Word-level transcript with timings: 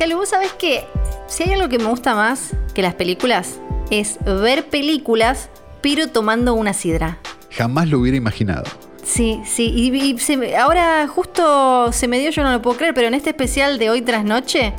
Calu, 0.00 0.16
vos 0.16 0.30
sabés 0.30 0.52
que 0.54 0.84
si 1.28 1.42
hay 1.42 1.52
algo 1.52 1.68
que 1.68 1.78
me 1.78 1.84
gusta 1.84 2.14
más 2.14 2.52
que 2.74 2.80
las 2.80 2.94
películas, 2.94 3.60
es 3.90 4.16
ver 4.24 4.66
películas, 4.70 5.50
pero 5.82 6.08
tomando 6.08 6.54
una 6.54 6.72
sidra. 6.72 7.18
Jamás 7.50 7.88
lo 7.90 7.98
hubiera 7.98 8.16
imaginado. 8.16 8.64
Sí, 9.04 9.42
sí, 9.44 9.70
y, 9.74 9.94
y 9.94 10.18
se 10.18 10.38
me- 10.38 10.56
ahora 10.56 11.06
justo 11.06 11.92
se 11.92 12.08
me 12.08 12.18
dio, 12.18 12.30
yo 12.30 12.42
no 12.42 12.50
lo 12.52 12.62
puedo 12.62 12.78
creer, 12.78 12.94
pero 12.94 13.08
en 13.08 13.14
este 13.14 13.28
especial 13.30 13.78
de 13.78 13.90
hoy 13.90 14.00
tras 14.00 14.24
noche 14.24 14.72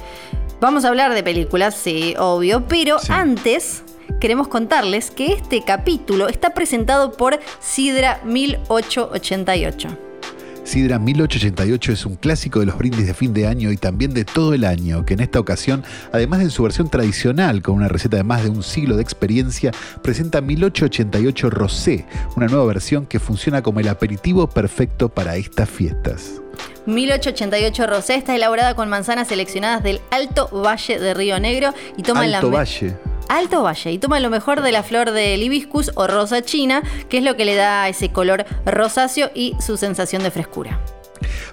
vamos 0.59 0.85
a 0.85 0.87
hablar 0.87 1.13
de 1.13 1.21
películas, 1.21 1.75
sí, 1.75 2.15
obvio, 2.17 2.65
pero 2.67 2.97
Sí. 2.97 3.11
antes 3.11 3.83
queremos 4.19 4.47
contarles 4.47 5.11
que 5.11 5.33
este 5.33 5.63
capítulo 5.63 6.29
está 6.29 6.55
presentado 6.55 7.11
por 7.11 7.39
Sidra 7.59 8.21
1888. 8.23 9.87
Sidra 10.63 10.99
1888 10.99 11.91
es 11.91 12.05
un 12.05 12.15
clásico 12.15 12.59
de 12.59 12.67
los 12.67 12.77
brindis 12.77 13.07
de 13.07 13.13
fin 13.13 13.33
de 13.33 13.47
año 13.47 13.71
y 13.71 13.77
también 13.77 14.13
de 14.13 14.23
todo 14.25 14.53
el 14.53 14.63
año, 14.63 15.05
que 15.05 15.15
en 15.15 15.19
esta 15.19 15.39
ocasión, 15.39 15.83
además 16.13 16.39
de 16.39 16.49
su 16.49 16.63
versión 16.63 16.89
tradicional 16.89 17.61
con 17.61 17.75
una 17.75 17.87
receta 17.87 18.17
de 18.17 18.23
más 18.23 18.43
de 18.43 18.49
un 18.51 18.61
siglo 18.63 18.95
de 18.95 19.01
experiencia, 19.01 19.71
presenta 20.01 20.39
1888 20.39 21.49
Rosé, 21.49 22.05
una 22.37 22.45
nueva 22.47 22.65
versión 22.65 23.05
que 23.05 23.19
funciona 23.19 23.61
como 23.63 23.79
el 23.79 23.87
aperitivo 23.89 24.47
perfecto 24.47 25.09
para 25.09 25.35
estas 25.35 25.69
fiestas. 25.69 26.41
1888 26.85 27.87
Rosé 27.87 28.15
está 28.15 28.35
elaborada 28.35 28.75
con 28.75 28.87
manzanas 28.87 29.27
seleccionadas 29.27 29.83
del 29.83 29.99
Alto 30.11 30.47
Valle 30.51 30.99
de 30.99 31.13
Río 31.13 31.39
Negro 31.39 31.73
y 31.97 32.03
toma 32.03 32.25
la 32.27 32.37
Alto 32.37 32.49
me- 32.51 32.57
Valle. 32.57 32.95
Alto 33.29 33.63
Valle 33.63 33.91
y 33.91 33.97
toma 33.97 34.19
lo 34.19 34.29
mejor 34.29 34.61
de 34.61 34.71
la 34.71 34.83
flor 34.83 35.11
del 35.11 35.41
hibiscus 35.41 35.91
o 35.95 36.07
rosa 36.07 36.41
china, 36.41 36.83
que 37.09 37.19
es 37.19 37.23
lo 37.23 37.35
que 37.35 37.45
le 37.45 37.55
da 37.55 37.87
ese 37.89 38.09
color 38.09 38.45
rosáceo 38.65 39.31
y 39.33 39.55
su 39.59 39.77
sensación 39.77 40.23
de 40.23 40.31
frescura. 40.31 40.79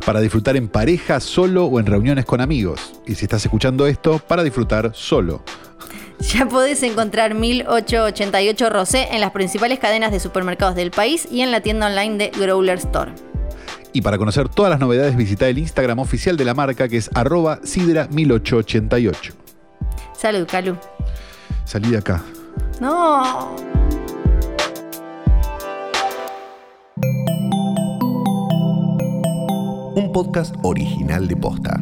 Para 0.04 0.20
disfrutar 0.20 0.56
en 0.56 0.68
pareja, 0.68 1.20
solo 1.20 1.66
o 1.66 1.80
en 1.80 1.86
reuniones 1.86 2.24
con 2.24 2.40
amigos. 2.40 3.00
Y 3.06 3.14
si 3.14 3.24
estás 3.24 3.44
escuchando 3.44 3.86
esto, 3.86 4.18
para 4.18 4.42
disfrutar 4.42 4.92
solo. 4.94 5.42
Ya 6.20 6.46
podés 6.46 6.82
encontrar 6.82 7.34
1888 7.34 8.70
Rosé 8.70 9.08
en 9.12 9.20
las 9.20 9.30
principales 9.30 9.78
cadenas 9.78 10.10
de 10.10 10.18
supermercados 10.18 10.74
del 10.74 10.90
país 10.90 11.28
y 11.30 11.42
en 11.42 11.52
la 11.52 11.60
tienda 11.60 11.86
online 11.86 12.18
de 12.18 12.30
Growler 12.30 12.78
Store. 12.78 13.12
Y 13.92 14.02
para 14.02 14.18
conocer 14.18 14.48
todas 14.48 14.70
las 14.70 14.80
novedades, 14.80 15.16
visita 15.16 15.48
el 15.48 15.58
Instagram 15.58 15.98
oficial 16.00 16.36
de 16.36 16.44
la 16.44 16.54
marca 16.54 16.88
que 16.88 16.96
es 16.96 17.10
arroba 17.14 17.60
sidra1888. 17.62 19.32
Salud, 20.12 20.46
Calu. 20.46 20.76
Salí 21.68 21.90
de 21.90 21.98
acá. 21.98 22.24
No. 22.80 23.54
Un 29.94 30.10
podcast 30.14 30.54
original 30.62 31.28
de 31.28 31.36
Posta. 31.36 31.78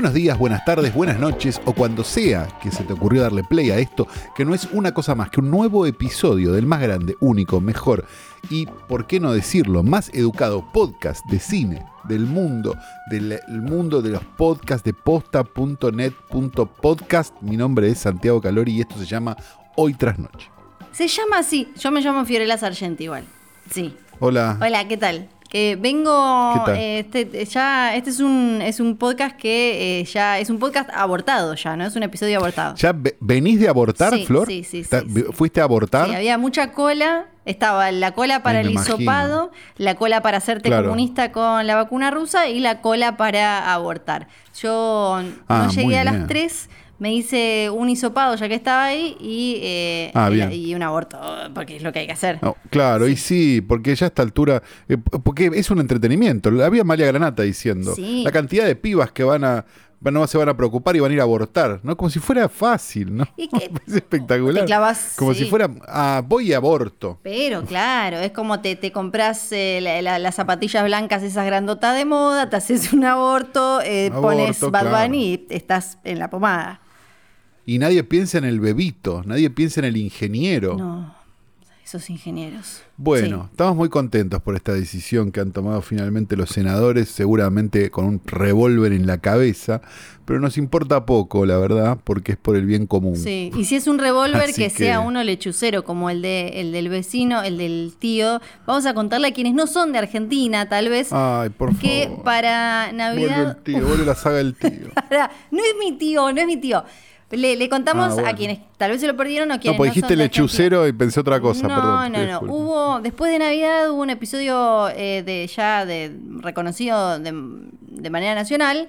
Buenos 0.00 0.14
días, 0.14 0.38
buenas 0.38 0.64
tardes, 0.64 0.94
buenas 0.94 1.18
noches 1.18 1.60
o 1.66 1.74
cuando 1.74 2.04
sea 2.04 2.48
que 2.62 2.70
se 2.70 2.84
te 2.84 2.94
ocurrió 2.94 3.20
darle 3.20 3.44
play 3.44 3.70
a 3.70 3.76
esto, 3.76 4.08
que 4.34 4.46
no 4.46 4.54
es 4.54 4.66
una 4.72 4.94
cosa 4.94 5.14
más 5.14 5.28
que 5.28 5.40
un 5.40 5.50
nuevo 5.50 5.84
episodio 5.84 6.52
del 6.52 6.64
más 6.64 6.80
grande, 6.80 7.18
único, 7.20 7.60
mejor 7.60 8.06
y, 8.48 8.64
por 8.64 9.06
qué 9.06 9.20
no 9.20 9.34
decirlo, 9.34 9.82
más 9.82 10.08
educado 10.14 10.72
podcast 10.72 11.22
de 11.26 11.38
cine 11.38 11.84
del 12.04 12.20
mundo, 12.20 12.78
del 13.10 13.40
el 13.46 13.60
mundo 13.60 14.00
de 14.00 14.08
los 14.08 14.24
podcasts 14.24 14.84
de 14.84 14.94
posta.net.podcast. 14.94 17.34
Mi 17.42 17.58
nombre 17.58 17.90
es 17.90 17.98
Santiago 17.98 18.40
Calori 18.40 18.76
y 18.76 18.80
esto 18.80 18.96
se 18.96 19.04
llama 19.04 19.36
Hoy 19.76 19.92
tras 19.92 20.18
Noche. 20.18 20.48
Se 20.92 21.08
llama 21.08 21.40
así. 21.40 21.74
Yo 21.78 21.90
me 21.90 22.00
llamo 22.00 22.24
Fiorella 22.24 22.56
Sargenti 22.56 23.04
igual. 23.04 23.26
Sí. 23.70 23.94
Hola. 24.18 24.56
Hola, 24.62 24.88
¿qué 24.88 24.96
tal? 24.96 25.28
Que 25.50 25.76
vengo. 25.76 26.52
¿Qué 26.54 26.60
tal? 26.64 26.76
eh, 26.76 26.98
Este, 27.00 27.44
ya, 27.44 27.96
este 27.96 28.10
es 28.10 28.20
un, 28.20 28.60
es 28.62 28.78
un 28.78 28.96
podcast 28.96 29.36
que 29.36 30.00
eh, 30.00 30.04
ya 30.04 30.38
es 30.38 30.48
un 30.48 30.60
podcast 30.60 30.88
abortado 30.94 31.54
ya, 31.56 31.74
¿no? 31.76 31.84
Es 31.84 31.96
un 31.96 32.04
episodio 32.04 32.38
abortado. 32.38 32.76
¿Ya 32.76 32.92
ve- 32.92 33.16
venís 33.18 33.58
de 33.58 33.68
abortar, 33.68 34.14
Sí, 34.14 34.26
Flor? 34.26 34.46
sí, 34.46 34.62
sí, 34.62 34.78
¿Está- 34.80 35.00
sí. 35.00 35.24
¿Fuiste 35.32 35.60
a 35.60 35.64
abortar? 35.64 36.08
Sí, 36.08 36.14
había 36.14 36.38
mucha 36.38 36.70
cola. 36.72 37.26
Estaba 37.46 37.90
la 37.90 38.12
cola 38.12 38.44
para 38.44 38.60
Ay, 38.60 38.66
el 38.66 38.70
hisopado, 38.72 39.50
la 39.76 39.96
cola 39.96 40.22
para 40.22 40.36
hacerte 40.38 40.68
Claro. 40.68 40.84
comunista 40.84 41.32
con 41.32 41.66
la 41.66 41.74
vacuna 41.74 42.12
rusa 42.12 42.48
y 42.48 42.60
la 42.60 42.80
cola 42.80 43.16
para 43.16 43.72
abortar. 43.72 44.28
Yo 44.62 45.20
Ah, 45.48 45.64
no 45.66 45.70
llegué 45.72 45.98
a 45.98 46.04
las 46.04 46.14
bien. 46.14 46.26
3, 46.28 46.68
me 47.00 47.12
hice 47.12 47.68
un 47.70 47.88
hisopado 47.88 48.36
ya 48.36 48.46
que 48.46 48.54
estaba 48.54 48.84
ahí 48.84 49.16
y, 49.18 49.58
eh, 49.62 50.10
Ah, 50.14 50.28
y- 50.30 50.34
bien. 50.34 50.52
y 50.52 50.74
un 50.74 50.82
aborto, 50.82 51.18
porque 51.54 51.76
es 51.76 51.82
lo 51.82 51.92
que 51.92 51.98
hay 52.00 52.06
que 52.06 52.12
hacer. 52.12 52.38
No, 52.42 52.56
claro, 52.70 53.08
y 53.08 53.16
sí, 53.16 53.60
porque 53.60 53.94
ya 53.96 54.06
a 54.06 54.08
esta 54.08 54.22
altura, 54.22 54.62
eh, 54.88 54.96
porque 54.98 55.50
es 55.54 55.70
un 55.70 55.80
entretenimiento. 55.80 56.50
Había 56.62 56.84
María 56.84 57.06
Granata 57.06 57.42
diciendo, 57.42 57.94
Sí. 57.96 58.22
la 58.22 58.30
cantidad 58.30 58.64
de 58.66 58.76
pibas 58.76 59.10
que 59.12 59.24
van 59.24 59.42
a, 59.44 59.64
no 60.02 60.26
se 60.26 60.38
van 60.38 60.48
a 60.48 60.56
preocupar 60.56 60.96
y 60.96 61.00
van 61.00 61.10
a 61.10 61.14
ir 61.14 61.20
a 61.20 61.24
abortar, 61.24 61.80
¿no? 61.82 61.94
Como 61.96 62.08
si 62.10 62.18
fuera 62.20 62.48
fácil, 62.48 63.14
¿no? 63.16 63.26
Y 63.36 63.48
que- 63.48 63.70
es 63.86 63.94
espectacular. 63.96 64.64
clavas, 64.64 65.14
Como 65.16 65.34
sí. 65.34 65.40
si 65.44 65.50
fuera, 65.50 65.68
ah, 65.88 66.22
voy 66.26 66.48
y 66.48 66.52
aborto. 66.54 67.18
Pero 67.22 67.64
claro, 67.64 68.18
es 68.18 68.32
como 68.32 68.60
te, 68.60 68.76
te 68.76 68.92
compras 68.92 69.52
eh, 69.52 69.78
la- 69.82 70.00
la- 70.00 70.18
las 70.18 70.34
zapatillas 70.36 70.84
blancas, 70.84 71.22
esas 71.22 71.44
grandotas 71.44 71.96
de 71.96 72.04
moda, 72.06 72.48
te 72.48 72.56
haces 72.56 72.92
un 72.94 73.04
aborto, 73.04 73.80
eh, 73.82 74.06
Aborto, 74.12 74.22
pones 74.22 74.60
Bad 74.60 74.80
claro. 74.88 75.06
Bunny 75.06 75.32
y 75.34 75.46
estás 75.50 75.98
en 76.04 76.18
la 76.18 76.30
pomada. 76.30 76.80
Y 77.70 77.78
nadie 77.78 78.02
piensa 78.02 78.36
en 78.36 78.42
el 78.44 78.58
bebito, 78.58 79.22
nadie 79.24 79.48
piensa 79.48 79.78
en 79.78 79.84
el 79.84 79.96
ingeniero. 79.96 80.76
No, 80.76 81.14
esos 81.84 82.10
ingenieros. 82.10 82.82
Bueno, 82.96 83.44
Sí. 83.44 83.48
estamos 83.52 83.76
muy 83.76 83.88
contentos 83.88 84.42
por 84.42 84.56
esta 84.56 84.72
decisión 84.74 85.30
que 85.30 85.38
han 85.38 85.52
tomado 85.52 85.80
finalmente 85.80 86.36
los 86.36 86.50
senadores, 86.50 87.10
seguramente 87.10 87.92
con 87.92 88.06
un 88.06 88.20
revólver 88.24 88.92
en 88.92 89.06
la 89.06 89.18
cabeza, 89.18 89.82
pero 90.24 90.40
nos 90.40 90.58
importa 90.58 91.06
poco, 91.06 91.46
la 91.46 91.58
verdad, 91.58 91.96
porque 92.02 92.32
es 92.32 92.38
por 92.38 92.56
el 92.56 92.66
bien 92.66 92.88
común. 92.88 93.14
Sí, 93.16 93.52
y 93.54 93.64
si 93.66 93.76
es 93.76 93.86
un 93.86 94.00
revólver 94.00 94.52
que, 94.52 94.68
sea 94.68 94.98
uno 94.98 95.22
lechucero, 95.22 95.84
como 95.84 96.10
el, 96.10 96.22
de, 96.22 96.60
el 96.60 96.72
del 96.72 96.88
vecino, 96.88 97.40
el 97.44 97.56
del 97.56 97.94
tío, 98.00 98.40
vamos 98.66 98.84
a 98.86 98.94
contarle 98.94 99.28
a 99.28 99.32
quienes 99.32 99.54
no 99.54 99.68
son 99.68 99.92
de 99.92 100.00
Argentina, 100.00 100.68
tal 100.68 100.88
vez, 100.88 101.12
Ay, 101.12 101.50
por 101.50 101.76
que 101.78 102.06
favor. 102.08 102.24
para 102.24 102.86
Vuelve 102.86 102.96
Navidad... 102.98 103.56
el 103.58 103.62
tío, 103.62 103.86
vuelve 103.86 104.04
la 104.06 104.16
saga 104.16 104.38
del 104.38 104.56
tío. 104.56 104.88
No 105.52 105.58
es 105.60 105.74
mi 105.78 105.96
tío, 105.96 106.32
no 106.32 106.40
es 106.40 106.46
mi 106.48 106.56
tío. 106.56 106.82
Le, 107.30 107.54
le 107.56 107.68
contamos 107.68 108.10
Ah, 108.10 108.14
bueno. 108.14 108.28
a 108.28 108.32
quienes 108.34 108.58
tal 108.76 108.90
vez 108.90 109.00
se 109.00 109.06
lo 109.06 109.16
perdieron 109.16 109.50
o 109.50 109.54
No, 109.54 109.60
quienes 109.60 109.76
pues 109.76 109.88
no 109.90 109.94
dijiste 109.94 110.08
son 110.08 110.18
de 110.18 110.24
Argentina. 110.24 110.42
lechucero 110.46 110.88
y 110.88 110.92
pensé 110.92 111.20
otra 111.20 111.40
cosa, 111.40 111.68
no, 111.68 111.74
perdón. 111.76 112.12
No, 112.12 112.18
no, 112.18 112.24
disculpo. 112.26 112.54
Hubo, 112.54 113.00
después 113.00 113.30
de 113.32 113.38
Navidad 113.38 113.90
hubo 113.90 114.02
un 114.02 114.10
episodio 114.10 114.88
eh, 114.90 115.22
de 115.24 115.46
ya 115.46 115.86
de 115.86 116.12
reconocido 116.40 117.18
de, 117.20 117.32
de 117.32 118.10
manera 118.10 118.34
nacional 118.34 118.88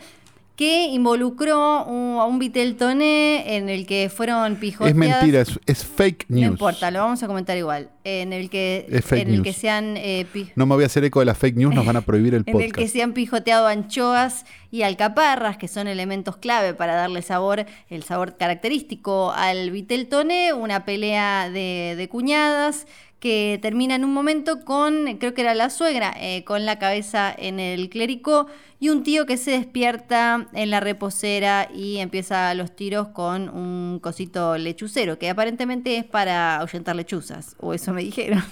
que 0.55 0.85
involucró 0.87 1.85
un- 1.85 2.19
a 2.19 2.25
un 2.25 2.37
Vitel 2.37 2.75
Toné 2.75 3.55
en 3.57 3.69
el 3.69 3.87
que 3.87 4.11
fueron 4.15 4.55
pijoteadas. 4.57 4.91
Es 4.91 4.95
mentira, 4.97 5.41
es, 5.41 5.59
es 5.65 5.83
fake 5.85 6.25
news. 6.29 6.41
No 6.45 6.51
importa, 6.51 6.91
lo 6.91 6.99
vamos 6.99 7.23
a 7.23 7.27
comentar 7.27 7.57
igual. 7.57 7.89
En 8.03 8.31
el 8.33 8.49
que, 8.49 8.85
Es 8.89 9.03
fake 9.05 9.21
en 9.23 9.27
el 9.29 9.33
news. 9.35 9.43
que 9.43 9.53
sean 9.53 9.95
eh, 9.97 10.25
No 10.55 10.65
me 10.67 10.75
voy 10.75 10.83
a 10.83 10.87
hacer 10.87 11.03
eco 11.03 11.19
de 11.19 11.25
las 11.25 11.37
fake 11.37 11.55
news, 11.57 11.73
nos 11.73 11.85
van 11.85 11.95
a 11.95 12.01
prohibir 12.01 12.35
el 12.35 12.43
en 12.45 12.55
el 12.55 12.61
que 12.65 12.67
podcast. 12.73 12.93
se 12.93 13.01
han 13.01 13.13
pijoteado 13.13 13.65
anchoas 13.65 14.45
y 14.71 14.83
alcaparras, 14.83 15.57
que 15.57 15.67
son 15.67 15.87
elementos 15.87 16.37
clave 16.37 16.73
para 16.73 16.95
darle 16.95 17.21
sabor, 17.21 17.65
el 17.89 18.03
sabor 18.03 18.37
característico 18.37 19.31
al 19.35 19.69
vitel 19.69 20.07
toné, 20.07 20.53
una 20.53 20.85
pelea 20.85 21.49
de, 21.49 22.07
cuñadas 22.09 22.87
que 23.19 23.59
termina 23.61 23.93
en 23.95 24.03
un 24.03 24.13
momento 24.13 24.65
con, 24.65 25.17
creo 25.19 25.35
que 25.35 25.41
era 25.41 25.53
la 25.53 25.69
suegra, 25.69 26.15
eh, 26.17 26.43
con 26.43 26.65
la 26.65 26.79
cabeza 26.79 27.31
en 27.37 27.59
el 27.59 27.89
clérico 27.89 28.47
y 28.79 28.89
un 28.89 29.03
tío 29.03 29.27
que 29.27 29.37
se 29.37 29.51
despierta 29.51 30.47
en 30.53 30.71
la 30.71 30.79
reposera 30.79 31.69
y 31.71 31.97
empieza 31.97 32.51
los 32.55 32.75
tiros 32.75 33.09
con 33.09 33.49
un 33.49 33.99
cosito 33.99 34.57
lechucero, 34.57 35.19
que 35.19 35.29
aparentemente 35.29 35.97
es 35.97 36.05
para 36.05 36.57
ahuyentar 36.57 36.95
lechuzas, 36.95 37.55
o 37.59 37.75
eso 37.75 37.93
me 37.93 38.01
dijeron. 38.01 38.43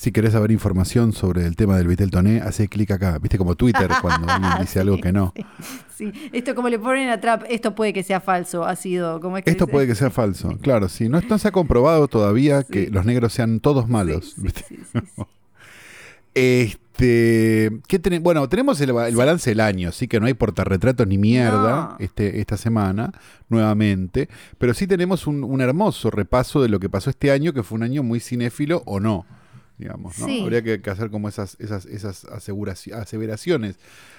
Si 0.00 0.12
querés 0.12 0.32
saber 0.32 0.50
información 0.50 1.12
sobre 1.12 1.44
el 1.46 1.56
tema 1.56 1.76
del 1.76 1.86
Vitel 1.86 2.10
Toné, 2.10 2.40
hace 2.40 2.68
clic 2.68 2.90
acá. 2.90 3.18
Viste 3.18 3.36
como 3.36 3.54
Twitter 3.54 3.86
cuando 4.00 4.28
alguien 4.32 4.52
dice 4.58 4.80
algo 4.80 4.98
que 4.98 5.12
no. 5.12 5.34
Sí, 5.94 6.10
esto 6.32 6.54
como 6.54 6.70
le 6.70 6.78
ponen 6.78 7.10
a 7.10 7.20
Trump, 7.20 7.42
esto 7.50 7.74
puede 7.74 7.92
que 7.92 8.02
sea 8.02 8.18
falso, 8.18 8.64
ha 8.64 8.76
sido, 8.76 9.20
¿cómo 9.20 9.36
es 9.36 9.44
que 9.44 9.50
Esto 9.50 9.66
dice? 9.66 9.72
puede 9.72 9.86
que 9.86 9.94
sea 9.94 10.08
falso. 10.08 10.56
Claro, 10.62 10.88
sí. 10.88 11.10
No, 11.10 11.20
no 11.20 11.36
se 11.36 11.48
ha 11.48 11.52
comprobado 11.52 12.08
todavía 12.08 12.62
que 12.62 12.88
los 12.88 13.04
negros 13.04 13.34
sean 13.34 13.60
todos 13.60 13.88
malos. 13.90 14.36
Este, 16.32 17.70
¿qué 17.88 17.98
tene- 17.98 18.20
bueno, 18.20 18.48
tenemos 18.48 18.80
el, 18.80 18.92
ba- 18.92 19.08
el 19.08 19.16
balance 19.16 19.50
del 19.50 19.58
año, 19.60 19.90
sí 19.90 20.06
que 20.08 20.20
no 20.20 20.26
hay 20.26 20.34
portarretratos 20.34 21.06
ni 21.08 21.18
mierda 21.18 21.88
No. 21.90 21.96
este, 21.98 22.40
esta 22.40 22.56
semana, 22.56 23.12
nuevamente, 23.48 24.28
pero 24.56 24.72
sí 24.72 24.86
tenemos 24.86 25.26
un, 25.26 25.42
un 25.42 25.60
hermoso 25.60 26.08
repaso 26.10 26.62
de 26.62 26.68
lo 26.68 26.78
que 26.78 26.88
pasó 26.88 27.10
este 27.10 27.32
año, 27.32 27.52
que 27.52 27.64
fue 27.64 27.76
un 27.76 27.82
año 27.82 28.02
muy 28.04 28.20
cinéfilo 28.20 28.82
o 28.86 29.00
no. 29.00 29.26
Digamos, 29.80 30.18
¿no? 30.18 30.26
Sí. 30.26 30.42
Habría 30.42 30.62
que, 30.62 30.90
hacer 30.90 31.10
como 31.10 31.28
esas, 31.28 31.56
esas, 31.58 31.86
esas 31.86 32.24
aseveraciones 32.26 33.76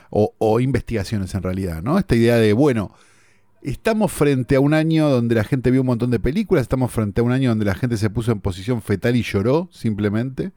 o, 0.09 0.33
o 0.37 0.59
investigaciones 0.59 1.33
en 1.35 1.43
realidad, 1.43 1.81
¿no? 1.81 1.97
Esta 1.97 2.15
idea 2.15 2.35
de, 2.37 2.53
bueno, 2.53 2.93
estamos 3.61 4.11
frente 4.11 4.55
a 4.55 4.59
un 4.59 4.73
año 4.73 5.09
donde 5.09 5.35
la 5.35 5.43
gente 5.43 5.71
vio 5.71 5.81
un 5.81 5.87
montón 5.87 6.11
de 6.11 6.19
películas, 6.19 6.63
estamos 6.63 6.91
frente 6.91 7.21
a 7.21 7.23
un 7.23 7.31
año 7.31 7.49
donde 7.49 7.65
la 7.65 7.75
gente 7.75 7.97
se 7.97 8.09
puso 8.09 8.31
en 8.31 8.39
posición 8.39 8.81
fetal 8.81 9.15
y 9.15 9.23
lloró 9.23 9.69
simplemente 9.71 10.51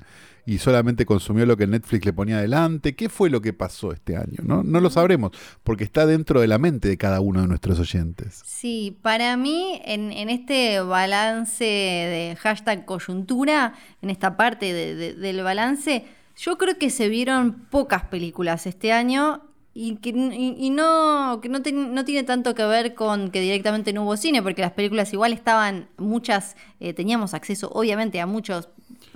y 0.46 0.58
solamente 0.58 1.06
consumió 1.06 1.46
lo 1.46 1.56
que 1.56 1.66
Netflix 1.66 2.04
le 2.04 2.12
ponía 2.12 2.38
adelante. 2.38 2.94
¿Qué 2.94 3.08
fue 3.08 3.30
lo 3.30 3.40
que 3.40 3.52
pasó 3.52 3.92
este 3.92 4.16
año? 4.16 4.38
No, 4.42 4.62
no 4.62 4.80
lo 4.80 4.90
sabremos, 4.90 5.32
porque 5.62 5.84
está 5.84 6.04
dentro 6.06 6.40
de 6.40 6.46
la 6.48 6.58
mente 6.58 6.88
de 6.88 6.98
cada 6.98 7.20
uno 7.20 7.40
de 7.42 7.48
nuestros 7.48 7.78
oyentes. 7.80 8.42
Sí, 8.44 8.98
para 9.02 9.36
mí, 9.36 9.80
en, 9.84 10.12
en 10.12 10.28
este 10.30 10.80
balance 10.80 11.64
de 11.64 12.36
hashtag 12.40 12.84
coyuntura, 12.84 13.74
en 14.02 14.10
esta 14.10 14.36
parte 14.36 14.72
de- 14.72 14.94
de- 14.94 15.14
del 15.14 15.42
balance, 15.42 16.04
yo 16.36 16.58
creo 16.58 16.76
que 16.78 16.90
se 16.90 17.08
vieron 17.08 17.52
pocas 17.70 18.02
películas 18.04 18.66
este 18.66 18.92
año 18.92 19.42
y 19.76 19.96
que, 19.96 20.10
y, 20.10 20.70
no, 20.70 21.40
que 21.42 21.48
no, 21.48 21.58
no 21.58 22.04
tiene 22.04 22.22
tanto 22.22 22.54
que 22.54 22.64
ver 22.64 22.94
con 22.94 23.30
que 23.30 23.40
directamente 23.40 23.92
no 23.92 24.04
hubo 24.04 24.16
cine, 24.16 24.40
porque 24.42 24.62
las 24.62 24.70
películas 24.72 25.12
igual 25.12 25.32
estaban, 25.32 25.88
muchas, 25.98 26.56
eh, 26.78 26.92
teníamos 26.94 27.34
acceso 27.34 27.70
obviamente 27.72 28.20
a 28.20 28.26
muchos, 28.26 28.68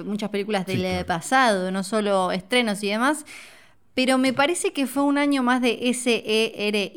muchas 0.04 0.30
películas 0.30 0.66
del 0.66 0.76
Sí, 0.76 0.82
claro. 0.82 1.06
pasado, 1.06 1.70
no 1.70 1.82
solo 1.84 2.30
estrenos 2.32 2.82
y 2.82 2.88
demás. 2.88 3.24
Pero 3.94 4.16
me 4.18 4.32
parece 4.32 4.72
que 4.72 4.86
fue 4.86 5.02
un 5.02 5.18
año 5.18 5.42
más 5.42 5.60
de 5.60 5.88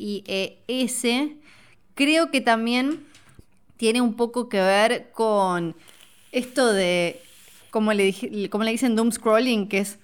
S-E-R-I-E-S. 0.02 1.36
Creo 1.94 2.30
que 2.30 2.40
también 2.40 3.04
tiene 3.76 4.00
un 4.00 4.14
poco 4.14 4.48
que 4.48 4.60
ver 4.60 5.10
con 5.12 5.74
esto 6.30 6.72
de, 6.72 7.20
como 7.70 7.92
le, 7.92 8.04
dije- 8.04 8.48
como 8.50 8.64
le 8.64 8.70
dicen, 8.70 8.94
doom 8.96 9.10
scrolling, 9.12 9.68
que 9.68 9.78
es 9.78 9.98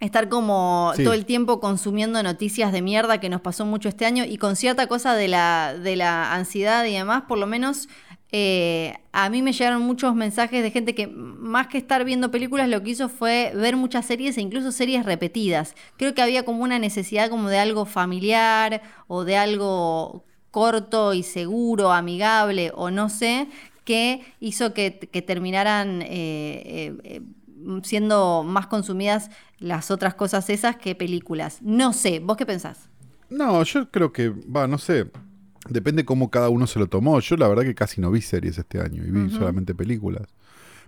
estar 0.00 0.28
como 0.28 0.92
Sí. 0.94 1.02
todo 1.02 1.14
el 1.14 1.24
tiempo 1.24 1.58
consumiendo 1.60 2.22
noticias 2.22 2.72
de 2.72 2.82
mierda 2.82 3.18
que 3.18 3.28
nos 3.28 3.40
pasó 3.40 3.64
mucho 3.66 3.88
este 3.88 4.04
año 4.06 4.24
y 4.24 4.36
con 4.38 4.54
cierta 4.54 4.86
cosa 4.86 5.14
de 5.16 5.26
la, 5.26 5.74
de 5.76 5.96
la 5.96 6.34
ansiedad 6.34 6.84
y 6.84 6.92
demás, 6.92 7.24
por 7.26 7.38
lo 7.38 7.46
menos 7.48 7.88
eh, 8.30 8.94
a 9.12 9.30
mí 9.30 9.40
me 9.40 9.52
llegaron 9.52 9.82
muchos 9.82 10.14
mensajes 10.14 10.62
de 10.62 10.70
gente 10.70 10.94
que 10.94 11.06
más 11.06 11.68
que 11.68 11.78
estar 11.78 12.04
viendo 12.04 12.30
películas 12.30 12.68
lo 12.68 12.82
que 12.82 12.90
hizo 12.90 13.08
fue 13.08 13.52
ver 13.54 13.76
muchas 13.76 14.04
series 14.04 14.36
e 14.36 14.42
incluso 14.42 14.70
series 14.70 15.06
repetidas. 15.06 15.74
Creo 15.96 16.14
que 16.14 16.22
había 16.22 16.44
como 16.44 16.62
una 16.62 16.78
necesidad 16.78 17.30
como 17.30 17.48
de 17.48 17.58
algo 17.58 17.86
familiar 17.86 18.82
o 19.06 19.24
de 19.24 19.36
algo 19.36 20.24
corto 20.50 21.14
y 21.14 21.22
seguro, 21.22 21.92
amigable 21.92 22.70
o 22.74 22.90
no 22.90 23.08
sé, 23.08 23.48
que 23.84 24.22
hizo 24.40 24.74
que, 24.74 24.90
terminaran 25.26 26.02
eh, 26.02 26.92
eh, 27.04 27.22
siendo 27.82 28.44
más 28.44 28.66
consumidas 28.66 29.30
las 29.58 29.90
otras 29.90 30.14
cosas 30.14 30.50
esas 30.50 30.76
que 30.76 30.94
películas. 30.94 31.58
No 31.62 31.94
sé, 31.94 32.20
¿vos 32.20 32.36
qué 32.36 32.44
pensás? 32.44 32.88
No, 33.30 33.62
yo 33.62 33.90
creo 33.90 34.12
que, 34.12 34.28
va, 34.28 34.66
no 34.66 34.78
sé. 34.78 35.06
Depende 35.68 36.04
cómo 36.04 36.30
cada 36.30 36.48
uno 36.48 36.66
se 36.66 36.78
lo 36.78 36.86
tomó. 36.86 37.20
Yo 37.20 37.36
la 37.36 37.48
verdad 37.48 37.62
que 37.64 37.74
casi 37.74 38.00
no 38.00 38.10
vi 38.10 38.20
series 38.20 38.58
este 38.58 38.80
año 38.80 39.04
y 39.04 39.10
vi 39.10 39.30
solamente 39.30 39.74
películas. 39.74 40.26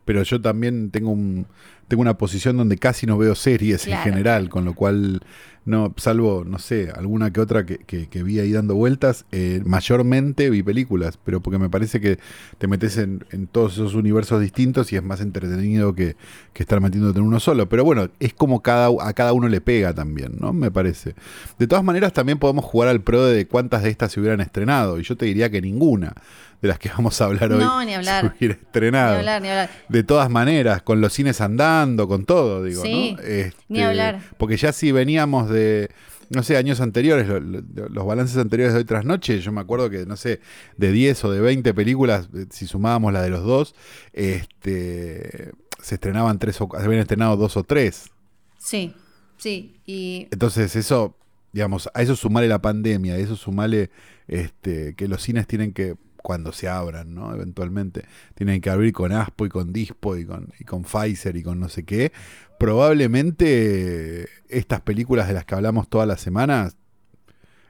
Pero 0.04 0.22
yo 0.22 0.40
también 0.40 0.90
tengo 0.90 1.10
un 1.10 1.46
tengo 1.86 2.00
una 2.02 2.16
posición 2.16 2.56
donde 2.56 2.78
casi 2.78 3.04
no 3.06 3.18
veo 3.18 3.34
series 3.34 3.84
Claro. 3.84 4.00
en 4.02 4.08
general, 4.12 4.48
con 4.48 4.64
lo 4.64 4.74
cual 4.74 5.20
no, 5.66 5.92
salvo, 5.98 6.44
no 6.46 6.58
sé, 6.58 6.90
alguna 6.94 7.32
que 7.32 7.40
otra 7.40 7.66
que, 7.66 7.78
que- 7.78 8.08
que 8.08 8.22
vi 8.22 8.40
ahí 8.40 8.50
dando 8.52 8.74
vueltas, 8.74 9.26
eh, 9.30 9.60
mayormente 9.64 10.50
vi 10.50 10.62
películas, 10.62 11.18
pero 11.22 11.40
porque 11.40 11.58
me 11.58 11.68
parece 11.68 12.00
que 12.00 12.18
te 12.58 12.66
metes 12.66 12.96
en, 12.96 13.24
en 13.30 13.46
todos 13.46 13.74
esos 13.74 13.94
universos 13.94 14.40
distintos 14.40 14.92
y 14.92 14.96
es 14.96 15.02
más 15.02 15.20
entretenido 15.20 15.94
que, 15.94 16.16
que 16.52 16.62
estar 16.62 16.80
metiéndote 16.80 17.18
en 17.18 17.26
uno 17.26 17.40
solo. 17.40 17.68
Pero 17.68 17.84
bueno, 17.84 18.08
es 18.20 18.32
como 18.34 18.62
cada, 18.62 18.88
a 19.06 19.12
cada 19.12 19.32
uno 19.32 19.48
le 19.48 19.60
pega 19.60 19.92
también, 19.94 20.32
¿no? 20.40 20.52
Me 20.52 20.70
parece. 20.70 21.14
De 21.58 21.66
todas 21.66 21.84
maneras, 21.84 22.12
también 22.12 22.38
podemos 22.38 22.64
jugar 22.64 22.88
al 22.88 23.02
pro 23.02 23.24
de 23.26 23.46
cuántas 23.46 23.82
de 23.82 23.90
estas 23.90 24.12
se 24.12 24.20
hubieran 24.20 24.40
estrenado, 24.40 24.98
y 24.98 25.02
yo 25.02 25.16
te 25.16 25.26
diría 25.26 25.50
que 25.50 25.60
ninguna 25.60 26.14
de 26.62 26.68
las 26.68 26.78
que 26.78 26.90
vamos 26.90 27.18
a 27.22 27.24
hablar 27.24 27.50
hoy 27.52 27.58
No, 27.58 27.82
ni 27.84 27.94
hablar. 27.94 28.20
se 28.22 28.36
hubiera 28.36 28.54
estrenado. 28.54 29.12
Ni 29.14 29.18
hablar, 29.20 29.40
ni 29.42 29.48
hablar. 29.48 29.70
De 29.88 30.02
todas 30.04 30.28
maneras, 30.28 30.82
con 30.82 31.00
los 31.00 31.12
cines 31.14 31.40
andando, 31.40 32.06
con 32.06 32.26
todo, 32.26 32.62
digo, 32.64 32.82
Sí, 32.82 33.14
¿no? 33.16 33.22
Este, 33.22 33.56
ni 33.68 33.80
hablar. 33.82 34.20
Porque 34.36 34.58
ya 34.58 34.70
si 34.72 34.92
veníamos 34.92 35.49
de, 35.50 35.90
no 36.30 36.42
sé, 36.42 36.56
años 36.56 36.80
anteriores, 36.80 37.26
lo- 37.28 37.40
lo- 37.40 37.88
los 37.88 38.06
balances 38.06 38.36
anteriores 38.38 38.72
de 38.72 38.78
hoy 38.80 38.84
tras 38.84 39.04
noche, 39.04 39.40
yo 39.40 39.52
me 39.52 39.60
acuerdo 39.60 39.90
que, 39.90 40.06
no 40.06 40.16
sé, 40.16 40.40
de 40.76 40.92
10 40.92 41.24
o 41.24 41.30
de 41.32 41.40
20 41.40 41.74
películas, 41.74 42.28
eh, 42.34 42.46
si 42.50 42.66
sumábamos 42.66 43.12
la 43.12 43.22
de 43.22 43.30
los 43.30 43.44
dos, 43.44 43.74
este, 44.12 45.52
se 45.82 45.94
estrenaban 45.96 46.38
tres 46.38 46.60
o, 46.60 46.68
se 46.76 46.84
habían 46.84 47.00
estrenado 47.00 47.36
dos 47.36 47.56
o 47.56 47.64
tres. 47.64 48.10
Sí, 48.58 48.94
sí. 49.38 49.80
Y 49.86 50.28
Entonces 50.30 50.76
eso, 50.76 51.16
digamos, 51.52 51.88
a 51.94 52.02
eso 52.02 52.16
sumarle 52.16 52.48
la 52.48 52.60
pandemia, 52.62 53.14
a 53.14 53.18
eso 53.18 53.36
sumarle 53.36 53.90
este, 54.28 54.94
que 54.94 55.08
los 55.08 55.22
cines 55.22 55.46
tienen 55.46 55.72
que, 55.72 55.96
cuando 56.22 56.52
se 56.52 56.68
abran, 56.68 57.14
¿no? 57.14 57.34
Eventualmente, 57.34 58.04
tienen 58.34 58.60
que 58.60 58.70
abrir 58.70 58.92
con 58.92 59.12
Aspo 59.12 59.46
y 59.46 59.48
con 59.48 59.72
Dispo 59.72 60.16
y 60.16 60.24
con, 60.24 60.52
y 60.58 60.64
con 60.64 60.84
Pfizer 60.84 61.36
y 61.36 61.42
con 61.42 61.60
no 61.60 61.68
sé 61.68 61.84
qué. 61.84 62.12
Probablemente 62.58 64.28
estas 64.48 64.80
películas 64.82 65.28
de 65.28 65.34
las 65.34 65.44
que 65.44 65.54
hablamos 65.54 65.88
todas 65.88 66.06
las 66.06 66.20
semanas, 66.20 66.76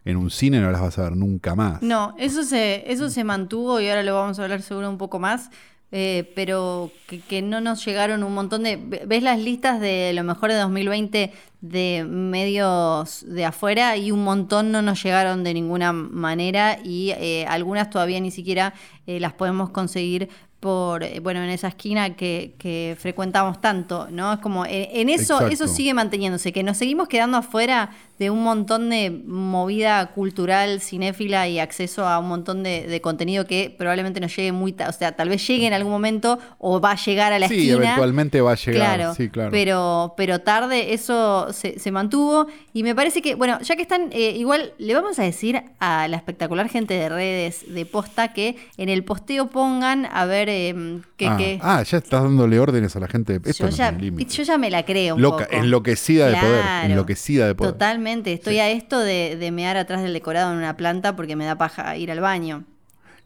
en 0.05 0.17
un 0.17 0.31
cine 0.31 0.61
no 0.61 0.71
las 0.71 0.81
vas 0.81 0.99
a 0.99 1.03
ver 1.03 1.17
nunca 1.17 1.55
más. 1.55 1.83
no, 1.83 2.15
eso 2.19 2.43
se, 2.43 2.91
eso 2.91 3.11
se 3.11 3.23
mantuvo 3.23 3.81
y 3.81 3.89
ahora 3.89 4.03
lo 4.03 4.15
vamos 4.15 4.39
a 4.39 4.45
hablar 4.45 4.63
seguro 4.63 4.89
un 4.89 4.99
poco 4.99 5.19
más. 5.19 5.51
Eh, 5.93 6.31
pero 6.37 6.91
que, 7.09 7.21
que 7.21 7.43
no 7.43 7.61
nos 7.61 7.85
llegaron 7.85 8.23
un 8.23 8.33
montón 8.35 8.63
de... 8.63 8.77
ve- 8.77 9.03
¿Ves 9.07 9.23
las 9.23 9.39
listas 9.41 9.81
de 9.81 10.13
lo 10.15 10.23
mejor 10.25 10.51
de 10.51 10.57
2020 10.57 11.33
de 11.61 12.05
medios 12.09 13.25
de 13.27 13.45
afuera? 13.45 13.97
Y 13.97 14.11
un 14.11 14.23
montón 14.25 14.71
no 14.73 14.83
nos 14.83 15.03
llegaron 15.03 15.45
de 15.45 15.55
ninguna 15.55 15.93
manera 15.93 16.79
y 16.85 17.11
eh, 17.19 17.45
algunas 17.49 17.91
todavía 17.91 18.21
ni 18.21 18.31
siquiera 18.31 18.75
eh, 19.07 19.21
las 19.21 19.33
podemos 19.33 19.71
conseguir 19.71 20.29
por, 20.61 21.03
eh, 21.05 21.21
bueno, 21.21 21.43
en 21.43 21.49
esa 21.49 21.69
esquina 21.69 22.17
que, 22.17 22.55
que 22.59 22.95
frecuentamos 22.99 23.61
tanto, 23.63 24.09
¿no? 24.11 24.35
Es 24.35 24.41
como, 24.41 24.67
en, 24.67 24.89
en 24.93 25.09
eso, 25.09 25.35
Exacto. 25.35 25.55
eso 25.55 25.67
sigue 25.69 25.95
manteniéndose, 25.95 26.53
que 26.53 26.63
nos 26.63 26.77
seguimos 26.77 27.09
quedando 27.09 27.39
afuera 27.39 27.91
de 28.21 28.31
un 28.31 28.45
montón 28.45 28.91
de 28.91 29.11
movida 29.11 30.07
cultural, 30.13 30.81
cinéfila 30.81 31.49
y 31.49 31.59
acceso 31.59 32.07
a 32.07 32.19
un 32.19 32.29
montón 32.29 32.63
de, 32.63 32.87
de 32.87 33.01
contenido 33.01 33.47
que 33.47 33.75
probablemente 33.77 34.21
nos 34.21 34.37
llegue 34.37 34.53
muy, 34.53 34.73
ta- 34.75 34.89
o 34.91 34.93
sea, 34.93 35.13
tal 35.17 35.31
vez 35.31 35.45
llegue 35.49 35.67
en 35.67 35.73
algún 35.73 35.91
momento 35.91 36.39
o 36.59 36.81
va 36.83 36.93
a 36.93 36.97
llegar 36.97 37.33
a 37.33 37.39
la 37.39 37.49
sí, 37.49 37.55
esquina. 37.55 37.77
eventualmente 37.77 38.41
va 38.43 38.53
a 38.53 38.57
llegar. 38.57 38.97
Claro, 38.99 39.15
sí, 39.15 39.31
claro. 39.31 39.51
Pero, 39.51 40.15
pero 40.19 40.39
tarde 40.41 40.93
eso 40.93 41.51
se, 41.55 41.79
se 41.79 41.91
mantuvo 41.91 42.47
y 42.75 42.83
me 42.83 42.95
parece 42.95 43.23
que, 43.23 43.35
bueno, 43.35 43.59
ya 43.63 43.75
que 43.75 43.81
están, 43.83 44.11
eh, 44.13 44.35
igual 44.37 44.75
le 44.77 44.93
vamos 44.93 45.19
a 45.19 45.23
decir 45.23 45.63
a 45.79 46.07
la 46.07 46.17
espectacular 46.19 46.69
gente 46.69 46.93
de 46.93 47.09
redes 47.09 47.73
de 47.73 47.87
posta 47.87 48.35
que 48.35 48.57
en 48.77 48.91
el 48.91 49.03
posteo 49.03 49.47
pongan 49.49 50.07
a 50.13 50.27
ver 50.27 50.51
eh, 50.51 50.75
que, 51.17 51.27
ah, 51.27 51.37
que- 51.39 51.59
ah, 51.63 51.83
ya 51.85 51.97
estás 51.97 52.23
dándole 52.23 52.61
órdenes 52.61 52.95
a 52.97 53.01
la 53.01 53.09
gente. 53.09 53.41
Esto 53.47 53.65
yo, 53.65 53.71
no 53.71 53.77
ya, 53.99 53.99
yo 54.29 54.43
ya 54.43 54.59
me 54.59 54.69
la 54.71 54.85
creo 54.85 55.15
un 55.15 55.23
Loca, 55.23 55.47
poco. 55.47 55.57
enloquecida 55.57 56.27
de 56.29 56.37
poder, 56.37 56.65
enloquecida 56.91 57.47
de 57.47 57.55
poder. 57.55 57.73
Totalmente, 57.73 58.10
estoy 58.33 58.55
Sí. 58.55 58.61
a 58.61 58.69
esto 58.71 58.99
de, 59.01 59.37
de 59.37 59.51
mear 59.51 59.77
atrás 59.77 60.03
del 60.03 60.13
decorado 60.13 60.53
en 60.53 60.59
una 60.59 60.77
planta 60.77 61.17
porque 61.17 61.37
me 61.37 61.45
da 61.45 61.57
paja 61.57 61.97
ir 61.97 62.11
al 62.11 62.21
baño. 62.21 62.65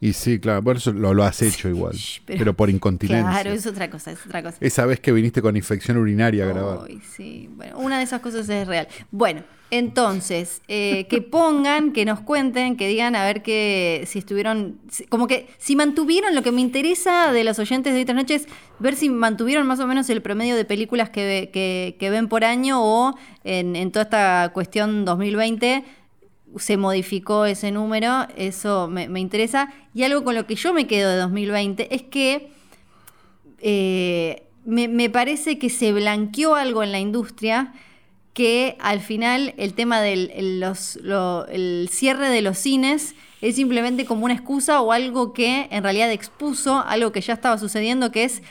Y 0.01 0.13
sí, 0.13 0.39
claro, 0.39 0.63
por 0.63 0.77
eso 0.77 0.91
lo, 0.91 1.13
lo 1.13 1.23
has 1.23 1.41
hecho 1.41 1.69
igual, 1.69 1.95
pero, 2.25 2.53
por 2.53 2.69
incontinencia. 2.69 3.29
Claro, 3.29 3.51
es 3.51 3.65
otra 3.65 3.89
cosa, 3.89 4.11
es 4.11 4.25
otra 4.25 4.43
cosa. 4.43 4.57
Esa 4.59 4.85
vez 4.85 4.99
que 4.99 5.11
viniste 5.11 5.41
con 5.41 5.55
infección 5.55 5.97
urinaria 5.97 6.43
a 6.43 6.47
grabar. 6.47 6.79
Ay, 6.87 7.01
sí, 7.15 7.49
bueno, 7.55 7.79
una 7.79 7.97
de 7.97 8.03
esas 8.03 8.21
cosas 8.21 8.47
es 8.49 8.67
real. 8.67 8.87
Bueno, 9.11 9.43
entonces, 9.71 10.61
eh, 10.67 11.07
que 11.09 11.21
pongan, 11.21 11.91
que 11.91 12.05
nos 12.05 12.19
cuenten, 12.19 12.77
que 12.77 12.87
digan 12.87 13.15
a 13.15 13.25
ver 13.25 13.41
que 13.41 14.03
si 14.05 14.19
estuvieron, 14.19 14.79
como 15.09 15.27
que 15.27 15.47
si 15.57 15.75
mantuvieron 15.75 16.35
lo 16.35 16.43
que 16.43 16.51
me 16.51 16.61
interesa 16.61 17.31
de 17.31 17.43
los 17.43 17.57
oyentes 17.57 17.93
de 17.93 18.01
estas 18.01 18.15
noches, 18.15 18.47
ver 18.79 18.95
si 18.95 19.09
mantuvieron 19.09 19.65
más 19.65 19.79
o 19.79 19.87
menos 19.87 20.09
el 20.09 20.21
promedio 20.21 20.55
de 20.55 20.65
películas 20.65 21.09
que, 21.09 21.49
que, 21.51 21.95
que 21.99 22.09
ven 22.09 22.27
por 22.27 22.43
año 22.43 22.77
o 22.79 23.15
en, 23.43 23.75
en 23.75 23.91
toda 23.91 24.03
esta 24.03 24.51
cuestión 24.53 25.03
2020 25.03 25.83
se 26.57 26.77
modificó 26.77 27.45
ese 27.45 27.71
número, 27.71 28.27
eso 28.37 28.87
me, 28.87 29.07
me 29.09 29.19
interesa. 29.19 29.73
Y 29.93 30.03
algo 30.03 30.23
con 30.23 30.35
lo 30.35 30.45
que 30.47 30.55
yo 30.55 30.73
me 30.73 30.87
quedo 30.87 31.09
de 31.09 31.17
2020 31.17 31.93
es 31.95 32.01
que 32.03 32.49
eh, 33.61 34.43
me, 34.65 34.87
me 34.87 35.09
parece 35.09 35.57
que 35.57 35.69
se 35.69 35.91
blanqueó 35.93 36.55
algo 36.55 36.83
en 36.83 36.91
la 36.91 36.99
industria 36.99 37.73
que 38.33 38.75
al 38.81 38.99
final 38.99 39.53
el 39.57 39.73
tema 39.73 40.01
del 40.01 40.29
el, 40.35 40.59
los- 40.59 40.97
lo- 41.01 41.47
el 41.47 41.87
cierre 41.91 42.29
de 42.29 42.41
los 42.41 42.57
cines 42.57 43.15
es 43.41 43.55
simplemente 43.55 44.05
como 44.05 44.25
una 44.25 44.33
excusa 44.33 44.81
o 44.81 44.91
algo 44.91 45.31
que 45.33 45.67
en 45.71 45.83
realidad 45.83 46.11
expuso 46.11 46.83
algo 46.85 47.11
que 47.11 47.21
ya 47.21 47.33
estaba 47.33 47.57
sucediendo, 47.57 48.11
que 48.11 48.23
es 48.25 48.41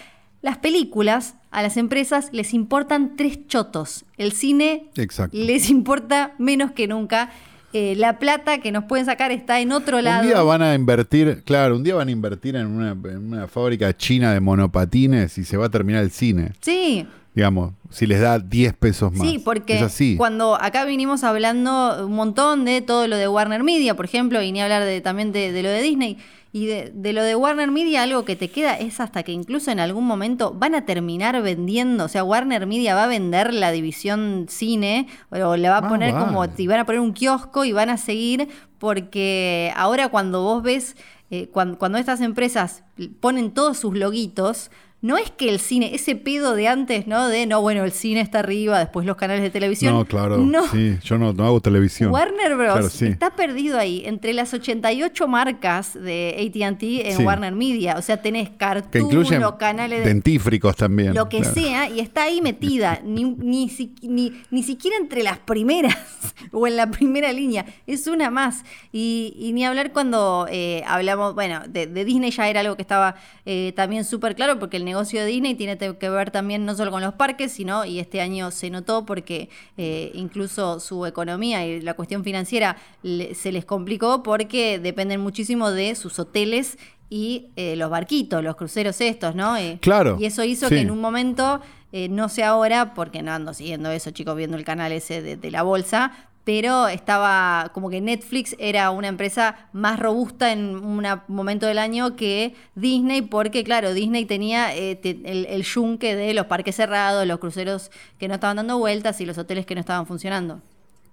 las 0.40 0.56
películas 0.58 1.34
a 1.50 1.62
las 1.62 1.76
empresas 1.76 2.28
les 2.32 2.54
importan 2.54 3.16
tres 3.16 3.46
chotos. 3.46 4.04
El 4.16 4.32
cine 4.32 4.86
Exacto. 4.96 5.36
les 5.36 5.68
importa 5.70 6.34
menos 6.38 6.72
que 6.72 6.86
nunca. 6.86 7.30
Eh, 7.76 7.96
la 7.96 8.20
plata 8.20 8.58
que 8.58 8.70
nos 8.70 8.84
pueden 8.84 9.04
sacar 9.04 9.32
está 9.32 9.58
en 9.58 9.72
otro 9.72 10.00
lado. 10.00 10.22
Un 10.22 10.28
día 10.28 10.40
van 10.42 10.62
a 10.62 10.74
invertir, 10.76 11.42
claro, 11.44 11.74
un 11.74 11.82
día 11.82 11.96
van 11.96 12.06
a 12.06 12.10
invertir 12.12 12.54
en 12.54 12.68
una, 12.68 12.92
en 12.92 13.32
una 13.32 13.48
fábrica 13.48 13.92
china 13.96 14.32
de 14.32 14.38
monopatines 14.38 15.36
y 15.38 15.44
se 15.44 15.56
va 15.56 15.66
a 15.66 15.68
terminar 15.70 16.04
el 16.04 16.12
cine. 16.12 16.52
Sí, 16.60 17.04
digamos, 17.34 17.72
si 17.90 18.06
les 18.06 18.20
da 18.20 18.38
10 18.38 18.74
pesos 18.74 19.12
más. 19.12 19.28
Sí, 19.28 19.40
porque 19.40 19.78
es 19.78 19.82
así. 19.82 20.14
cuando 20.16 20.54
acá 20.54 20.84
vinimos 20.84 21.24
hablando 21.24 22.06
un 22.06 22.12
montón 22.12 22.64
de 22.64 22.80
todo 22.80 23.08
lo 23.08 23.16
de 23.16 23.26
Warner 23.26 23.64
Media, 23.64 23.96
por 23.96 24.04
ejemplo, 24.04 24.40
y 24.40 24.52
ni 24.52 24.62
hablar 24.62 24.84
de, 24.84 25.00
también 25.00 25.32
de, 25.32 25.50
de 25.50 25.62
lo 25.64 25.68
de 25.68 25.82
Disney, 25.82 26.18
y 26.56 26.66
de, 26.66 26.92
de 26.94 27.12
lo 27.12 27.24
de 27.24 27.34
Warner 27.34 27.72
Media, 27.72 28.04
algo 28.04 28.24
que 28.24 28.36
te 28.36 28.48
queda 28.48 28.78
es 28.78 29.00
hasta 29.00 29.24
que 29.24 29.32
incluso 29.32 29.72
en 29.72 29.80
algún 29.80 30.04
momento 30.06 30.54
van 30.56 30.76
a 30.76 30.84
terminar 30.86 31.42
vendiendo, 31.42 32.04
o 32.04 32.08
sea, 32.08 32.22
Warner 32.22 32.64
Media 32.68 32.94
va 32.94 33.04
a 33.04 33.08
vender 33.08 33.52
la 33.52 33.72
división 33.72 34.46
cine, 34.48 35.08
o 35.30 35.56
le 35.56 35.68
va 35.68 35.78
a 35.78 35.86
Ah, 35.86 35.88
poner 35.88 36.12
vale. 36.12 36.24
como, 36.26 36.44
y 36.56 36.66
van 36.68 36.78
a 36.78 36.86
poner 36.86 37.00
un 37.00 37.12
kiosco 37.12 37.64
y 37.64 37.72
van 37.72 37.90
a 37.90 37.96
seguir, 37.96 38.48
porque 38.78 39.72
ahora 39.74 40.08
cuando 40.10 40.42
vos 40.44 40.62
ves, 40.62 40.96
eh, 41.30 41.48
cuan- 41.48 41.74
cuando, 41.74 41.98
estas 41.98 42.20
empresas 42.20 42.84
ponen 43.18 43.50
todos 43.50 43.76
sus 43.78 43.96
loguitos, 43.96 44.70
no 45.04 45.18
es 45.18 45.30
que 45.30 45.50
el 45.50 45.58
cine, 45.60 45.94
ese 45.94 46.16
pedo 46.16 46.54
de 46.54 46.66
antes, 46.66 47.06
¿no? 47.06 47.28
De, 47.28 47.44
no, 47.46 47.60
bueno, 47.60 47.84
el 47.84 47.92
cine 47.92 48.22
está 48.22 48.38
arriba, 48.38 48.78
después 48.78 49.04
los 49.06 49.16
canales 49.18 49.42
de 49.42 49.50
televisión. 49.50 49.92
No, 49.92 50.06
claro. 50.06 50.38
No, 50.38 50.66
Sí, 50.68 50.96
yo 51.04 51.18
no, 51.18 51.34
no 51.34 51.44
hago 51.44 51.60
televisión. 51.60 52.10
Warner 52.10 52.56
Bros. 52.56 52.72
Claro, 52.72 52.88
sí. 52.88 53.04
está 53.08 53.36
perdido 53.36 53.78
ahí, 53.78 54.02
entre 54.06 54.32
las 54.32 54.54
88 54.54 55.28
marcas 55.28 55.92
de 55.92 56.34
ATT 56.48 56.82
en 57.10 57.16
Sí. 57.18 57.22
Warner 57.22 57.52
Media. 57.52 57.96
O 57.98 58.02
sea, 58.02 58.16
tenés 58.22 58.48
Cartoon, 58.56 59.12
los 59.40 59.54
canales 59.56 59.98
de 60.04 60.06
dentífricos 60.08 60.74
también. 60.74 61.12
lo 61.14 61.28
que 61.28 61.40
claro. 61.40 61.54
sea, 61.54 61.90
y 61.90 62.00
está 62.00 62.22
ahí 62.22 62.40
metida, 62.40 63.00
ni, 63.04 63.24
ni, 63.24 63.68
si- 63.68 63.92
ni, 64.00 64.32
ni 64.50 64.62
siquiera 64.62 64.96
entre 64.96 65.22
las 65.22 65.36
primeras 65.38 65.98
o 66.50 66.66
en 66.66 66.76
la 66.76 66.90
primera 66.90 67.30
línea, 67.30 67.66
es 67.86 68.06
una 68.06 68.30
más. 68.30 68.64
Y, 68.90 69.34
y 69.38 69.52
ni 69.52 69.66
hablar 69.66 69.92
cuando 69.92 70.46
eh, 70.50 70.82
hablamos, 70.86 71.34
bueno, 71.34 71.60
de, 71.68 71.86
de 71.88 72.04
Disney 72.06 72.30
ya 72.30 72.48
era 72.48 72.60
algo 72.60 72.74
que 72.76 72.82
estaba 72.82 73.16
eh, 73.44 73.74
también 73.76 74.04
súper 74.06 74.34
claro, 74.34 74.58
porque 74.58 74.78
el 74.78 74.84
negocio 74.86 74.93
de 75.02 75.26
Disney 75.26 75.54
tiene 75.54 75.76
que 75.76 76.08
ver 76.10 76.30
también 76.30 76.64
no 76.64 76.74
solo 76.74 76.90
con 76.90 77.02
los 77.02 77.14
parques, 77.14 77.52
sino, 77.52 77.84
y 77.84 77.98
este 77.98 78.20
año 78.20 78.50
se 78.50 78.70
notó 78.70 79.04
porque 79.06 79.48
eh, 79.76 80.10
incluso 80.14 80.80
su 80.80 81.04
economía 81.06 81.66
y 81.66 81.80
la 81.80 81.94
cuestión 81.94 82.24
financiera 82.24 82.76
le- 83.02 83.34
se 83.34 83.52
les 83.52 83.64
complicó 83.64 84.22
porque 84.22 84.78
dependen 84.78 85.20
muchísimo 85.20 85.70
de 85.70 85.94
sus 85.94 86.18
hoteles. 86.18 86.78
Y 87.10 87.50
eh, 87.56 87.76
los 87.76 87.90
barquitos, 87.90 88.42
los 88.42 88.56
cruceros 88.56 89.00
estos, 89.00 89.34
¿no? 89.36 89.56
Eh, 89.56 89.78
Claro, 89.80 90.16
Y 90.18 90.24
eso 90.24 90.42
hizo 90.42 90.68
sí. 90.68 90.74
que 90.76 90.80
en 90.80 90.90
un 90.90 91.00
momento, 91.00 91.60
eh, 91.92 92.08
no 92.08 92.28
sé 92.28 92.42
ahora, 92.42 92.94
porque 92.94 93.22
no 93.22 93.30
ando 93.30 93.52
siguiendo 93.54 93.90
eso, 93.90 94.10
chicos, 94.10 94.34
viendo 94.36 94.56
el 94.56 94.64
canal 94.64 94.90
ese 94.90 95.22
de, 95.22 95.36
de 95.36 95.50
la 95.50 95.62
bolsa, 95.62 96.12
pero 96.44 96.88
estaba 96.88 97.70
como 97.74 97.88
que 97.90 98.00
Netflix 98.00 98.54
era 98.58 98.90
una 98.90 99.08
empresa 99.08 99.68
más 99.72 99.98
robusta 99.98 100.52
en 100.52 100.76
un 100.76 101.02
momento 101.28 101.66
del 101.66 101.78
año 101.78 102.16
que 102.16 102.54
Disney, 102.74 103.22
porque 103.22 103.64
claro, 103.64 103.94
Disney 103.94 104.24
tenía 104.26 104.74
eh, 104.76 104.96
te- 104.96 105.20
el, 105.24 105.46
el 105.46 105.62
yunque 105.64 106.14
de 106.16 106.34
los 106.34 106.46
parques 106.46 106.76
cerrados, 106.76 107.26
los 107.26 107.38
cruceros 107.38 107.90
que 108.18 108.28
no 108.28 108.34
estaban 108.34 108.56
dando 108.56 108.78
vueltas 108.78 109.20
y 109.20 109.26
los 109.26 109.38
hoteles 109.38 109.66
que 109.66 109.74
no 109.74 109.80
estaban 109.80 110.06
funcionando. 110.06 110.60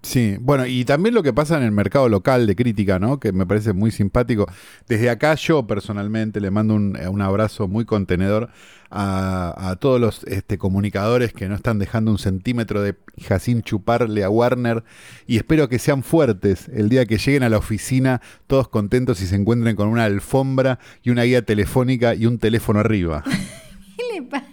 Sí, 0.02 0.36
bueno, 0.40 0.66
y 0.66 0.84
también 0.84 1.14
lo 1.14 1.22
que 1.22 1.32
pasa 1.32 1.56
en 1.56 1.62
el 1.62 1.70
mercado 1.70 2.08
local 2.08 2.46
de 2.48 2.56
crítica, 2.56 2.98
¿no? 2.98 3.20
Que 3.20 3.30
me 3.30 3.46
parece 3.46 3.72
muy 3.72 3.92
simpático. 3.92 4.46
Desde 4.88 5.08
acá 5.08 5.36
yo 5.36 5.64
personalmente 5.66 6.40
le 6.40 6.50
mando 6.50 6.74
un, 6.74 6.96
un 6.96 7.22
abrazo 7.22 7.68
muy 7.68 7.84
contenedor 7.84 8.50
a, 8.90 9.70
a 9.70 9.76
todos 9.76 10.00
los 10.00 10.24
este, 10.24 10.58
comunicadores 10.58 11.32
que 11.32 11.48
no 11.48 11.54
están 11.54 11.78
dejando 11.78 12.10
un 12.10 12.18
centímetro 12.18 12.82
de 12.82 12.96
sin 13.38 13.62
chuparle 13.62 14.24
a 14.24 14.28
Warner 14.28 14.82
y 15.26 15.36
espero 15.36 15.68
que 15.68 15.78
sean 15.78 16.02
fuertes 16.02 16.68
el 16.68 16.88
día 16.88 17.06
que 17.06 17.18
lleguen 17.18 17.44
a 17.44 17.48
la 17.48 17.58
oficina 17.58 18.20
todos 18.46 18.68
contentos 18.68 19.22
y 19.22 19.26
se 19.26 19.36
encuentren 19.36 19.76
con 19.76 19.88
una 19.88 20.04
alfombra 20.04 20.78
y 21.02 21.10
una 21.10 21.22
guía 21.22 21.42
telefónica 21.42 22.14
y 22.14 22.26
un 22.26 22.38
teléfono 22.38 22.80
arriba. 22.80 23.22
¿Qué 23.96 24.02
le 24.14 24.22
pasa? 24.22 24.48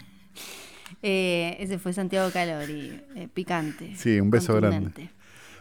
Eh, 1.01 1.57
ese 1.59 1.79
fue 1.79 1.91
Santiago 1.91 2.29
Calori, 2.31 3.01
eh, 3.15 3.27
picante. 3.33 3.95
Sí, 3.95 4.19
un 4.19 4.29
beso 4.29 4.55
grande. 4.55 5.09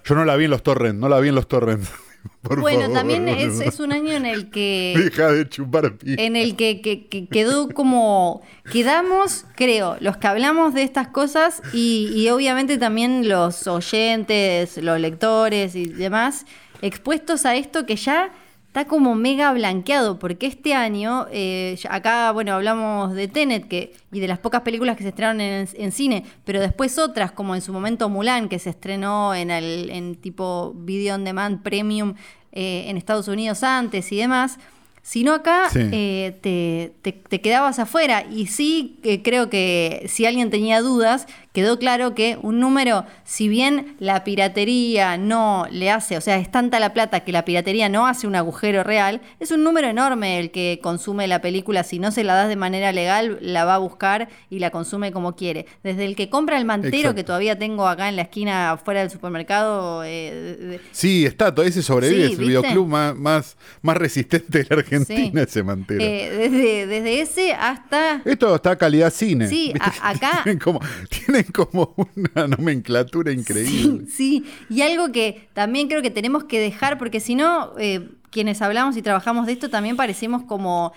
Yo 0.09 0.15
no 0.15 0.25
la 0.25 0.37
vi 0.37 0.47
en 0.47 0.50
los 0.50 0.62
torrents, 0.62 0.99
no 1.00 1.09
la 1.09 1.21
vi 1.21 1.29
en 1.29 1.35
los 1.35 1.47
torrents. 1.49 1.91
Por 2.43 2.61
Bueno, 2.61 2.81
favor, 2.83 2.95
también 2.97 3.29
es, 3.29 3.61
es 3.61 3.79
un 3.81 3.93
año 3.93 4.12
en 4.12 4.27
el 4.27 4.50
que 4.50 4.95
Deja 5.05 5.31
de 5.33 5.49
chupar 5.49 5.97
pija. 5.99 6.21
en 6.23 6.35
el 6.37 6.57
que, 6.57 6.81
que- 6.81 7.07
que 7.07 7.27
quedó 7.29 7.69
como 7.69 8.43
quedamos, 8.73 9.45
creo, 9.55 9.97
los 10.00 10.17
que 10.17 10.27
hablamos 10.27 10.75
de 10.75 10.83
estas 10.83 11.09
cosas 11.09 11.62
y, 11.73 12.11
y 12.15 12.29
obviamente 12.31 12.77
también 12.79 13.29
los 13.29 13.67
oyentes, 13.69 14.77
los 14.79 14.99
lectores 15.00 15.75
y 15.77 15.87
demás, 15.87 16.45
expuestos 16.83 17.47
a 17.47 17.57
esto 17.57 17.87
que 17.87 17.97
ya 17.97 18.31
está 18.78 18.88
como 18.88 19.16
mega 19.16 19.52
blanqueado, 19.52 20.20
porque 20.20 20.47
este 20.47 20.73
año, 20.73 21.26
eh, 21.32 21.76
acá, 21.90 22.30
bueno, 22.30 22.52
hablamos 22.52 23.12
de 23.12 23.26
Tenet 23.26 23.66
que, 23.66 23.92
y 24.12 24.20
de 24.20 24.28
las 24.28 24.38
pocas 24.38 24.62
películas 24.62 24.97
que 24.97 25.02
se 25.02 25.08
estrenaron 25.08 25.40
en, 25.40 25.68
en 25.73 25.90
cine, 25.90 26.25
pero 26.44 26.61
después 26.61 26.97
otras, 26.97 27.32
como 27.32 27.56
en 27.56 27.61
su 27.61 27.73
momento 27.73 28.08
Mulan, 28.08 28.49
que 28.49 28.61
se 28.61 28.70
estrenó 28.70 29.35
en, 29.35 29.50
el, 29.50 29.90
en 29.90 30.14
tipo 30.14 30.75
Video 30.76 31.16
On 31.16 31.25
Demand 31.25 31.61
Premium 31.61 32.14
eh, 32.52 32.85
en 32.87 32.97
Estados 32.97 33.26
Unidos 33.26 33.64
antes 33.64 34.12
y 34.12 34.18
demás. 34.18 34.61
Sino 35.09 35.33
acá 35.33 35.71
Sí. 35.73 35.88
eh, 35.91 36.37
te, 36.43 36.93
te- 37.00 37.12
te 37.27 37.41
quedabas 37.41 37.79
afuera. 37.79 38.25
Y 38.31 38.49
sí 38.49 38.99
que 39.03 39.23
creo 39.23 39.49
que 39.49 40.05
si 40.07 40.27
alguien 40.27 40.50
tenía 40.50 40.83
dudas, 40.83 41.27
quedó 41.55 41.79
claro 41.79 42.15
que 42.15 42.37
un 42.43 42.61
número, 42.61 43.07
si 43.25 43.49
bien 43.49 43.97
la 44.00 44.23
piratería 44.23 45.17
no 45.17 45.67
le 45.71 45.91
hace, 45.91 46.19
o 46.19 46.21
sea, 46.21 46.37
es 46.37 46.50
tanta 46.53 46.79
la 46.79 46.93
plata 46.93 47.21
que 47.21 47.33
la 47.33 47.47
piratería 47.47 47.88
no 47.88 48.07
hace 48.07 48.27
un 48.27 48.37
agujero 48.37 48.85
real, 48.85 49.23
es 49.41 49.50
un 49.50 49.65
número 49.65 49.88
enorme 49.88 50.38
el 50.41 50.50
que 50.50 50.79
consume 50.83 51.27
la 51.27 51.41
película. 51.41 51.85
Si 51.85 51.99
no 51.99 52.12
se 52.12 52.23
la 52.23 52.35
das 52.35 52.49
de 52.49 52.57
manera 52.57 52.93
legal, 52.93 53.38
la 53.41 53.65
va 53.65 53.77
a 53.77 53.79
buscar 53.79 54.29
y 54.50 54.59
la 54.59 54.69
consume 54.71 55.11
como 55.11 55.37
quiere. 55.37 55.65
Desde 55.83 56.05
el 56.05 56.17
que 56.17 56.29
compra 56.29 56.59
el 56.59 56.67
mantero, 56.67 56.97
Exacto. 56.97 57.15
que 57.17 57.25
todavía 57.25 57.59
tengo 57.59 57.88
acá 57.88 58.11
en 58.11 58.17
la 58.17 58.23
esquina 58.23 58.73
afuera 58.73 59.00
del 59.00 59.11
supermercado, 59.11 60.05
eh, 60.05 60.57
de- 60.61 60.81
Sí, 60.93 61.25
está, 61.25 61.55
ese 61.65 61.83
sobrevive, 61.83 62.27
Sí, 62.27 62.33
es 62.35 62.38
el 62.38 62.45
videoclub 62.45 62.87
más, 62.87 63.17
más, 63.17 63.57
más 63.81 63.97
resistente 63.97 64.59
de 64.65 64.67
la 64.69 64.77
Argentina, 64.77 64.98
Sí. 65.07 65.33
ese 65.35 65.62
mantero. 65.62 66.00
eh, 66.02 66.31
desde, 66.37 66.87
desde 66.87 67.21
ese 67.21 67.52
hasta 67.52 68.23
Esto 68.25 68.55
está 68.55 68.76
calidad 68.76 69.12
cine. 69.12 69.49
Sí, 69.49 69.73
acá- 70.02 70.40
Tienen 70.45 70.59
como, 70.59 70.81
tienen 71.09 71.45
como 71.52 71.95
una 72.17 72.47
nomenclatura 72.49 73.33
increíble. 73.33 74.07
Sí, 74.07 74.45
sí, 74.45 74.45
y 74.69 74.83
algo 74.83 75.12
que 75.12 75.49
también 75.55 75.88
creo 75.88 76.02
que 76.02 76.11
tenemos 76.11 76.45
que 76.45 76.61
dejar, 76.61 76.99
porque 76.99 77.21
si 77.21 77.35
no, 77.35 77.73
eh, 77.78 78.09
quienes 78.31 78.61
hablamos 78.62 78.97
y 78.97 79.02
trabajamos 79.02 79.47
de 79.47 79.52
esto 79.52 79.71
también 79.71 79.97
parecemos 79.97 80.43
como 80.45 80.93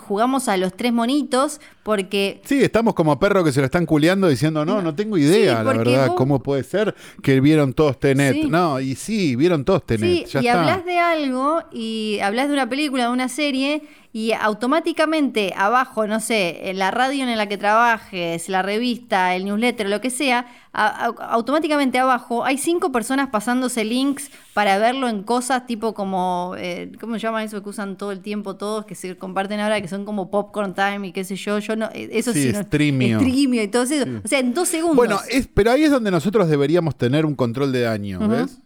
jugamos 0.00 0.48
a 0.48 0.56
los 0.56 0.74
tres 0.76 0.92
monitos, 0.92 1.60
porque 1.82 2.40
Sí, 2.44 2.62
estamos 2.62 2.94
como 2.94 3.18
perros 3.18 3.44
que 3.44 3.52
se 3.52 3.60
lo 3.60 3.66
están 3.66 3.86
culeando 3.86 4.28
diciendo, 4.28 4.64
no, 4.64 4.82
no 4.82 4.94
tengo 4.94 5.16
idea, 5.16 5.58
Sí, 5.58 5.64
la 5.64 5.72
verdad, 5.72 6.08
vos- 6.08 6.16
cómo 6.16 6.42
puede 6.42 6.62
ser 6.62 6.94
que 7.22 7.40
vieron 7.40 7.72
todos 7.72 7.98
Tenet. 7.98 8.34
Sí. 8.34 8.44
No, 8.48 8.80
y 8.80 8.94
sí, 8.94 9.36
vieron 9.36 9.64
todos 9.64 9.84
Tenet. 9.86 10.26
sí, 10.26 10.32
ya 10.32 10.42
y 10.42 10.46
está. 10.48 10.60
hablas 10.60 10.84
de 10.84 10.98
algo 10.98 11.62
y 11.72 12.18
hablas 12.22 12.48
de 12.48 12.54
una 12.54 12.68
película, 12.68 13.04
de 13.06 13.10
una 13.12 13.28
serie, 13.28 13.82
y 14.12 14.32
automáticamente 14.32 15.52
abajo, 15.56 16.06
no 16.06 16.20
sé, 16.20 16.70
en 16.70 16.78
la 16.78 16.90
radio 16.90 17.22
en 17.28 17.36
la 17.38 17.46
que 17.48 17.56
trabajes, 17.58 18.48
la 18.48 18.62
revista, 18.62 19.34
el 19.36 19.44
newsletter, 19.44 19.88
lo 19.88 20.00
que 20.00 20.10
sea, 20.10 20.46
a- 20.72 20.86
a- 21.06 21.24
automáticamente 21.32 21.98
abajo 21.98 22.44
hay 22.44 22.56
cinco 22.58 22.90
personas 22.92 23.28
pasándose 23.30 23.84
links 23.84 24.30
para 24.54 24.78
verlo 24.78 25.08
en 25.08 25.22
cosas 25.22 25.66
tipo 25.66 25.94
como, 25.94 26.54
eh, 26.58 26.90
¿cómo 27.00 27.14
se 27.14 27.20
llama 27.20 27.42
eso 27.44 27.62
que 27.62 27.68
usan 27.68 27.96
todo 27.96 28.12
el 28.12 28.20
tiempo 28.20 28.56
todos, 28.56 28.84
que 28.84 28.94
se 28.94 29.16
comparten 29.16 29.60
ahora, 29.60 29.80
que 29.80 29.88
son 29.88 30.04
como 30.04 30.30
popcorn 30.30 30.74
time 30.74 31.08
y 31.08 31.12
qué 31.12 31.24
sé 31.24 31.36
yo? 31.36 31.58
Yo 31.58 31.76
no, 31.76 31.86
eh, 31.92 32.08
eso 32.12 32.32
Sí, 32.32 32.44
sí, 32.48 32.52
no- 32.52 32.62
streamio. 32.62 33.18
streamio 33.20 33.62
y 33.62 33.68
todo 33.68 33.82
eso. 33.84 34.04
O 34.24 34.28
sea, 34.28 34.38
en 34.40 34.54
dos 34.54 34.68
segundos. 34.68 34.96
Bueno, 34.96 35.18
es, 35.28 35.48
pero 35.52 35.70
ahí 35.72 35.84
es 35.84 35.90
donde 35.90 36.10
nosotros 36.10 36.48
deberíamos 36.48 36.96
tener 36.96 37.24
un 37.26 37.34
control 37.34 37.72
de 37.72 37.82
daño, 37.82 38.18
Ujú. 38.18 38.28
¿ves? 38.28 38.58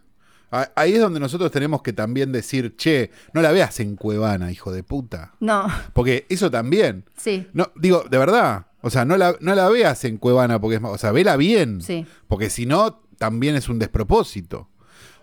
Ahí 0.75 0.93
es 0.93 0.99
donde 0.99 1.19
nosotros 1.19 1.51
tenemos 1.51 1.81
que 1.81 1.93
también 1.93 2.31
decir, 2.31 2.75
che, 2.75 3.11
no 3.33 3.41
la 3.41 3.51
veas 3.51 3.79
en 3.79 3.95
Cuevana, 3.95 4.51
hijo 4.51 4.71
de 4.71 4.83
puta. 4.83 5.33
No, 5.39 5.67
Porque 5.93 6.25
eso 6.29 6.49
también. 6.51 7.05
sí. 7.17 7.47
No, 7.53 7.71
digo, 7.75 8.03
de 8.09 8.17
verdad. 8.17 8.67
O 8.81 8.89
sea, 8.91 9.03
no 9.03 9.17
la, 9.17 9.35
no 9.39 9.55
la 9.55 9.67
veas 9.69 10.05
en 10.05 10.17
Cuevana 10.17 10.61
porque 10.61 10.75
es 10.75 10.81
más. 10.81 10.91
O 10.91 10.97
sea, 10.97 11.11
vela 11.11 11.37
bien. 11.37 11.81
Sí. 11.81 12.05
Porque 12.27 12.49
si 12.51 12.65
no, 12.65 13.01
también 13.17 13.55
es 13.55 13.67
un 13.69 13.79
despropósito. 13.79 14.69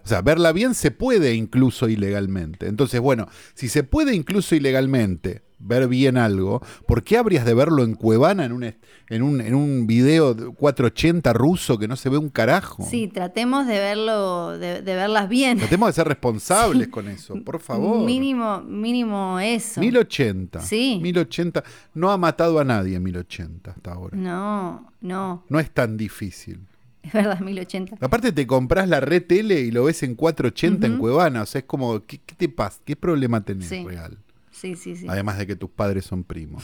O 0.05 0.09
sea, 0.09 0.21
verla 0.21 0.51
bien 0.53 0.75
se 0.75 0.91
puede 0.91 1.35
incluso 1.35 1.89
ilegalmente. 1.89 2.67
Entonces, 2.67 3.01
bueno, 3.01 3.29
si 3.55 3.69
se 3.69 3.85
puede 3.85 4.15
incluso 4.17 4.57
ilegalmente 4.57 5.43
ver 5.65 5.87
bien 5.89 6.17
algo, 6.17 6.61
¿por 6.87 7.03
qué 7.05 7.17
habrías 7.17 7.45
de 7.45 7.55
verlo 7.55 7.85
en 7.85 7.95
Cuevana 7.95 8.45
en 8.45 8.53
un, 8.53 8.65
en 8.65 9.23
un, 9.23 9.41
en 9.41 9.55
un 9.55 9.87
video 9.87 10.35
de 10.35 10.47
480 10.53 11.33
ruso 11.33 11.79
que 11.79 11.87
no 11.89 11.97
se 11.97 12.09
ve 12.09 12.19
un 12.19 12.29
carajo? 12.31 12.85
Sí, 12.89 13.09
tratemos 13.09 13.67
de 13.67 13.79
verlo, 13.79 14.59
de, 14.59 14.83
de 14.83 14.95
verlas 14.95 15.29
bien. 15.29 15.59
Tratemos 15.59 15.89
de 15.89 15.93
ser 15.93 16.09
responsables 16.09 16.89
con 16.89 17.09
eso, 17.09 17.35
por 17.45 17.61
favor. 17.61 18.05
Mínimo, 18.05 18.61
mínimo 18.63 19.39
eso. 19.41 19.81
1080. 19.81 20.61
Sí. 20.61 20.99
1080. 21.03 21.63
No 21.95 22.11
ha 22.11 22.17
matado 22.19 22.59
a 22.59 22.65
nadie 22.65 22.97
en 22.97 23.03
1080 23.03 23.71
hasta 23.71 23.93
ahora. 23.93 24.17
No, 24.17 24.91
no, 25.01 25.45
No 25.49 25.61
es 25.61 25.71
tan 25.71 25.97
difícil. 25.97 26.61
es 27.03 27.13
verdad, 27.13 27.41
1080. 27.41 27.97
Aparte 28.01 28.33
te 28.33 28.47
compras 28.47 28.89
la 28.89 29.01
red 29.01 29.25
tele 29.27 29.61
y 29.61 29.71
lo 29.71 29.85
ves 29.85 30.03
en 30.03 30.15
480 30.15 30.87
en. 30.87 30.99
Cuevana. 30.99 31.43
O 31.43 31.47
sea, 31.47 31.61
es 31.61 31.65
como, 31.65 32.01
¿qué, 32.07 32.19
qué 32.25 32.35
te 32.35 32.49
pasa? 32.49 32.81
¿Qué 32.85 32.97
problema 32.97 33.45
tenés 33.45 33.69
Sí. 33.69 33.85
real? 33.85 34.19
Sí, 34.63 34.77
sí, 34.77 34.97
sí. 34.97 35.07
Además 35.09 35.39
de 35.39 35.47
que 35.47 35.57
tus 35.57 35.69
padres 35.71 36.05
son 36.05 36.23
primos. 36.25 36.63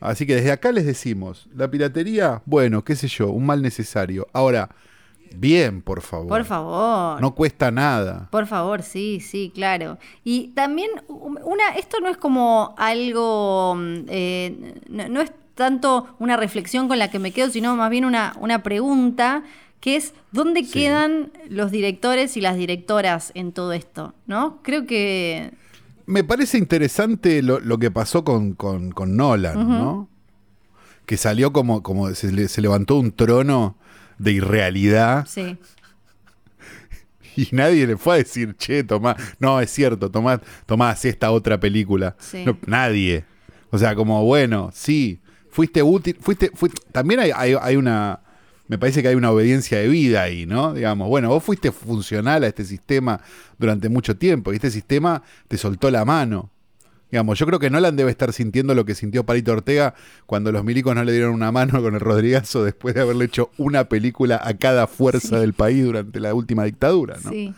Así 0.00 0.26
que 0.26 0.36
desde 0.36 0.52
acá 0.52 0.70
les 0.70 0.86
decimos, 0.86 1.48
la 1.54 1.68
piratería, 1.70 2.40
bueno, 2.46 2.84
qué 2.84 2.94
sé 2.94 3.08
yo, 3.08 3.30
un 3.30 3.46
mal 3.46 3.62
necesario. 3.62 4.28
Ahora, 4.32 4.68
bien, 5.34 5.82
por 5.82 6.02
favor. 6.02 6.28
Por 6.28 6.44
favor. 6.44 7.20
No 7.20 7.34
cuesta 7.34 7.70
nada. 7.70 8.28
Por 8.30 8.46
favor, 8.46 8.82
sí, 8.82 9.18
sí, 9.20 9.50
claro. 9.54 9.98
Y 10.22 10.48
también, 10.54 10.90
una, 11.08 11.68
esto 11.76 11.98
no 12.00 12.08
es 12.08 12.16
como 12.16 12.74
algo, 12.78 13.74
mm, 13.76 13.94
eh, 14.08 14.74
no, 14.88 15.08
no 15.08 15.20
es 15.20 15.32
tanto 15.54 16.14
una 16.20 16.36
reflexión 16.36 16.86
con 16.86 16.98
la 16.98 17.10
que 17.10 17.18
me 17.18 17.32
quedo, 17.32 17.50
sino 17.50 17.74
más 17.76 17.90
bien 17.90 18.04
una, 18.04 18.34
una 18.40 18.62
pregunta 18.62 19.42
que 19.80 19.96
es 19.96 20.14
¿dónde 20.32 20.64
Sí. 20.64 20.70
quedan 20.72 21.30
los 21.48 21.70
directores 21.70 22.36
y 22.36 22.40
las 22.40 22.56
directoras 22.56 23.32
en 23.34 23.52
todo 23.52 23.72
esto? 23.72 24.14
¿No? 24.26 24.58
Creo 24.62 24.86
que 24.86 25.52
Me 26.06 26.22
parece 26.24 26.58
interesante 26.58 27.42
lo, 27.42 27.60
lo 27.60 27.78
que 27.78 27.90
pasó 27.90 28.24
con, 28.24 28.52
con- 28.54 28.92
con 28.92 29.16
Nolan, 29.16 29.68
¿no? 29.68 30.08
Que 31.06 31.16
salió 31.16 31.52
como, 31.52 31.82
como 31.82 32.10
se, 32.14 32.32
le- 32.32 32.48
se 32.48 32.60
levantó 32.60 32.96
un 32.96 33.12
trono 33.12 33.76
de 34.18 34.32
irrealidad 34.32 35.26
sí. 35.26 35.58
y 37.36 37.48
nadie 37.52 37.86
le 37.86 37.96
fue 37.96 38.14
a 38.14 38.18
decir, 38.18 38.54
che, 38.56 38.84
tomá, 38.84 39.16
no, 39.38 39.60
es 39.60 39.70
cierto, 39.70 40.10
tomá, 40.10 40.40
tomá, 40.66 40.90
hacé 40.90 41.08
esta 41.08 41.30
otra 41.30 41.58
película. 41.58 42.16
Sí. 42.18 42.44
No, 42.44 42.56
nadie. 42.66 43.24
O 43.70 43.78
sea, 43.78 43.94
como, 43.94 44.22
bueno, 44.24 44.70
sí, 44.72 45.20
fuiste 45.50 45.82
útil, 45.82 46.16
fuiste, 46.20 46.50
fuiste- 46.52 46.80
también 46.92 47.20
hay, 47.20 47.30
hay- 47.34 47.56
hay 47.60 47.76
una, 47.76 48.20
me 48.66 48.78
parece 48.78 49.02
que 49.02 49.08
hay 49.08 49.14
una 49.14 49.30
obediencia 49.30 49.78
de 49.78 49.88
vida 49.88 50.22
ahí, 50.22 50.46
¿no? 50.46 50.72
Digamos, 50.72 51.08
bueno, 51.08 51.28
vos 51.28 51.42
fuiste 51.42 51.70
funcional 51.70 52.44
a 52.44 52.46
este 52.46 52.64
sistema 52.64 53.20
durante 53.58 53.88
mucho 53.88 54.16
tiempo 54.16 54.52
y 54.52 54.56
este 54.56 54.70
sistema 54.70 55.22
te 55.48 55.58
soltó 55.58 55.90
la 55.90 56.04
mano. 56.04 56.50
Digamos, 57.10 57.38
yo 57.38 57.46
creo 57.46 57.58
que 57.60 57.70
Nolan 57.70 57.94
debe 57.94 58.10
estar 58.10 58.32
sintiendo 58.32 58.74
lo 58.74 58.84
que 58.84 58.94
sintió 58.94 59.24
Palito 59.24 59.52
Ortega 59.52 59.94
cuando 60.26 60.50
los 60.50 60.64
milicos 60.64 60.94
no 60.94 61.04
le 61.04 61.12
dieron 61.12 61.32
una 61.34 61.52
mano 61.52 61.80
con 61.82 61.94
el 61.94 62.00
Rodrigazo 62.00 62.64
después 62.64 62.94
de 62.94 63.02
haberle 63.02 63.26
hecho 63.26 63.50
una 63.56 63.84
película 63.84 64.40
a 64.42 64.54
cada 64.54 64.86
fuerza 64.86 65.38
del 65.38 65.52
país 65.52 65.84
durante 65.84 66.18
la 66.18 66.34
última 66.34 66.64
dictadura, 66.64 67.18
¿no? 67.22 67.30
Sí. 67.30 67.54